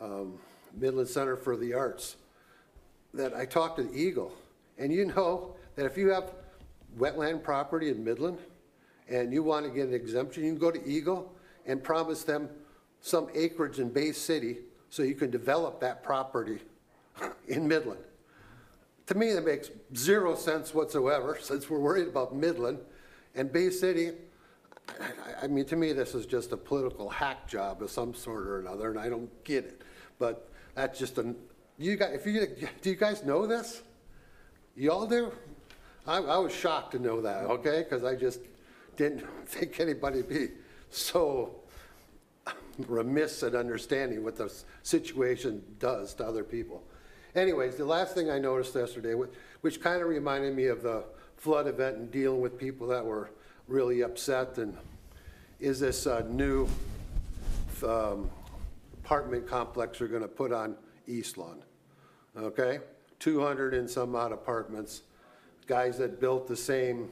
[0.02, 0.40] um,
[0.76, 2.16] Midland Center for the Arts,
[3.14, 4.32] that I talked to the EGLE.
[4.78, 6.32] And you know that if you have
[6.98, 8.38] wetland property in Midland
[9.08, 11.32] and you want to get an exemption, you can go to EGLE
[11.66, 12.50] and promise them
[13.02, 14.58] some acreage in Bay City
[14.90, 16.60] so you can develop that property
[17.48, 18.00] in Midland.
[19.08, 22.80] To me, that makes zero sense whatsoever, since we're worried about Midland.
[23.36, 24.12] And Bay City,
[25.00, 28.46] I- I mean, to me, this is just a political hack job of some sort
[28.48, 29.82] or another, and I don't get it.
[30.20, 31.34] But that's just a,
[31.78, 32.48] you guys, if you,
[32.82, 33.82] do you guys know this?
[34.76, 35.32] You all do?
[36.06, 37.84] I, I was shocked to know that, okay?
[37.84, 38.42] Because I just
[38.98, 40.50] didn't think anybody'd be
[40.90, 41.56] so
[42.88, 44.52] remiss at understanding what the
[44.84, 46.84] situation does to other people.
[47.36, 51.04] Anyways, the last thing I noticed yesterday, wh- which kind of reminded me of the
[51.44, 53.30] flood event and dealing with people that were
[53.68, 54.78] really upset, and
[55.60, 56.66] is this uh, new
[57.86, 58.30] um,
[59.04, 61.62] apartment complex they're going to put on East Lawn.
[62.38, 62.80] Okay?
[63.20, 65.02] 200 and some odd apartments.
[65.68, 67.10] Guys that built the same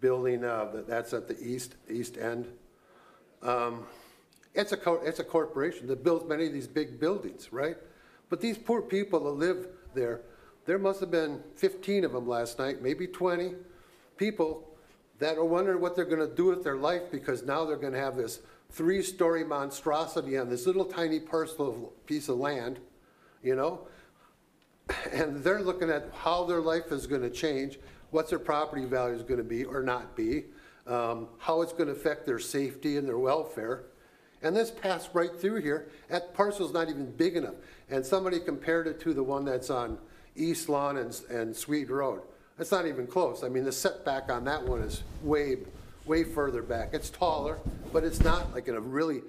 [0.00, 2.46] building, uh, that- that's at the east, east end.
[3.42, 3.86] Um,
[4.54, 7.76] It's a, co- it's a corporation that builds many of these big buildings, right?
[8.30, 10.20] But these poor people that live there,
[10.64, 13.54] there must have been 15 of them last night, maybe 20
[14.16, 14.70] people
[15.18, 17.92] that are wondering what they're going to do with their life because now they're going
[17.92, 22.78] to have this three-story monstrosity on this little tiny parcel of piece of land,
[23.42, 23.86] you know?
[25.12, 27.78] And they're looking at how their life is going to change,
[28.10, 30.44] what their property value is going to be or not be,
[30.86, 33.84] um, how it's going to affect their safety and their welfare.
[34.42, 35.88] And this passed right through here.
[36.08, 37.54] That parcel's not even big enough.
[37.88, 39.98] And somebody compared it to the one that's on
[40.36, 42.20] East Lawn and, and Swede Road.
[42.58, 43.42] It's not even close.
[43.42, 45.56] I mean, the setback on that one is way,
[46.06, 46.90] way further back.
[46.92, 47.58] It's taller,
[47.92, 49.22] but it's not like in a really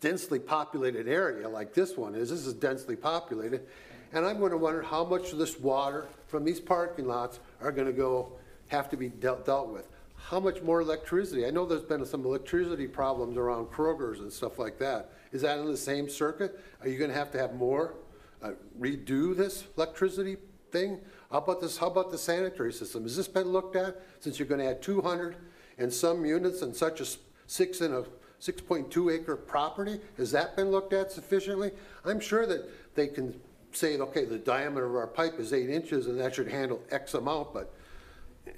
[0.00, 2.30] densely populated area like this one is.
[2.30, 3.66] This is densely populated.
[4.12, 7.72] And I'm going to wonder how much of this water from these parking lots are
[7.72, 8.32] going to go,
[8.68, 9.88] have to be dealt, dealt with.
[10.14, 11.46] How much more electricity?
[11.46, 15.10] I know there's been some electricity problems around Kroger's and stuff like that.
[15.32, 16.60] Is that in the same circuit?
[16.80, 17.94] Are you going to have to have more,
[18.40, 20.36] uh, redo this electricity
[20.70, 21.00] thing?
[21.32, 23.04] How about this, how about the sanitary system?
[23.04, 24.00] Has this been looked at?
[24.20, 25.36] Since you're going to add 200
[25.78, 27.02] and some units and such
[27.46, 28.04] six and a
[28.38, 29.98] 6.2 acre property?
[30.18, 31.70] Has that been looked at sufficiently?
[32.04, 33.40] I'm sure that they can
[33.72, 37.14] say, okay, the diameter of our pipe is eight inches and that should handle X
[37.14, 37.72] amount, but,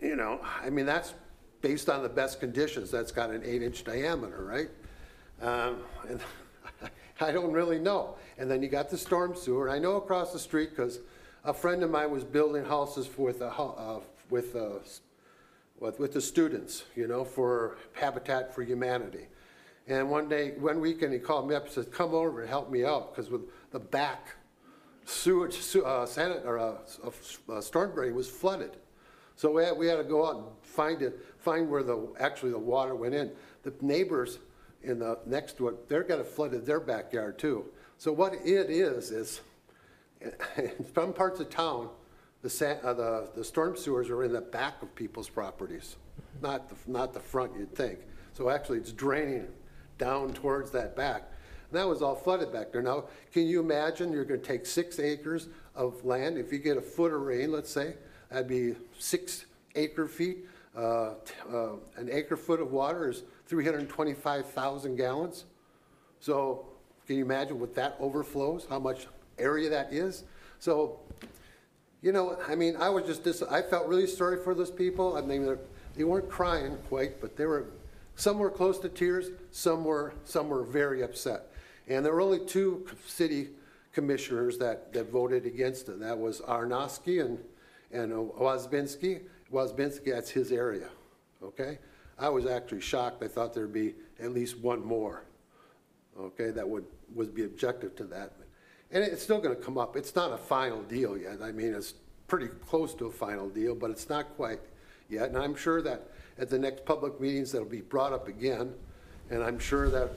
[0.02, 1.14] you know, I mean, that's
[1.60, 2.90] based on the best conditions.
[2.90, 4.68] That's got an eight inch diameter, right?
[5.40, 5.78] Um,
[6.08, 6.20] and
[7.20, 8.16] I don't really know.
[8.36, 9.70] And then you got the storm sewer.
[9.70, 10.98] I know across the street because
[11.44, 14.00] a friend of mine was building houses with a, uh,
[14.30, 14.78] with uh,
[15.78, 19.26] with, with the students, you know, for Habitat for Humanity.
[19.86, 22.70] And one day, one weekend, he called me up and said, come over and help
[22.70, 24.28] me out, because with the back
[25.04, 28.76] sewage, uh, sanit, or, uh, storm drain was flooded.
[29.36, 32.52] So we had, we had to go out and find it, find where the, actually
[32.52, 33.32] the water went in.
[33.64, 34.38] The neighbors
[34.82, 37.66] in the, next it, they're gonna flooded their backyard too.
[37.98, 39.40] So what it is, is
[40.56, 41.88] in some parts of town,
[42.42, 45.96] the uh, the, the storm sewers are in the back of people's properties,
[46.42, 48.00] not the, not the front, you'd think.
[48.34, 49.46] So actually, it's draining
[49.98, 51.30] down towards that back.
[51.70, 52.82] And that was all flooded back there.
[52.82, 56.82] Now, can you imagine, you're gonna take six acres of land, if you get a
[56.82, 57.94] foot of rain, let's say,
[58.30, 60.46] that'd be six acre feet,
[60.76, 65.44] uh, t- uh, an acre foot of water is three hundred and twenty-five thousand gallons.
[66.20, 66.66] So
[67.06, 69.06] can you imagine what that overflows, how much
[69.38, 70.24] area that is?
[70.58, 71.00] So,
[72.02, 75.16] you know, I mean, I was just, dis- I felt really sorry for those people.
[75.16, 75.58] I mean,
[75.96, 77.66] they weren't crying quite, but they were,
[78.16, 81.52] some were close to tears, some were, some were very upset.
[81.88, 83.48] And there were only two city
[83.92, 86.00] commissioners that, that voted against it.
[86.00, 87.38] That was Arnosky and,
[87.92, 89.22] and Wazbinski.
[89.52, 90.88] Wazbinski, that's his area,
[91.42, 91.78] okay?
[92.18, 93.22] I was actually shocked.
[93.22, 95.24] I thought there'd be at least one more
[96.18, 96.84] okay, that would,
[97.14, 98.32] would be objective to that.
[98.94, 99.96] And it's still gonna come up.
[99.96, 101.42] It's not a final deal yet.
[101.42, 101.94] I mean, it's
[102.28, 104.60] pretty close to a final deal, but it's not quite
[105.10, 105.28] yet.
[105.28, 106.06] And I'm sure that
[106.38, 108.72] at the next public meetings, that'll be brought up again,
[109.30, 110.10] and I'm sure that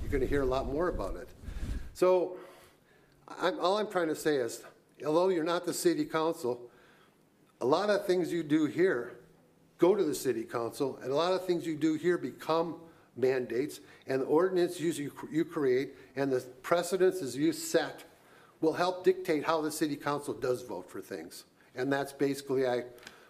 [0.00, 1.28] you're gonna hear a lot more about it.
[1.94, 2.36] So,
[3.40, 4.62] I'm, all I'm trying to say is,
[5.04, 6.70] although you're not the city council,
[7.60, 9.14] a lot of things you do here
[9.78, 12.76] go to the city council, and a lot of things you do here become
[13.16, 18.04] mandates, and the ordinance you, you create and the precedences you set
[18.62, 21.44] will help dictate how the city council does vote for things.
[21.74, 22.84] And that's basically I,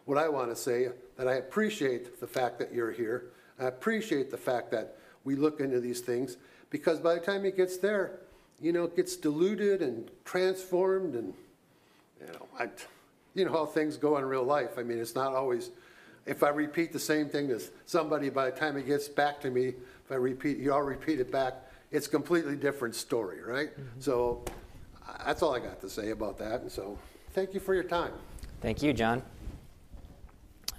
[0.04, 3.24] what I want to say, that I appreciate the fact that you're here.
[3.58, 6.36] I appreciate the fact that we look into these things,
[6.70, 8.20] because by the time it gets there,
[8.60, 11.34] you know, it gets diluted and transformed and,
[12.20, 12.68] you know, I,
[13.34, 14.78] you know how things go in real life.
[14.78, 15.70] I mean, it's not always,
[16.26, 19.50] if I repeat the same thing to somebody, by the time it gets back to
[19.50, 21.54] me, if I repeat, you all repeat it back,
[21.90, 23.70] it's a completely different story, right?
[23.98, 24.50] So uh,
[25.24, 26.62] that's all I got to say about that.
[26.62, 26.98] And so,
[27.32, 28.12] thank you for your time.
[28.60, 29.22] Thank you, John.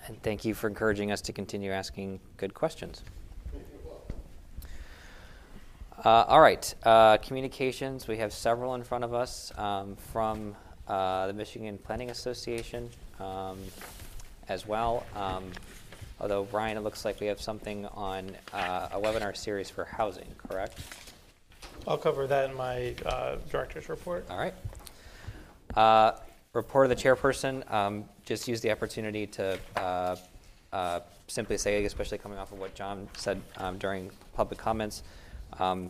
[0.07, 3.03] And thank you for encouraging us to continue asking good questions.
[6.03, 8.09] Uh, all right, uh, communications.
[8.09, 10.53] We have several in front of us um, from
[10.85, 12.89] uh, the Michigan Planning Association
[13.21, 13.57] um,
[14.49, 15.05] as well.
[15.15, 15.51] Um,
[16.19, 20.27] although, Ryan, it looks like we have something on uh, a webinar series for housing,
[20.37, 20.79] correct?
[21.87, 24.25] I'll cover that in my uh, director's report.
[24.29, 24.53] All right.
[25.75, 26.13] Uh,
[26.53, 30.15] Report of the chairperson, um, just use the opportunity to uh,
[30.71, 35.01] uh, simply say, especially coming off of what John said um, during public comments,
[35.57, 35.89] um,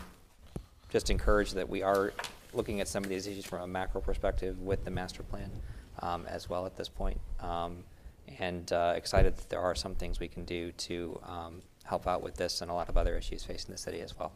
[0.90, 2.14] just encourage that we are
[2.54, 5.52] looking at some of these issues from a macro perspective with the master plan
[6.00, 7.20] um, as well at this point.
[7.42, 7.84] Um,
[8.40, 12.24] And uh, excited that there are some things we can do to um, help out
[12.24, 14.32] with this and a lot of other issues facing the city as well.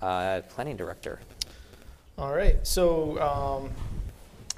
[0.00, 1.20] Uh, Planning director.
[2.16, 3.70] All right, so um,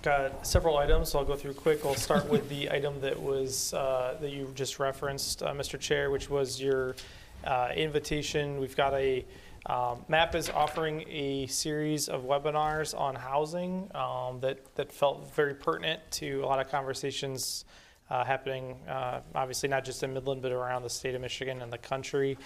[0.02, 1.84] got several items, so I'll go through quick.
[1.84, 5.78] I'll start with the item that was, uh, that you just referenced, uh, Mr.
[5.78, 6.96] Chair, which was your
[7.44, 8.60] uh, invitation.
[8.60, 9.24] We've got a,
[9.66, 15.54] um, MAP is offering a series of webinars on housing um, that, that felt very
[15.54, 17.64] pertinent to a lot of conversations
[18.10, 21.72] uh, happening, uh, obviously not just in Midland, but around the state of Michigan and
[21.72, 22.36] the country.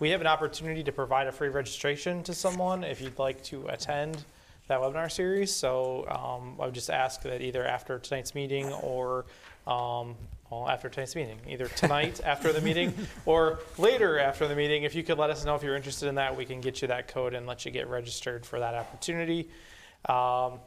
[0.00, 3.66] We have an opportunity to provide a free registration to someone if you'd like to
[3.68, 4.24] attend
[4.66, 5.54] that webinar series.
[5.54, 9.24] So um, I would just ask that either after tonight's meeting or
[9.66, 10.16] um,
[10.50, 12.92] well, after tonight's meeting, either tonight after the meeting
[13.24, 16.16] or later after the meeting, if you could let us know if you're interested in
[16.16, 19.48] that, we can get you that code and let you get registered for that opportunity.
[20.08, 20.58] Um,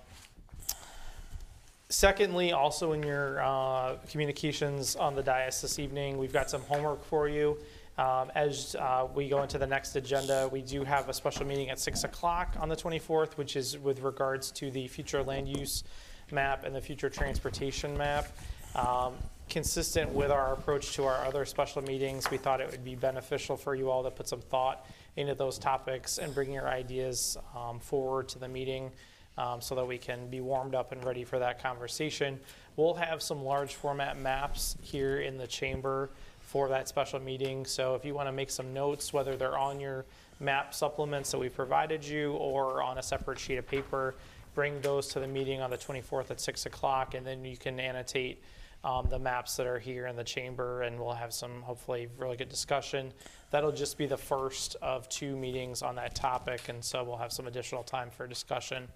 [1.89, 7.01] Secondly, also in your uh, communications on the dais this evening, we've got some homework
[7.05, 7.57] for you.
[7.97, 11.69] Um, As uh, we go into the next agenda, we do have a special meeting
[11.69, 15.83] at 6 o'clock on the 24th, which is with regards to the future land use
[16.31, 18.27] map and the future transportation map.
[18.75, 19.13] Um,
[19.49, 23.55] Consistent with our approach to our other special meetings, we thought it would be beneficial
[23.55, 27.79] for you all to put some thought into those topics and bring your ideas um,
[27.79, 28.91] forward to the meeting
[29.37, 32.37] um, so that we can be warmed up and ready for that conversation.
[32.75, 36.09] We'll have some large format maps here in the chamber
[36.47, 37.65] for that special meeting.
[37.65, 40.05] So if you want to make some notes, whether they're on your
[40.39, 44.15] map supplements that we provided you or on a separate sheet of paper,
[44.55, 47.81] bring those to the meeting on the 24th at 6 o'clock, and then you can
[47.81, 48.41] annotate
[48.85, 52.37] um, the maps that are here in the chamber, and we'll have some hopefully really
[52.37, 53.11] good discussion.
[53.51, 57.33] That'll just be the first of two meetings on that topic, and so we'll have
[57.33, 58.87] some additional time for discussion.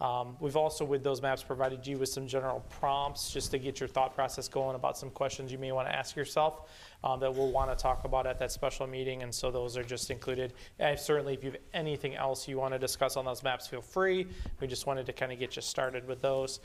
[0.00, 3.80] Um, We've also, with those maps, provided you with some general prompts just to get
[3.80, 6.70] your thought process going about some questions you may want to ask yourself
[7.04, 9.84] um, that we'll want to talk about at that special meeting, and so those are
[9.84, 10.54] just included.
[10.78, 13.82] And certainly, if you have anything else you want to discuss on those maps, feel
[13.82, 14.26] free.
[14.60, 16.60] We just wanted to kind of get you started with those.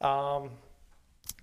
[0.00, 0.50] Um,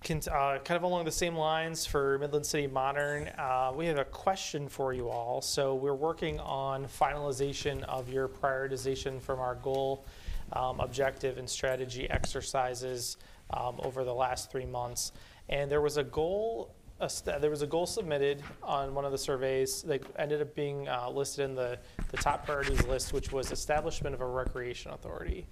[0.02, 3.98] Con- uh, kind of along the same lines for Midland City Modern, uh, we have
[3.98, 5.40] a question for you all.
[5.40, 10.04] So we're working on finalization of your prioritization from our goal,
[10.52, 13.16] um, objective, and strategy exercises
[13.50, 15.12] um, over the last three months.
[15.48, 16.74] And there was a goal.
[17.00, 20.54] A st- there was a goal submitted on one of the surveys that ended up
[20.54, 21.78] being uh, listed in the,
[22.10, 25.46] the top priorities list, which was establishment of a recreation authority.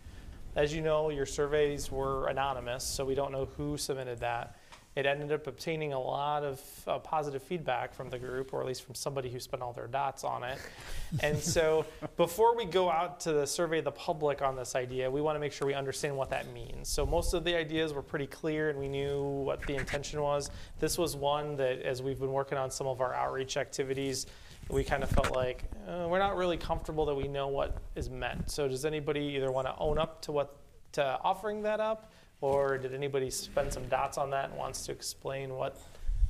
[0.55, 4.57] As you know, your surveys were anonymous, so we don't know who submitted that.
[4.95, 8.67] It ended up obtaining a lot of uh, positive feedback from the group, or at
[8.67, 10.59] least from somebody who spent all their dots on it.
[11.21, 11.87] and so,
[12.19, 15.41] before we go out to the survey the public on this idea, we want to
[15.41, 16.91] make sure we understand what that means.
[16.91, 20.51] So, most of the ideas were pretty clear, and we knew what the intention was.
[20.79, 24.27] This was one that, as we've been working on some of our outreach activities,
[24.69, 28.11] we kind of felt like uh, we're not really comfortable that we know what is
[28.11, 28.51] meant.
[28.51, 30.57] So does anybody either want to own up to what
[30.93, 32.13] to offering that up,
[32.43, 35.81] or did anybody spend some dots on that and wants to explain what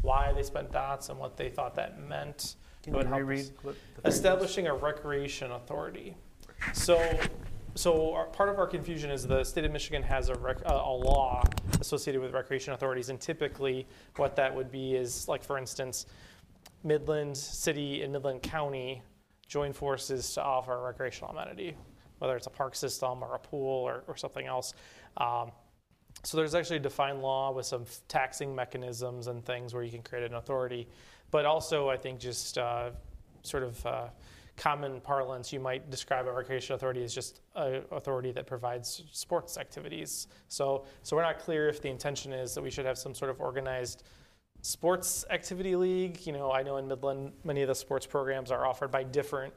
[0.02, 2.56] why they spent dots and what they thought that meant?
[2.82, 3.51] Can It would you help reread us.
[3.62, 4.14] what the phrase was?
[4.14, 6.16] Establishing a recreation authority.
[6.74, 7.18] So,
[7.74, 10.72] so our, part of our confusion is the state of Michigan has a, rec, a,
[10.72, 11.43] a law
[11.80, 13.86] associated with recreation authorities, and typically
[14.16, 16.06] what that would be is, like for instance,
[16.84, 19.02] Midland City and Midland County
[19.47, 21.76] join forces to offer a recreational amenity,
[22.18, 24.74] whether it's a park system or a pool or, or something else.
[25.16, 25.52] Um,
[26.24, 30.02] so there's actually a defined law with some taxing mechanisms and things where you can
[30.02, 30.89] create an authority.
[31.30, 32.90] But also, I think just uh,
[33.43, 34.09] sort of uh,
[34.56, 39.59] common parlance, you might describe a recreation authority as just an authority that provides sports
[39.59, 40.28] activities.
[40.48, 43.30] So, so we're not clear if the intention is that we should have some sort
[43.30, 44.05] of organized
[44.60, 46.24] sports activity league.
[46.26, 49.52] You know, I know in Midland, many of the sports programs are offered by different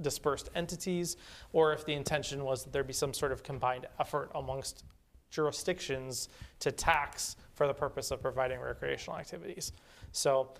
[0.00, 1.16] dispersed entities,
[1.52, 4.84] or if the intention was that there be some sort of combined effort amongst
[5.32, 6.28] jurisdictions
[6.60, 9.72] to tax for the purpose of providing recreational activities.
[10.12, 10.50] So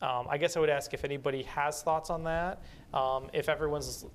[0.00, 2.62] um, I guess I would ask if anybody has thoughts on that.
[2.94, 4.06] Um, if everyone's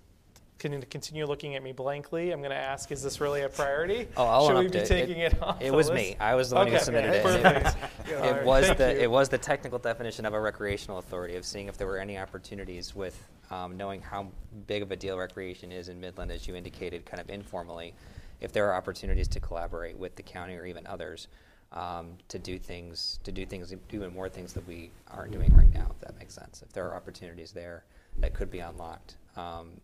[0.58, 4.08] can continue looking at me blankly, I'm going to ask, is this really a priority?
[4.16, 5.96] Oh, I'll Should we up be to taking it, off It was list?
[5.96, 6.16] me.
[6.18, 7.24] I was the one who Okay, submitted it.
[7.24, 7.78] Perfect.
[8.08, 9.00] It, All right, was thank the you.
[9.00, 12.20] it was the technical definition of a recreational authority of seeing if there were any
[12.20, 14.28] opportunities with um, knowing how
[14.68, 17.96] big of a deal recreation is in Midland, as you indicated, kind of informally,
[18.42, 21.28] if there are opportunities to collaborate with the county or even others
[21.72, 25.54] um, to do things to do things do even more things that we aren't doing
[25.56, 25.88] right now.
[25.90, 26.62] If that makes sense.
[26.62, 27.84] If there are opportunities there
[28.20, 29.18] that could be unlocked.
[29.36, 29.82] Um,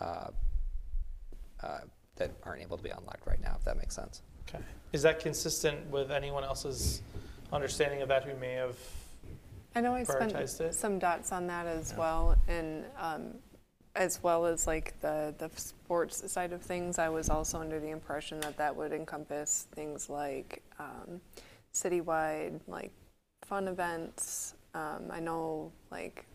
[0.00, 0.28] uh,
[1.62, 1.80] uh,
[2.16, 4.22] that aren't able to be unlocked right now, if that makes sense.
[4.48, 4.62] Okay.
[4.92, 7.02] Is that consistent with anyone else's
[7.52, 8.76] understanding of that who may have
[9.74, 10.74] I know I spent prioritized it?
[10.74, 13.34] some dots on that as well, and um,
[13.96, 16.98] as well as like the the sports side of things.
[16.98, 21.20] I was also under the impression that that would encompass things like um,
[21.72, 22.92] citywide like
[23.44, 24.54] fun events.
[24.74, 26.26] Um, I know like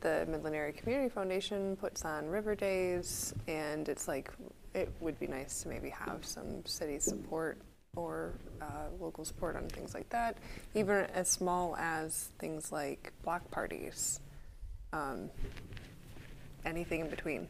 [0.00, 4.30] the Midland Area Community Foundation puts on River Days, and it's like
[4.74, 7.58] it would be nice to maybe have some city support
[7.96, 10.36] or uh, local support on things like that,
[10.74, 14.20] even as small as things like block parties,
[14.92, 15.30] um,
[16.68, 17.48] anything in between.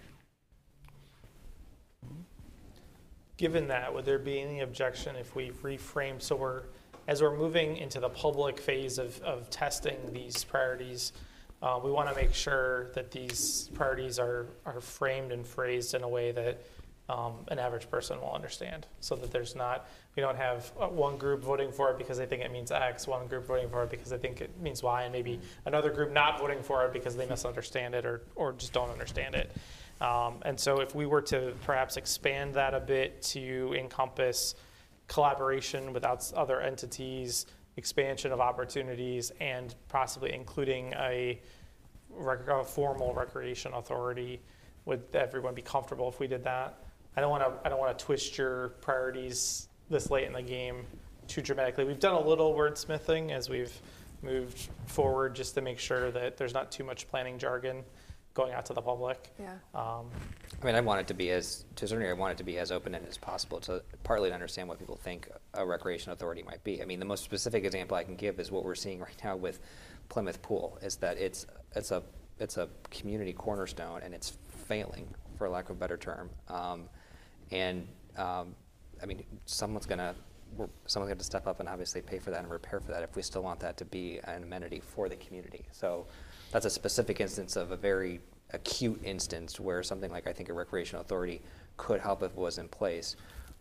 [3.37, 6.63] Given that, would there be any objection if we reframe, so we're,
[7.07, 11.13] as we're moving into the public phase of, of testing these priorities,
[11.63, 16.03] uh, we want to make sure that these priorities are, are framed and phrased in
[16.03, 16.63] a way that
[17.09, 21.17] um, an average person will understand, so that there's not, we don't have uh, one
[21.17, 23.91] group voting for it because they think it means X, one group voting for it
[23.91, 27.17] because they think it means Y, and maybe another group not voting for it because
[27.17, 29.51] they misunderstand it or, or just don't understand it.
[30.01, 34.55] Um, and so if we were to perhaps expand that a bit to encompass
[35.09, 41.41] collaboration with other entities, expansion of opportunities, and possibly including a,
[42.11, 44.41] rec- a formal recreation authority,
[44.85, 46.79] would everyone be comfortable if we did that?
[47.19, 47.67] I don't want to.
[47.67, 50.87] I don't want to twist your priorities this late in the game
[51.27, 51.85] too dramatically.
[51.85, 53.73] We've done a little wordsmithing as we've
[54.23, 57.83] moved forward, just to make sure that there's not too much planning jargon
[58.35, 59.33] going out to the public.
[59.37, 59.55] Yeah.
[59.75, 60.07] Um,
[60.63, 62.39] I mean, I want it to be as, to a certain degree, I want it
[62.39, 66.13] to be as open-ended as possible to partly to understand what people think a recreation
[66.13, 66.81] authority might be.
[66.81, 69.35] I mean, the most specific example I can give is what we're seeing right now
[69.35, 69.59] with
[70.09, 72.05] Plymouth Pool, is that it's, it's a,
[72.39, 74.39] it's a community cornerstone and it's
[74.69, 76.31] failing, for lack of a better term.
[76.49, 76.89] Um,
[77.51, 78.55] and um,
[79.03, 80.15] I mean, someone's gonna,
[80.87, 83.23] someone's gonna step up and obviously pay for that and repair for that if we
[83.23, 85.67] still want that to be an amenity for the community.
[85.73, 86.07] So
[86.51, 88.21] that's a specific instance of a very
[88.53, 91.43] acute instance where something like, I think, a recreational authority
[91.77, 93.17] could help if it was in place.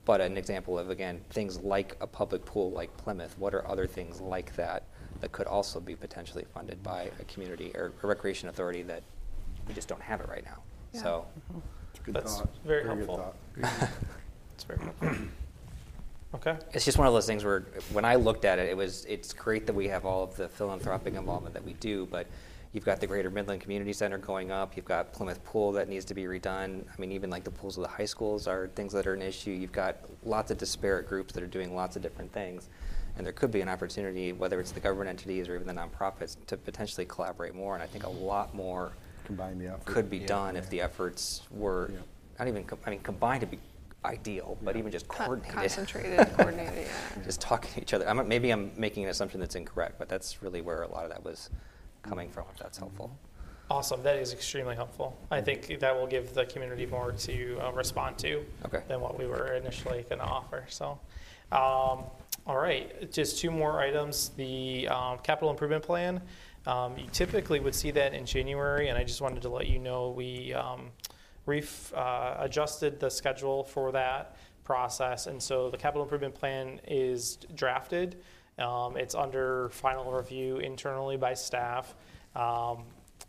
[0.05, 3.85] But an example of, again, things like a public pool like Plymouth, what are other
[3.85, 4.83] things like that
[5.19, 9.03] that could also be potentially funded by a community or a recreation authority that
[9.67, 10.63] we just don't have it right now?
[10.93, 11.01] Yeah.
[11.01, 11.27] So,
[12.07, 13.35] That's very helpful.
[13.57, 15.27] It's very helpful.
[16.35, 16.57] Okay.
[16.73, 17.61] It's just one of those things where,
[17.91, 20.49] when I looked at it, it was, it's great that we have all of the
[20.49, 22.27] philanthropic involvement that we do, but
[22.73, 26.05] you've got the Greater Midland Community Center going up, you've got Plymouth Pool that needs
[26.05, 26.83] to be redone.
[26.85, 29.21] I mean, even like the pools of the high schools are things that are an
[29.21, 29.51] issue.
[29.51, 32.69] You've got lots of disparate groups that are doing lots of different things.
[33.17, 36.35] And there could be an opportunity, whether it's the government entities or even the nonprofits,
[36.47, 37.73] to potentially collaborate more.
[37.73, 38.91] And I think a lot more
[39.27, 39.85] Combine the effort.
[39.85, 40.25] could be Yeah.
[40.27, 41.91] done if the efforts were,
[42.39, 43.59] not even, com- I mean, combined to be
[44.05, 45.55] ideal, but even just Con- coordinated.
[45.57, 47.23] concentrated, coordinated, yeah.
[47.25, 48.07] Just talking to each other.
[48.07, 51.09] I'm, maybe I'm making an assumption that's incorrect, but that's really where a lot of
[51.09, 51.49] that was
[52.03, 53.11] coming from, if that's helpful.
[53.69, 54.01] Awesome.
[54.03, 55.17] That is extremely helpful.
[55.29, 58.81] I think that will give the community more to uh, respond to Okay.
[58.87, 60.63] than what we were initially going to offer.
[60.69, 60.91] So,
[61.51, 62.05] um,
[62.45, 64.29] all right, just two more items.
[64.37, 66.21] The um, capital improvement plan.
[66.67, 69.79] Um, you typically would see that in January, and I just wanted to let you
[69.79, 70.91] know we um,
[71.45, 74.35] ref, uh, adjusted the schedule for that
[74.65, 78.17] process, and so the capital improvement plan is drafted.
[78.59, 81.95] Um, it's under final review internally by staff.
[82.35, 82.83] Um,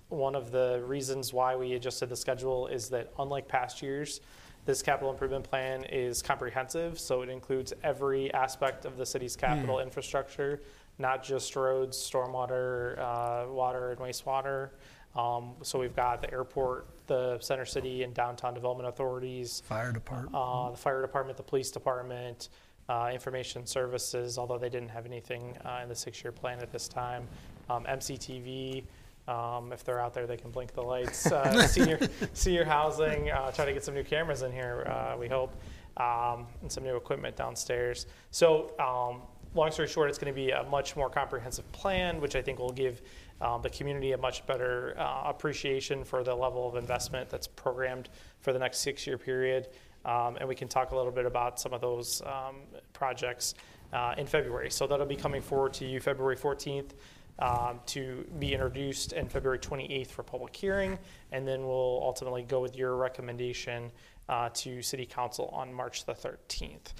[0.08, 4.20] one of the reasons why we adjusted the schedule is that unlike past years,
[4.64, 9.78] this capital improvement plan is comprehensive, so it includes every aspect of the city's capital
[9.78, 10.60] infrastructure,
[10.98, 14.70] not just roads, stormwater, uh, water, and wastewater.
[15.16, 20.34] Um, so we've got the airport, the center city and downtown development authorities, Fire department.
[20.34, 22.50] uh, the fire department, the police department,
[22.88, 26.88] uh, information services, although they didn't have anything uh, in the six-year plan at this
[26.88, 27.26] time.
[27.70, 28.84] Um, MCTV,
[29.26, 31.30] um, if they're out there, they can blink the lights.
[31.30, 31.98] Uh, senior,
[32.32, 35.54] senior housing, uh, try to get some new cameras in here, uh, we hope,
[35.96, 38.06] um, and some new equipment downstairs.
[38.30, 39.22] So, um,
[39.54, 42.58] long story short, it's going to be a much more comprehensive plan, which I think
[42.58, 43.02] will give
[43.40, 48.08] um, the community a much better uh, appreciation for the level of investment that's programmed
[48.40, 49.68] for the next six-year period.
[50.04, 52.56] Um, and we can talk a little bit about some of those um,
[52.92, 53.54] projects
[53.92, 54.70] uh, in February.
[54.70, 56.90] So that'll be coming forward to you February 14th
[57.38, 60.98] um, to be introduced and February 28th for public hearing.
[61.32, 63.90] And then we'll ultimately go with your recommendation
[64.28, 66.92] uh, to City Council on March the 13th.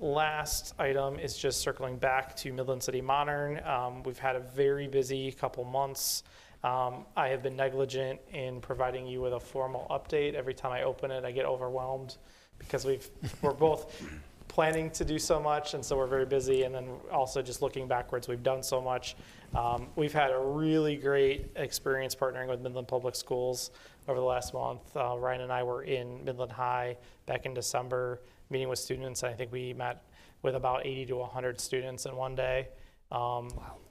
[0.00, 3.60] Last item is just circling back to Midland City Modern.
[3.66, 6.22] Um, we've had a very busy couple months.
[6.62, 10.34] Um, I have been negligent in providing you with a formal update.
[10.34, 12.16] Every time I open it, I get overwhelmed
[12.60, 13.10] because we've
[13.42, 14.00] we're both
[14.46, 16.62] planning to do so much, and so we're very busy.
[16.62, 19.16] And then also just looking backwards, we've done so much.
[19.52, 23.72] Um, we've had a really great experience partnering with Midland Public Schools
[24.06, 24.96] over the last month.
[24.96, 26.96] Uh, Ryan and I were in Midland High
[27.26, 28.20] back in December,
[28.50, 29.22] meeting with students.
[29.22, 30.04] I think we met
[30.42, 32.68] with about 80 to 100 students in one day.
[33.10, 33.48] Um,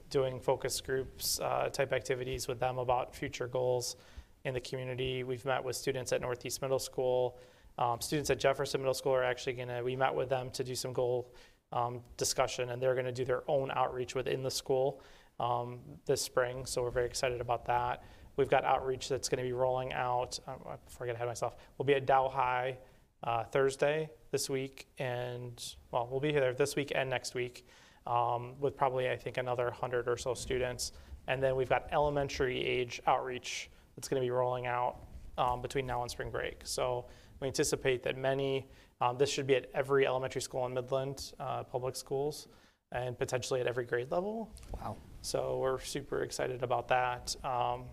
[0.09, 3.97] Doing focus groups uh, type activities with them about future goals
[4.45, 5.23] in the community.
[5.23, 7.38] We've met with students at Northeast Middle School.
[7.77, 10.63] Um, students at Jefferson Middle School are actually going to, we met with them to
[10.63, 11.34] do some goal
[11.73, 15.01] um, discussion, and they're going to do their own outreach within the school
[15.41, 16.65] um, this spring.
[16.65, 18.03] So we're very excited about that.
[18.38, 20.39] We've got outreach that's going to be rolling out.
[20.47, 22.77] Um, before I get ahead of myself, we'll be at Dow High
[23.23, 27.66] uh, Thursday this week, and well, we'll be here this week and next week
[28.06, 30.94] um, with probably I think another 100 or so students.
[31.28, 34.98] And then we've got elementary age outreach that's going to be rolling out
[35.38, 36.62] um, between now and spring break.
[36.64, 37.06] So
[37.41, 38.68] we anticipate that many,
[39.02, 42.48] um, this should be at every elementary school in Midland uh, public schools
[42.94, 44.56] and potentially at every grade level.
[44.80, 44.95] Wow.
[45.22, 47.36] So we're super excited about that.
[47.44, 47.86] Um,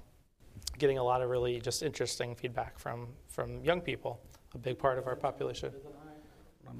[0.78, 4.20] getting a lot of really just interesting feedback from, from young people,
[4.54, 5.72] a big part of our population.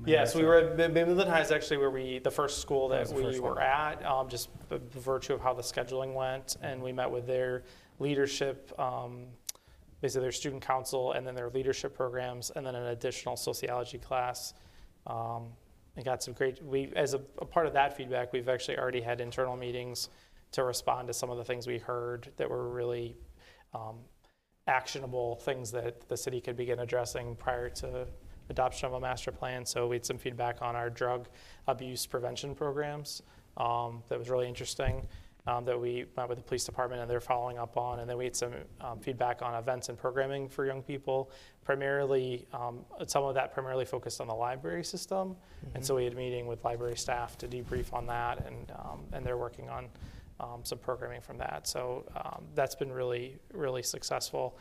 [0.06, 3.08] Yes, we were at Mi- Midland High is actually where we the first school that
[3.08, 3.62] the we were one.
[3.62, 7.62] at, um, just the virtue of how the scheduling went, and we met with their
[7.98, 9.26] leadership, um,
[10.00, 14.54] basically their student council, and then their leadership programs, and then an additional sociology class.
[15.06, 15.48] Um,
[15.96, 16.62] and got some great.
[16.64, 20.08] We as a, a part of that feedback, we've actually already had internal meetings
[20.52, 23.16] to respond to some of the things we heard that were really
[23.74, 23.96] um,
[24.66, 28.06] actionable things that the city could begin addressing prior to
[28.50, 29.64] adoption of a master plan.
[29.66, 31.28] So we had some feedback on our drug
[31.66, 33.22] abuse prevention programs.
[33.56, 35.06] Um, that was really interesting.
[35.46, 38.00] um, that we met with the police department and they're following up on.
[38.00, 41.30] And then we had some um, feedback on events and programming for young people,
[41.64, 45.36] primarily, um, some of that primarily focused on the library system.
[45.74, 49.00] And so we had a meeting with library staff to debrief on that, and, um,
[49.12, 49.88] and they're working on
[50.40, 51.68] um, some programming from that.
[51.68, 54.58] So um, that's been really, really successful.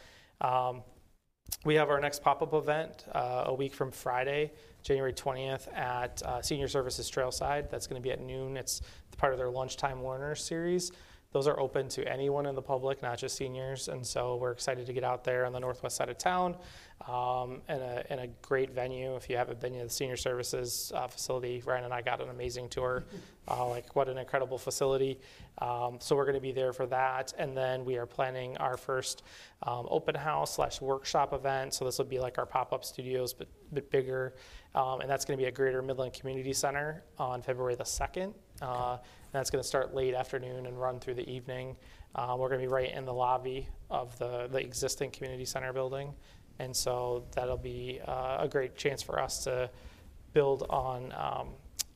[1.65, 4.52] We have our next pop-up event uh, a week from Friday,
[4.82, 7.70] January 20th at uh, Senior Services Trailside.
[7.70, 8.57] That's going to be at noon.
[8.57, 8.82] It's
[9.18, 10.91] part of their Lunchtime Learners series.
[11.34, 13.88] Those are open to anyone in the public, not just seniors.
[13.88, 16.55] And so we're excited to get out there on the northwest side of town
[17.07, 19.15] um, in, a, in a great venue.
[19.15, 22.30] If you haven't been to the Senior Services uh, facility, Ryan and I got an
[22.30, 23.03] amazing tour.
[23.45, 25.19] Uh, like, what an incredible facility.
[25.57, 27.34] Um, so we're going to be there for that.
[27.38, 29.23] And then we are planning our first
[29.64, 31.73] um, open house slash workshop event.
[31.73, 34.35] So this will be like our pop up studios, but a bit bigger.
[34.76, 38.34] Um, and that's going to be at Greater Midland Community Center on February the 2nd.
[38.61, 38.99] Uh,
[39.34, 41.76] that's going to start late afternoon and run through the evening.
[42.15, 45.73] Uh, we're going to be right in the lobby of the, the existing community center
[45.73, 46.14] building.
[46.60, 49.69] And so that'll be uh, a great chance for us to
[50.34, 51.49] build on um,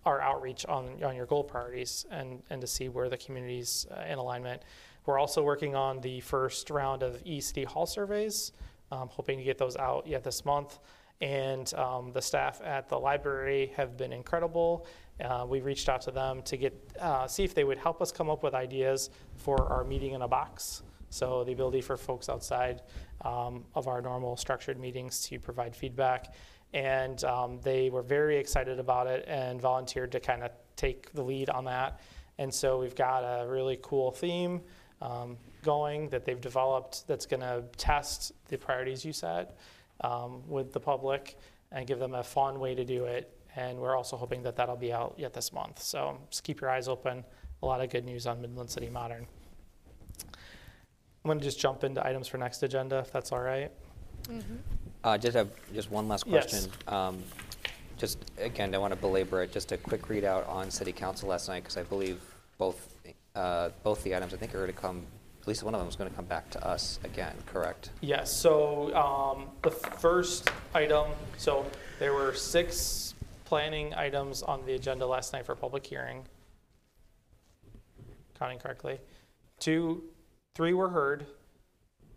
[0.05, 4.01] our outreach on, on your goal priorities and, and to see where the community's uh,
[4.11, 4.63] in alignment.
[5.05, 8.51] We're also working on the first round of E-City Hall surveys,
[8.91, 10.79] um, hoping to get those out yet this month.
[11.21, 14.87] And um, the staff at the library have been incredible.
[15.23, 18.11] Uh, we reached out to them to get uh, see if they would help us
[18.11, 20.83] come up with ideas for our meeting in a box.
[21.09, 22.81] So the ability for folks outside
[23.21, 26.33] um, of our normal structured meetings to provide feedback.
[26.73, 31.23] And um, they were very excited about it and volunteered to kind of take the
[31.23, 31.99] lead on that.
[32.37, 34.61] And so we've got a really cool theme
[35.01, 39.57] um, going that they've developed that's going to test the priorities you set
[40.01, 41.37] um, with the public
[41.71, 44.75] and give them a fun way to do it and we're also hoping that that'll
[44.77, 45.81] be out yet this month.
[45.81, 47.25] So just keep your eyes open.
[47.63, 49.25] A lot of good news on Midland City Modern.
[50.23, 53.71] I'm going to just jump into items for next agenda, if that's all right.
[55.03, 56.49] Uh, just have just one last Yes.
[56.51, 56.71] question.
[56.87, 57.23] Um,
[57.97, 59.51] just again, I want to belabor it.
[59.51, 62.21] Just a quick readout on City Council last night because I believe
[62.59, 62.93] both
[63.35, 65.03] uh, both the items I think are going to come.
[65.41, 67.33] At least one of them is going to come back to us again.
[67.45, 67.89] Correct?
[68.01, 71.65] Yes, so um, the first item, so
[71.99, 73.06] there were six
[73.47, 76.27] planning items on the agenda last night for public hearing.
[78.37, 78.99] Counting correctly.
[79.57, 80.03] Two,
[80.53, 81.25] three were heard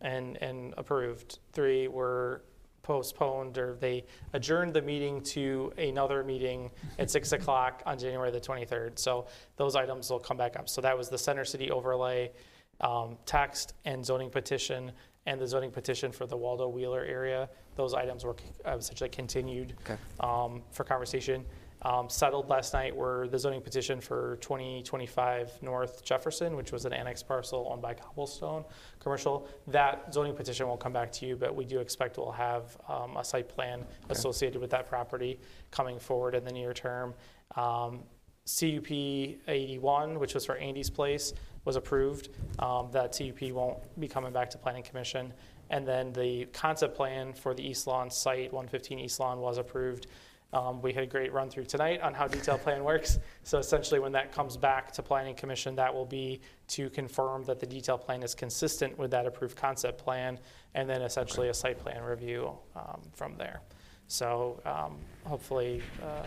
[0.01, 1.39] and, and approved.
[1.53, 2.43] Three were
[2.83, 8.41] postponed or they adjourned the meeting to another meeting at six o'clock on January the
[8.41, 8.99] 23rd.
[8.99, 10.69] So those items will come back up.
[10.69, 12.33] So that was the Center City overlay
[12.81, 14.91] um, text and zoning petition
[15.27, 17.49] and the zoning petition for the Waldo Wheeler area.
[17.77, 18.37] Those items were
[18.67, 19.97] uh, essentially continued Okay.
[20.21, 21.45] um, for conversation.
[21.83, 26.93] Um, settled last night were the zoning petition for 2025 North Jefferson, which was an
[26.93, 28.65] annex parcel owned by Cobblestone
[28.99, 29.49] Commercial.
[29.67, 33.17] That zoning petition will come back to you, but we do expect we'll have um,
[33.17, 35.41] a site plan associated with that property
[35.71, 37.15] coming forward in the near term.
[37.57, 38.01] Um,
[38.47, 41.33] CUP 81, which was for Andy's Place,
[41.65, 42.29] was approved.
[42.59, 45.33] Um, That CUP won't be coming back to Planning Commission.
[45.71, 50.09] And then the concept plan for the East Lawn site, 115 East Lawn, was approved.
[50.53, 53.19] Um, We had a great run-through tonight on how detailed plan works.
[53.45, 57.61] So essentially, when that comes back to Planning Commission, that will be to confirm that
[57.61, 60.41] the detailed plan is consistent with that approved concept plan,
[60.75, 63.61] and then essentially a site plan review um, from there.
[64.09, 66.25] So um, hopefully, uh,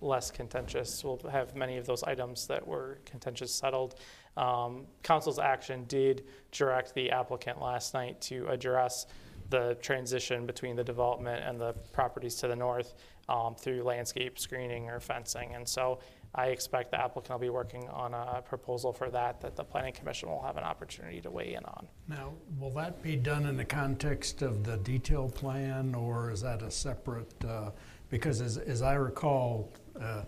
[0.00, 1.02] less contentious.
[1.02, 3.96] We'll have many of those items that were contentious settled.
[4.36, 9.06] Um, Council's action did direct the applicant last night to address
[9.50, 12.94] the transition between the development and the properties to the north
[13.28, 15.54] um, through landscape screening or fencing.
[15.54, 16.00] And so
[16.34, 19.94] I expect the applicant will be working on a proposal for that, that the planning
[19.94, 21.88] commission will have an opportunity to weigh in on.
[22.06, 26.62] Now, will that be done in the context of the detail plan, or is that
[26.62, 27.70] a separate, uh,
[28.10, 30.22] because as, as I recall, uh,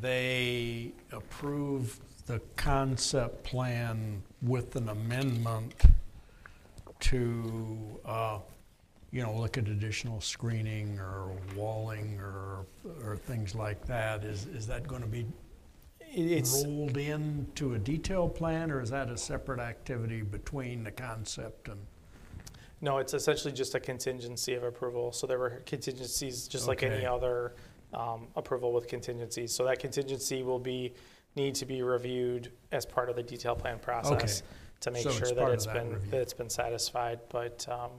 [0.00, 5.74] they approved the concept plan with an amendment
[7.00, 8.38] to, uh,
[9.10, 12.64] you know, look at additional screening or walling or,
[13.04, 14.24] or things like that.
[14.24, 15.26] Is, is that going to be
[16.00, 21.68] It's, rolled into a detail plan, or is that a separate activity between the concept
[21.68, 21.80] and?
[22.80, 25.12] No, it's essentially just a contingency of approval.
[25.12, 27.06] So there were contingencies, just like any Okay.
[27.06, 27.54] other
[27.94, 29.54] um, approval with contingencies.
[29.54, 30.94] So that contingency will be,
[31.36, 34.42] need to be reviewed as part of the detail plan process
[34.80, 36.10] to make So it's sure that part of it's that been, review.
[36.10, 37.20] that it's been satisfied.
[37.28, 37.90] But um,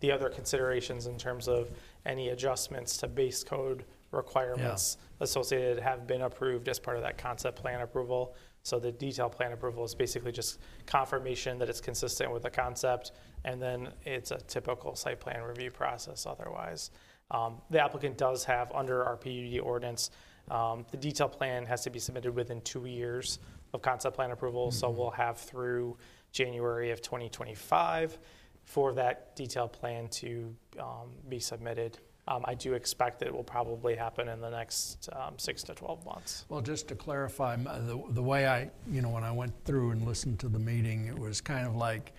[0.00, 1.68] the other considerations in terms of
[2.06, 7.60] any adjustments to base code requirements associated have been approved as part of that concept
[7.60, 8.34] plan approval.
[8.62, 13.12] So the detail plan approval is basically just confirmation that it's consistent with the concept,
[13.44, 16.90] and then it's a typical site plan review process otherwise.
[17.30, 20.10] Um, The applicant does have, under our PUD ordinance,
[20.50, 23.38] um, the detailed plan has to be submitted within two years
[23.74, 25.96] of concept plan approval, so we'll have through
[26.32, 28.18] January of 2025
[28.64, 31.98] for that detailed plan to um, be submitted.
[32.28, 35.74] Um, I do expect that it will probably happen in the next um, six to
[35.74, 36.44] 12 months.
[36.50, 40.06] Well, just to clarify, the, the way I, you know, when I went through and
[40.06, 42.12] listened to the meeting, it was kind of like,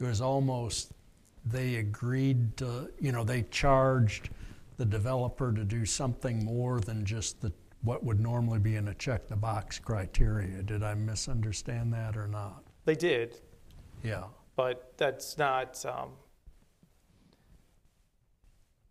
[0.00, 0.92] it was almost,
[1.46, 4.30] they agreed to, you know, they charged
[4.76, 7.52] the developer to do something more than just the,
[7.82, 10.62] what would normally be in a check-the-box criteria.
[10.62, 12.64] Did I misunderstand that or not?
[12.84, 13.40] They did,
[14.02, 14.24] Yeah.
[14.56, 16.10] but that's not, um,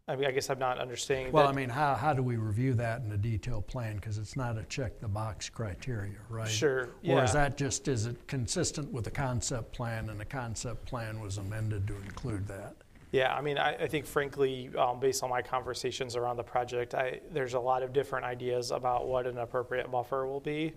[0.07, 1.31] I mean, I guess I'm not understanding.
[1.31, 3.95] Well, that- I mean, how, how do we review that in a detailed plan?
[3.95, 6.47] Because it's not a check-the-box criteria, right?
[6.47, 7.23] Sure, Or yeah.
[7.23, 11.39] is that just, is it consistent with the concept plan and the concept plan was
[11.39, 12.75] amended to include that?
[13.11, 16.93] Yeah, I mean, I, I think frankly, um, based on my conversations around the project,
[16.93, 20.73] I, there's a lot of different ideas about what an appropriate buffer will be.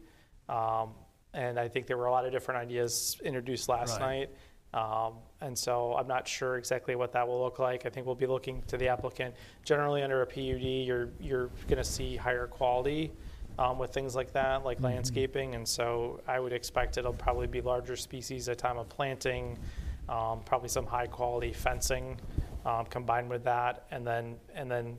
[0.49, 0.95] Um,
[1.35, 4.31] and I think there were a lot of different ideas introduced last Right.
[4.73, 5.05] night.
[5.07, 7.87] Um, and so I'm not sure exactly what that will look like.
[7.87, 9.35] I think we'll be looking to the applicant.
[9.65, 13.13] Generally, under a PUD, you're, you're going to see higher quality
[13.59, 15.55] um, with things like that, like landscaping.
[15.55, 19.57] And so I would expect it'll probably be larger species at time of planting,
[20.09, 22.17] um, probably some high quality fencing
[22.67, 24.97] um, combined with that, and then and then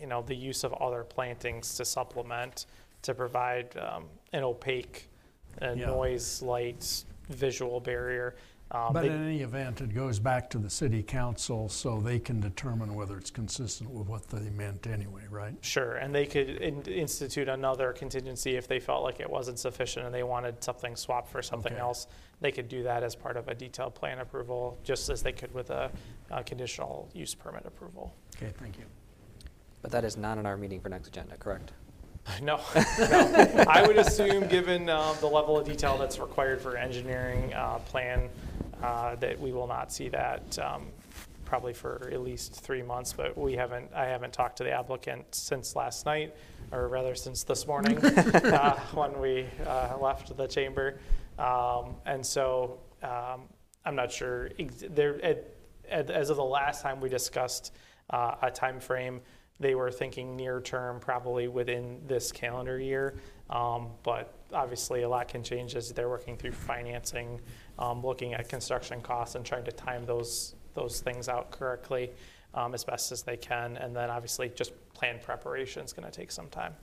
[0.00, 2.66] you know the use of other plantings to supplement
[3.02, 5.08] to provide um, an opaque,
[5.62, 5.86] uh, Yeah.
[5.86, 8.36] noise, light, visual barrier.
[8.70, 12.18] Um, But they- in any event, it goes back to the city council so they
[12.18, 15.54] can determine whether it's consistent with what they meant anyway, right?
[15.64, 20.04] Sure, and they could in- institute another contingency if they felt like it wasn't sufficient
[20.04, 21.80] and they wanted something swapped for something Okay.
[21.80, 22.08] else.
[22.42, 25.52] They could do that as part of a detailed plan approval, just as they could
[25.54, 25.90] with a,
[26.30, 28.12] a conditional use permit approval.
[28.36, 28.84] Okay, thank you.
[29.80, 31.72] But that is not on our meeting for next agenda, correct?
[32.42, 32.60] No,
[32.98, 33.64] no.
[33.68, 38.28] I would assume, given um, the level of detail that's required for engineering uh, plan,
[38.82, 40.86] uh, that we will not see that um,
[41.44, 43.12] probably for at least three months.
[43.12, 46.34] But we haven't, I haven't talked to the applicant since last night,
[46.72, 51.00] or rather since this morning, uh, when we uh, left the chamber.
[51.38, 53.42] Um, And so um,
[53.84, 54.50] I'm not sure,
[54.90, 55.44] there, at-
[55.90, 57.72] at- as of the last time we discussed
[58.10, 59.20] uh, a timeframe,
[59.60, 63.14] they were thinking near term, probably within this calendar year.
[63.50, 67.40] Um, But obviously, a lot can change as they're working through financing,
[67.78, 72.12] um, looking at construction costs and trying to time those, those things out correctly
[72.54, 73.76] um, as best as they can.
[73.76, 76.74] And then obviously, just plan preparation is going to take some time.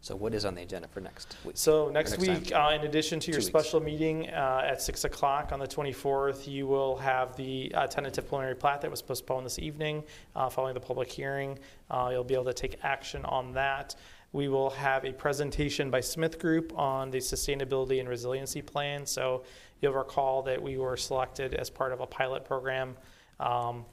[0.00, 1.56] So what is on the agenda for next week?
[1.56, 3.48] So Or next week, uh, in addition to your Two weeks.
[3.48, 8.28] special meeting uh, at 6 o'clock on the 24th, you will have the uh, tentative
[8.28, 10.04] preliminary plat that was postponed this evening
[10.36, 11.58] uh, following the public hearing.
[11.90, 13.96] Uh, You'll be able to take action on that.
[14.32, 19.04] We will have a presentation by Smith Group on the sustainability and resiliency plan.
[19.04, 19.42] So
[19.80, 22.96] you'll recall that we were selected as part of a pilot program
[23.40, 23.84] um,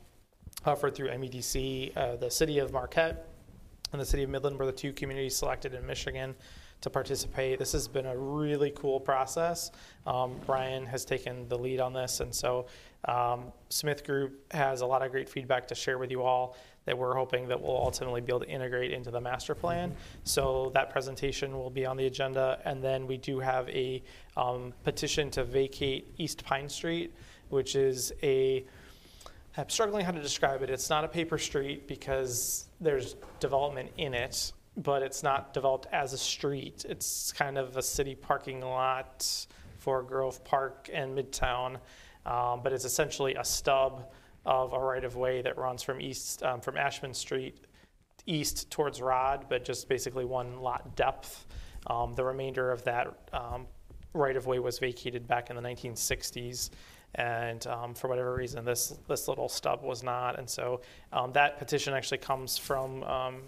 [0.65, 3.30] offered through MEDC, uh, the city of Marquette,
[3.96, 6.36] and the city of Midland were the two communities selected in Michigan
[6.82, 7.58] to participate.
[7.58, 9.72] This has been a really cool process.
[10.06, 12.68] Um, Brian has taken the lead on this, and so
[13.06, 16.98] um, Smith Group has a lot of great feedback to share with you all that
[16.98, 19.96] we're hoping that we'll ultimately be able to integrate into the master plan.
[20.26, 24.04] So that presentation will be on the agenda, and then we do have a
[24.36, 27.14] um, petition to vacate East Pine Street,
[27.50, 28.66] which is a
[29.58, 30.70] I'm struggling how to describe it.
[30.70, 36.14] It's not a paper street because there's development in it, but it's not developed as
[36.14, 36.86] a street.
[36.88, 39.48] It's kind of a city parking lot
[39.80, 41.78] for Grove Park and Midtown,
[42.26, 44.12] um, but it's essentially a stub
[44.46, 47.66] of a right of way that runs from east um, from Ashman Street
[48.28, 51.46] east towards Rodd, but just basically one lot depth.
[51.88, 53.68] Um, the remainder of that um,
[54.14, 56.72] right of way was vacated back in the 1960s.
[57.16, 60.38] And um, for whatever reason, this, this little stub was not.
[60.38, 60.82] And so
[61.14, 63.42] um, that petition actually comes from um,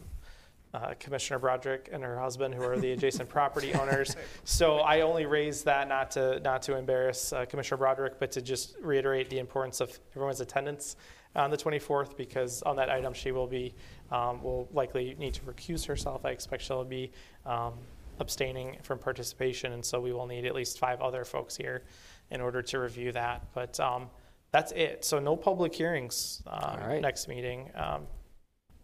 [0.73, 4.15] uh, Commissioner Broderick and her husband, who are the adjacent property owners.
[4.43, 8.41] So I only raised that not to, not to embarrass uh, Commissioner Broderick, but to
[8.41, 10.95] just reiterate the importance of everyone's attendance
[11.35, 13.75] on the 24th, because on that item, she will be,
[14.11, 16.25] um, will likely need to recuse herself.
[16.25, 17.11] I expect she'll be
[17.45, 17.73] um,
[18.19, 21.83] abstaining from participation, and so we will need at least five other folks here
[22.31, 23.45] in order to review that.
[23.53, 24.09] But um,
[24.51, 25.05] that's it.
[25.05, 27.01] So no public hearings um, All right.
[27.01, 27.69] next meeting.
[27.75, 28.07] Um,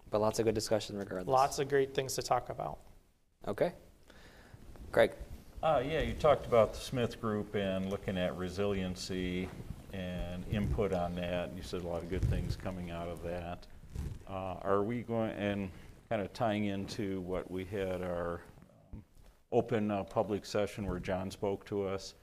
[0.10, 1.28] But lots of good discussion regardless.
[1.32, 2.80] lots of great things to talk about.
[3.48, 3.74] Okay.
[4.92, 5.12] Greg?
[5.62, 9.48] Uh, yeah, you talked about the Smith Group and looking at resiliency
[9.94, 11.52] and input on that.
[11.56, 13.66] You said a lot of good things coming out of that.
[14.30, 15.70] Uh, are we going, and
[16.10, 18.42] kind of tying into what we had our
[18.94, 19.04] um,
[19.52, 22.14] open uh, public session where John spoke to us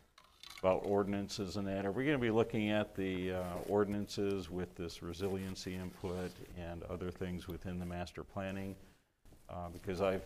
[0.60, 4.74] about ordinances and that, are we going to be looking at the uh, ordinances with
[4.76, 8.76] this resiliency input and other things within the master planning?
[9.48, 10.22] Uh, because I've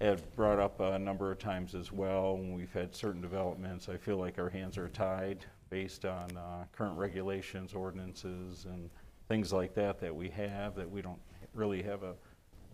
[0.00, 3.96] had brought up a number of times as well, when we've had certain developments, I
[3.96, 8.90] feel like our hands are tied based on uh, current regulations, ordinances, and
[9.28, 11.18] things like that that we have, that we don't
[11.54, 12.14] really have a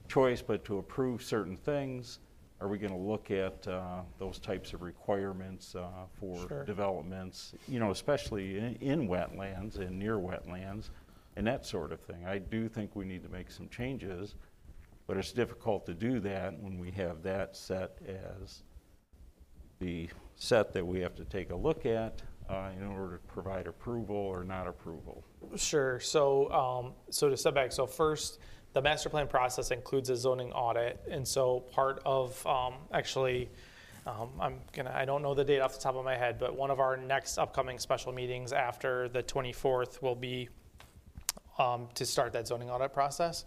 [0.09, 2.19] choice but to approve certain things.
[2.61, 6.65] Are we going to look at uh, those types of requirements uh, for Sure.
[6.65, 10.91] developments, you know, especially in, in wetlands and near wetlands
[11.37, 12.25] and that sort of thing?
[12.27, 14.37] I do think we need to make some changes,
[15.07, 18.63] but it's difficult to do that when we have that set as
[19.81, 23.67] the set that we have to take a look at uh, in order to provide
[23.67, 25.25] approval or not approval.
[25.57, 25.99] Sure.
[26.01, 28.39] So, um, so to step back, so first,
[28.75, 33.49] the master plan process includes a zoning audit, and so part of um, actually,
[34.05, 36.57] um, I'm gonna, I don't know the date off the top of my head, but
[36.57, 40.49] one of our next upcoming special meetings after the 24th will be
[41.57, 43.45] um, to start that zoning audit process.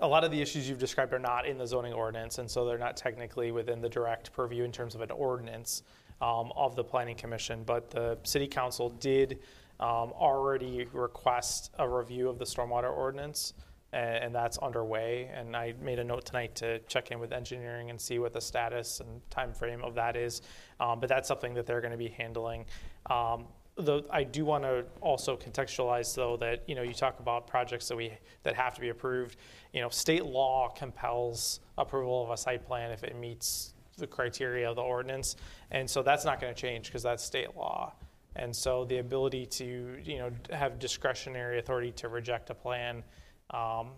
[0.00, 2.64] A lot of the issues you've described are not in the zoning ordinance, and so
[2.64, 5.84] they're not technically within the direct purview in terms of an ordinance
[6.20, 7.62] um, of the planning commission.
[7.64, 9.38] But the city council did
[9.78, 13.54] um, already request a review of the stormwater ordinance,
[13.94, 15.30] and, and that's underway.
[15.32, 18.40] And I made a note tonight to check in with engineering and see what the
[18.40, 20.42] status and time frame of that is.
[20.80, 22.66] Um, but that's something that they're going to be handling.
[23.08, 23.46] Um,
[23.76, 27.88] the, I do want to also contextualize though that you know you talk about projects
[27.88, 28.12] that we
[28.44, 29.36] that have to be approved.
[29.72, 34.70] You know, state law compels approval of a site plan if it meets the criteria
[34.70, 35.34] of the ordinance,
[35.72, 37.92] and so that's not going to change because that's state law.
[38.36, 43.02] And so the ability to you know have discretionary authority to reject a plan
[43.50, 43.90] um,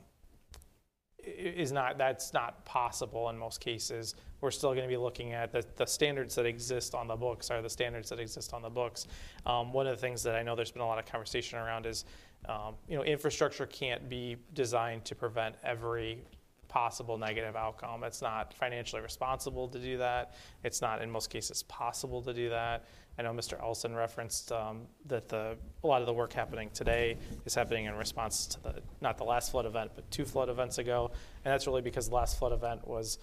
[1.26, 4.14] is not that's not possible in most cases.
[4.40, 7.50] We're still going to be looking at the, the standards that exist on the books
[7.50, 9.06] are the standards that exist on the books.
[9.44, 11.86] Um, one of the things that I know there's been a lot of conversation around
[11.86, 12.04] is,
[12.48, 16.22] um, you know, infrastructure can't be designed to prevent every
[16.68, 18.04] possible negative outcome.
[18.04, 20.34] It's not financially responsible to do that.
[20.62, 22.84] It's not in most cases possible to do that.
[23.18, 23.60] I know Mr.
[23.62, 27.16] Elson referenced um, that the a lot of the work happening today
[27.46, 30.78] is happening in response to the not the last flood event, but two flood events
[30.78, 31.10] ago,
[31.44, 33.18] and that's really because the last flood event was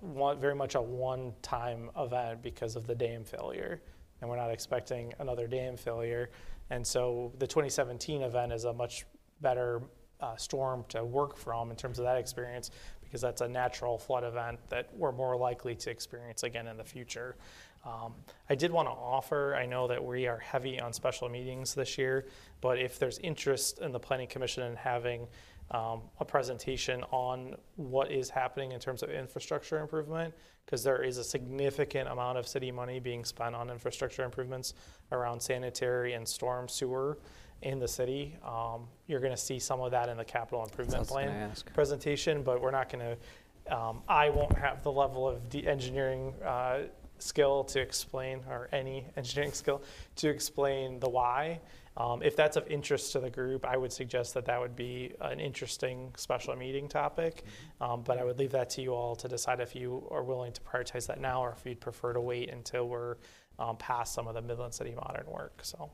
[0.00, 3.82] one, very much a one-time event because of the dam failure,
[4.20, 6.30] and we're not expecting another dam failure,
[6.70, 9.04] and so the 2017 event is a much
[9.42, 9.82] better
[10.20, 12.70] uh, storm to work from in terms of that experience
[13.02, 16.84] because that's a natural flood event that we're more likely to experience again in the
[16.84, 17.36] future.
[17.84, 18.14] Um,
[18.48, 21.96] I did want to offer, I know that we are heavy on special meetings this
[21.96, 22.26] year,
[22.60, 25.26] but if there's interest in the Planning Commission in having
[25.70, 30.34] um, a presentation on what is happening in terms of infrastructure improvement,
[30.66, 34.74] because there is a significant amount of city money being spent on infrastructure improvements
[35.12, 37.18] around sanitary and storm sewer
[37.62, 38.36] in the city.
[38.44, 41.26] Um, you're going to see some of that in the capital improvement That's what I
[41.26, 43.74] was plan presentation, but we're not going to.
[43.74, 46.80] Um, I won't have the level of de- engineering uh,
[47.20, 49.82] skill to explain, or any engineering skill
[50.16, 51.60] to explain the why.
[51.96, 55.12] Um, if that's of interest to the group, I would suggest that that would be
[55.20, 57.44] an interesting special meeting topic.
[57.80, 60.52] Um, but I would leave that to you all to decide if you are willing
[60.52, 63.16] to prioritize that now, or if you'd prefer to wait until we're
[63.58, 65.58] um, past some of the Midland City modern work.
[65.62, 65.90] So.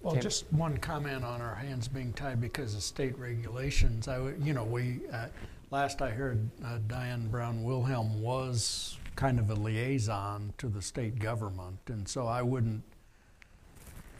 [0.00, 0.22] Well, Tim?
[0.22, 4.08] just one comment on our hands being tied because of state regulations.
[4.08, 5.26] I, would- you know, we, uh,
[5.72, 11.18] last I heard, uh, Diane Brown Wilhelm was kind of a liaison to the state
[11.18, 12.82] government, and so I wouldn't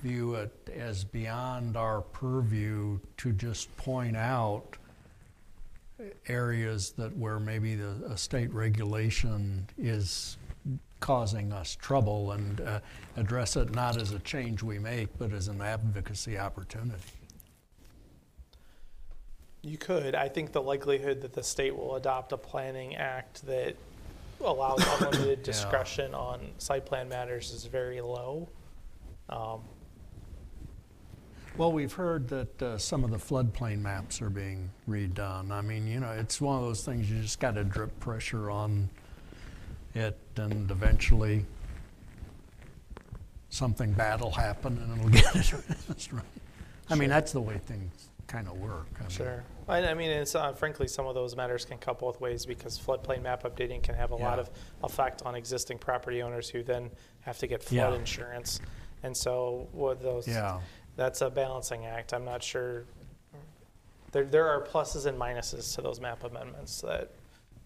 [0.03, 4.77] view it as beyond our purview to just point out
[6.27, 10.39] areas that where maybe the, a state regulation is
[11.01, 12.81] causing us trouble and uh,
[13.17, 17.22] address it not as a change we make, but as an advocacy opportunity.
[19.63, 20.15] You could.
[20.17, 23.77] I think the likelihood that the state will adopt a planning act that
[24.41, 28.49] allows unlimited discretion on site plan matters is very low.
[29.29, 29.61] Um,
[31.57, 35.53] Well, we've heard that uh, some of the floodplain maps are being redone.
[35.53, 38.51] I mean, you know, it's one of those things you just got to drip pressure
[38.51, 38.89] on
[39.95, 41.45] it, and eventually
[43.51, 46.25] something bad will happen and it'll get addressed, right?
[46.91, 48.89] I mean, that's the way things kind of work.
[48.99, 49.45] I mean, Sure.
[49.69, 53.23] I mean, it's, uh, frankly, some of those matters can cut both ways because floodplain
[53.23, 54.43] map updating can have a lot Yeah.
[54.43, 54.51] of
[54.85, 56.91] effect on existing property owners who then
[57.21, 57.99] have to get flood Yeah.
[57.99, 58.61] insurance.
[59.03, 60.61] And so what those, Yeah.
[60.97, 62.13] that's a balancing act.
[62.13, 62.85] I'm not sure.
[64.11, 67.11] There, there are pluses and minuses to those map amendments that,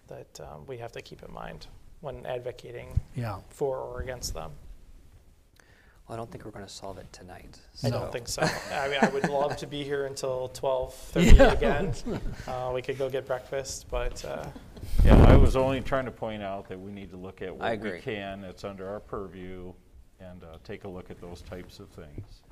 [0.09, 1.67] that um, we have to keep in mind
[2.03, 3.41] when advocating Yeah.
[3.49, 4.53] for or against them.
[6.07, 7.59] Well, I don't think we're going to solve it tonight.
[7.83, 8.43] I so- don't think so.
[8.73, 11.53] I mean, I would love to be here until twelve thirty Yeah.
[11.53, 11.93] again.
[12.47, 14.47] Uh, we could go get breakfast, but, uh,
[15.05, 17.75] Yeah, I was only trying to point out that we need to look at I
[17.75, 19.73] what we can, it's under our purview,
[20.21, 22.43] and uh, take a look at those types of things.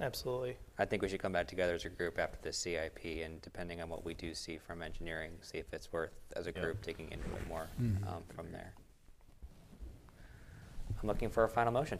[0.00, 0.56] absolutely.
[0.78, 3.82] I think we should come back together as a group after the CIP, and depending
[3.82, 6.62] on what we do see from engineering, see if it's worth, as a Yeah.
[6.62, 8.06] group, digging into it more Mhm.
[8.08, 8.72] um, from there.
[11.02, 11.98] I'm looking for a final motion.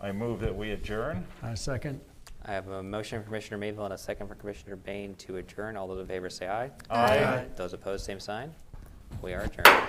[0.00, 1.24] I move that we adjourn.
[1.42, 2.00] I second.
[2.44, 5.76] I have a motion from Commissioner Mayville and a second from Commissioner Bain to adjourn.
[5.76, 6.70] All those in favor say aye.
[6.90, 7.24] Aye.
[7.24, 7.46] Aye.
[7.56, 8.52] Those opposed, same sign.
[9.22, 9.88] We are adjourned.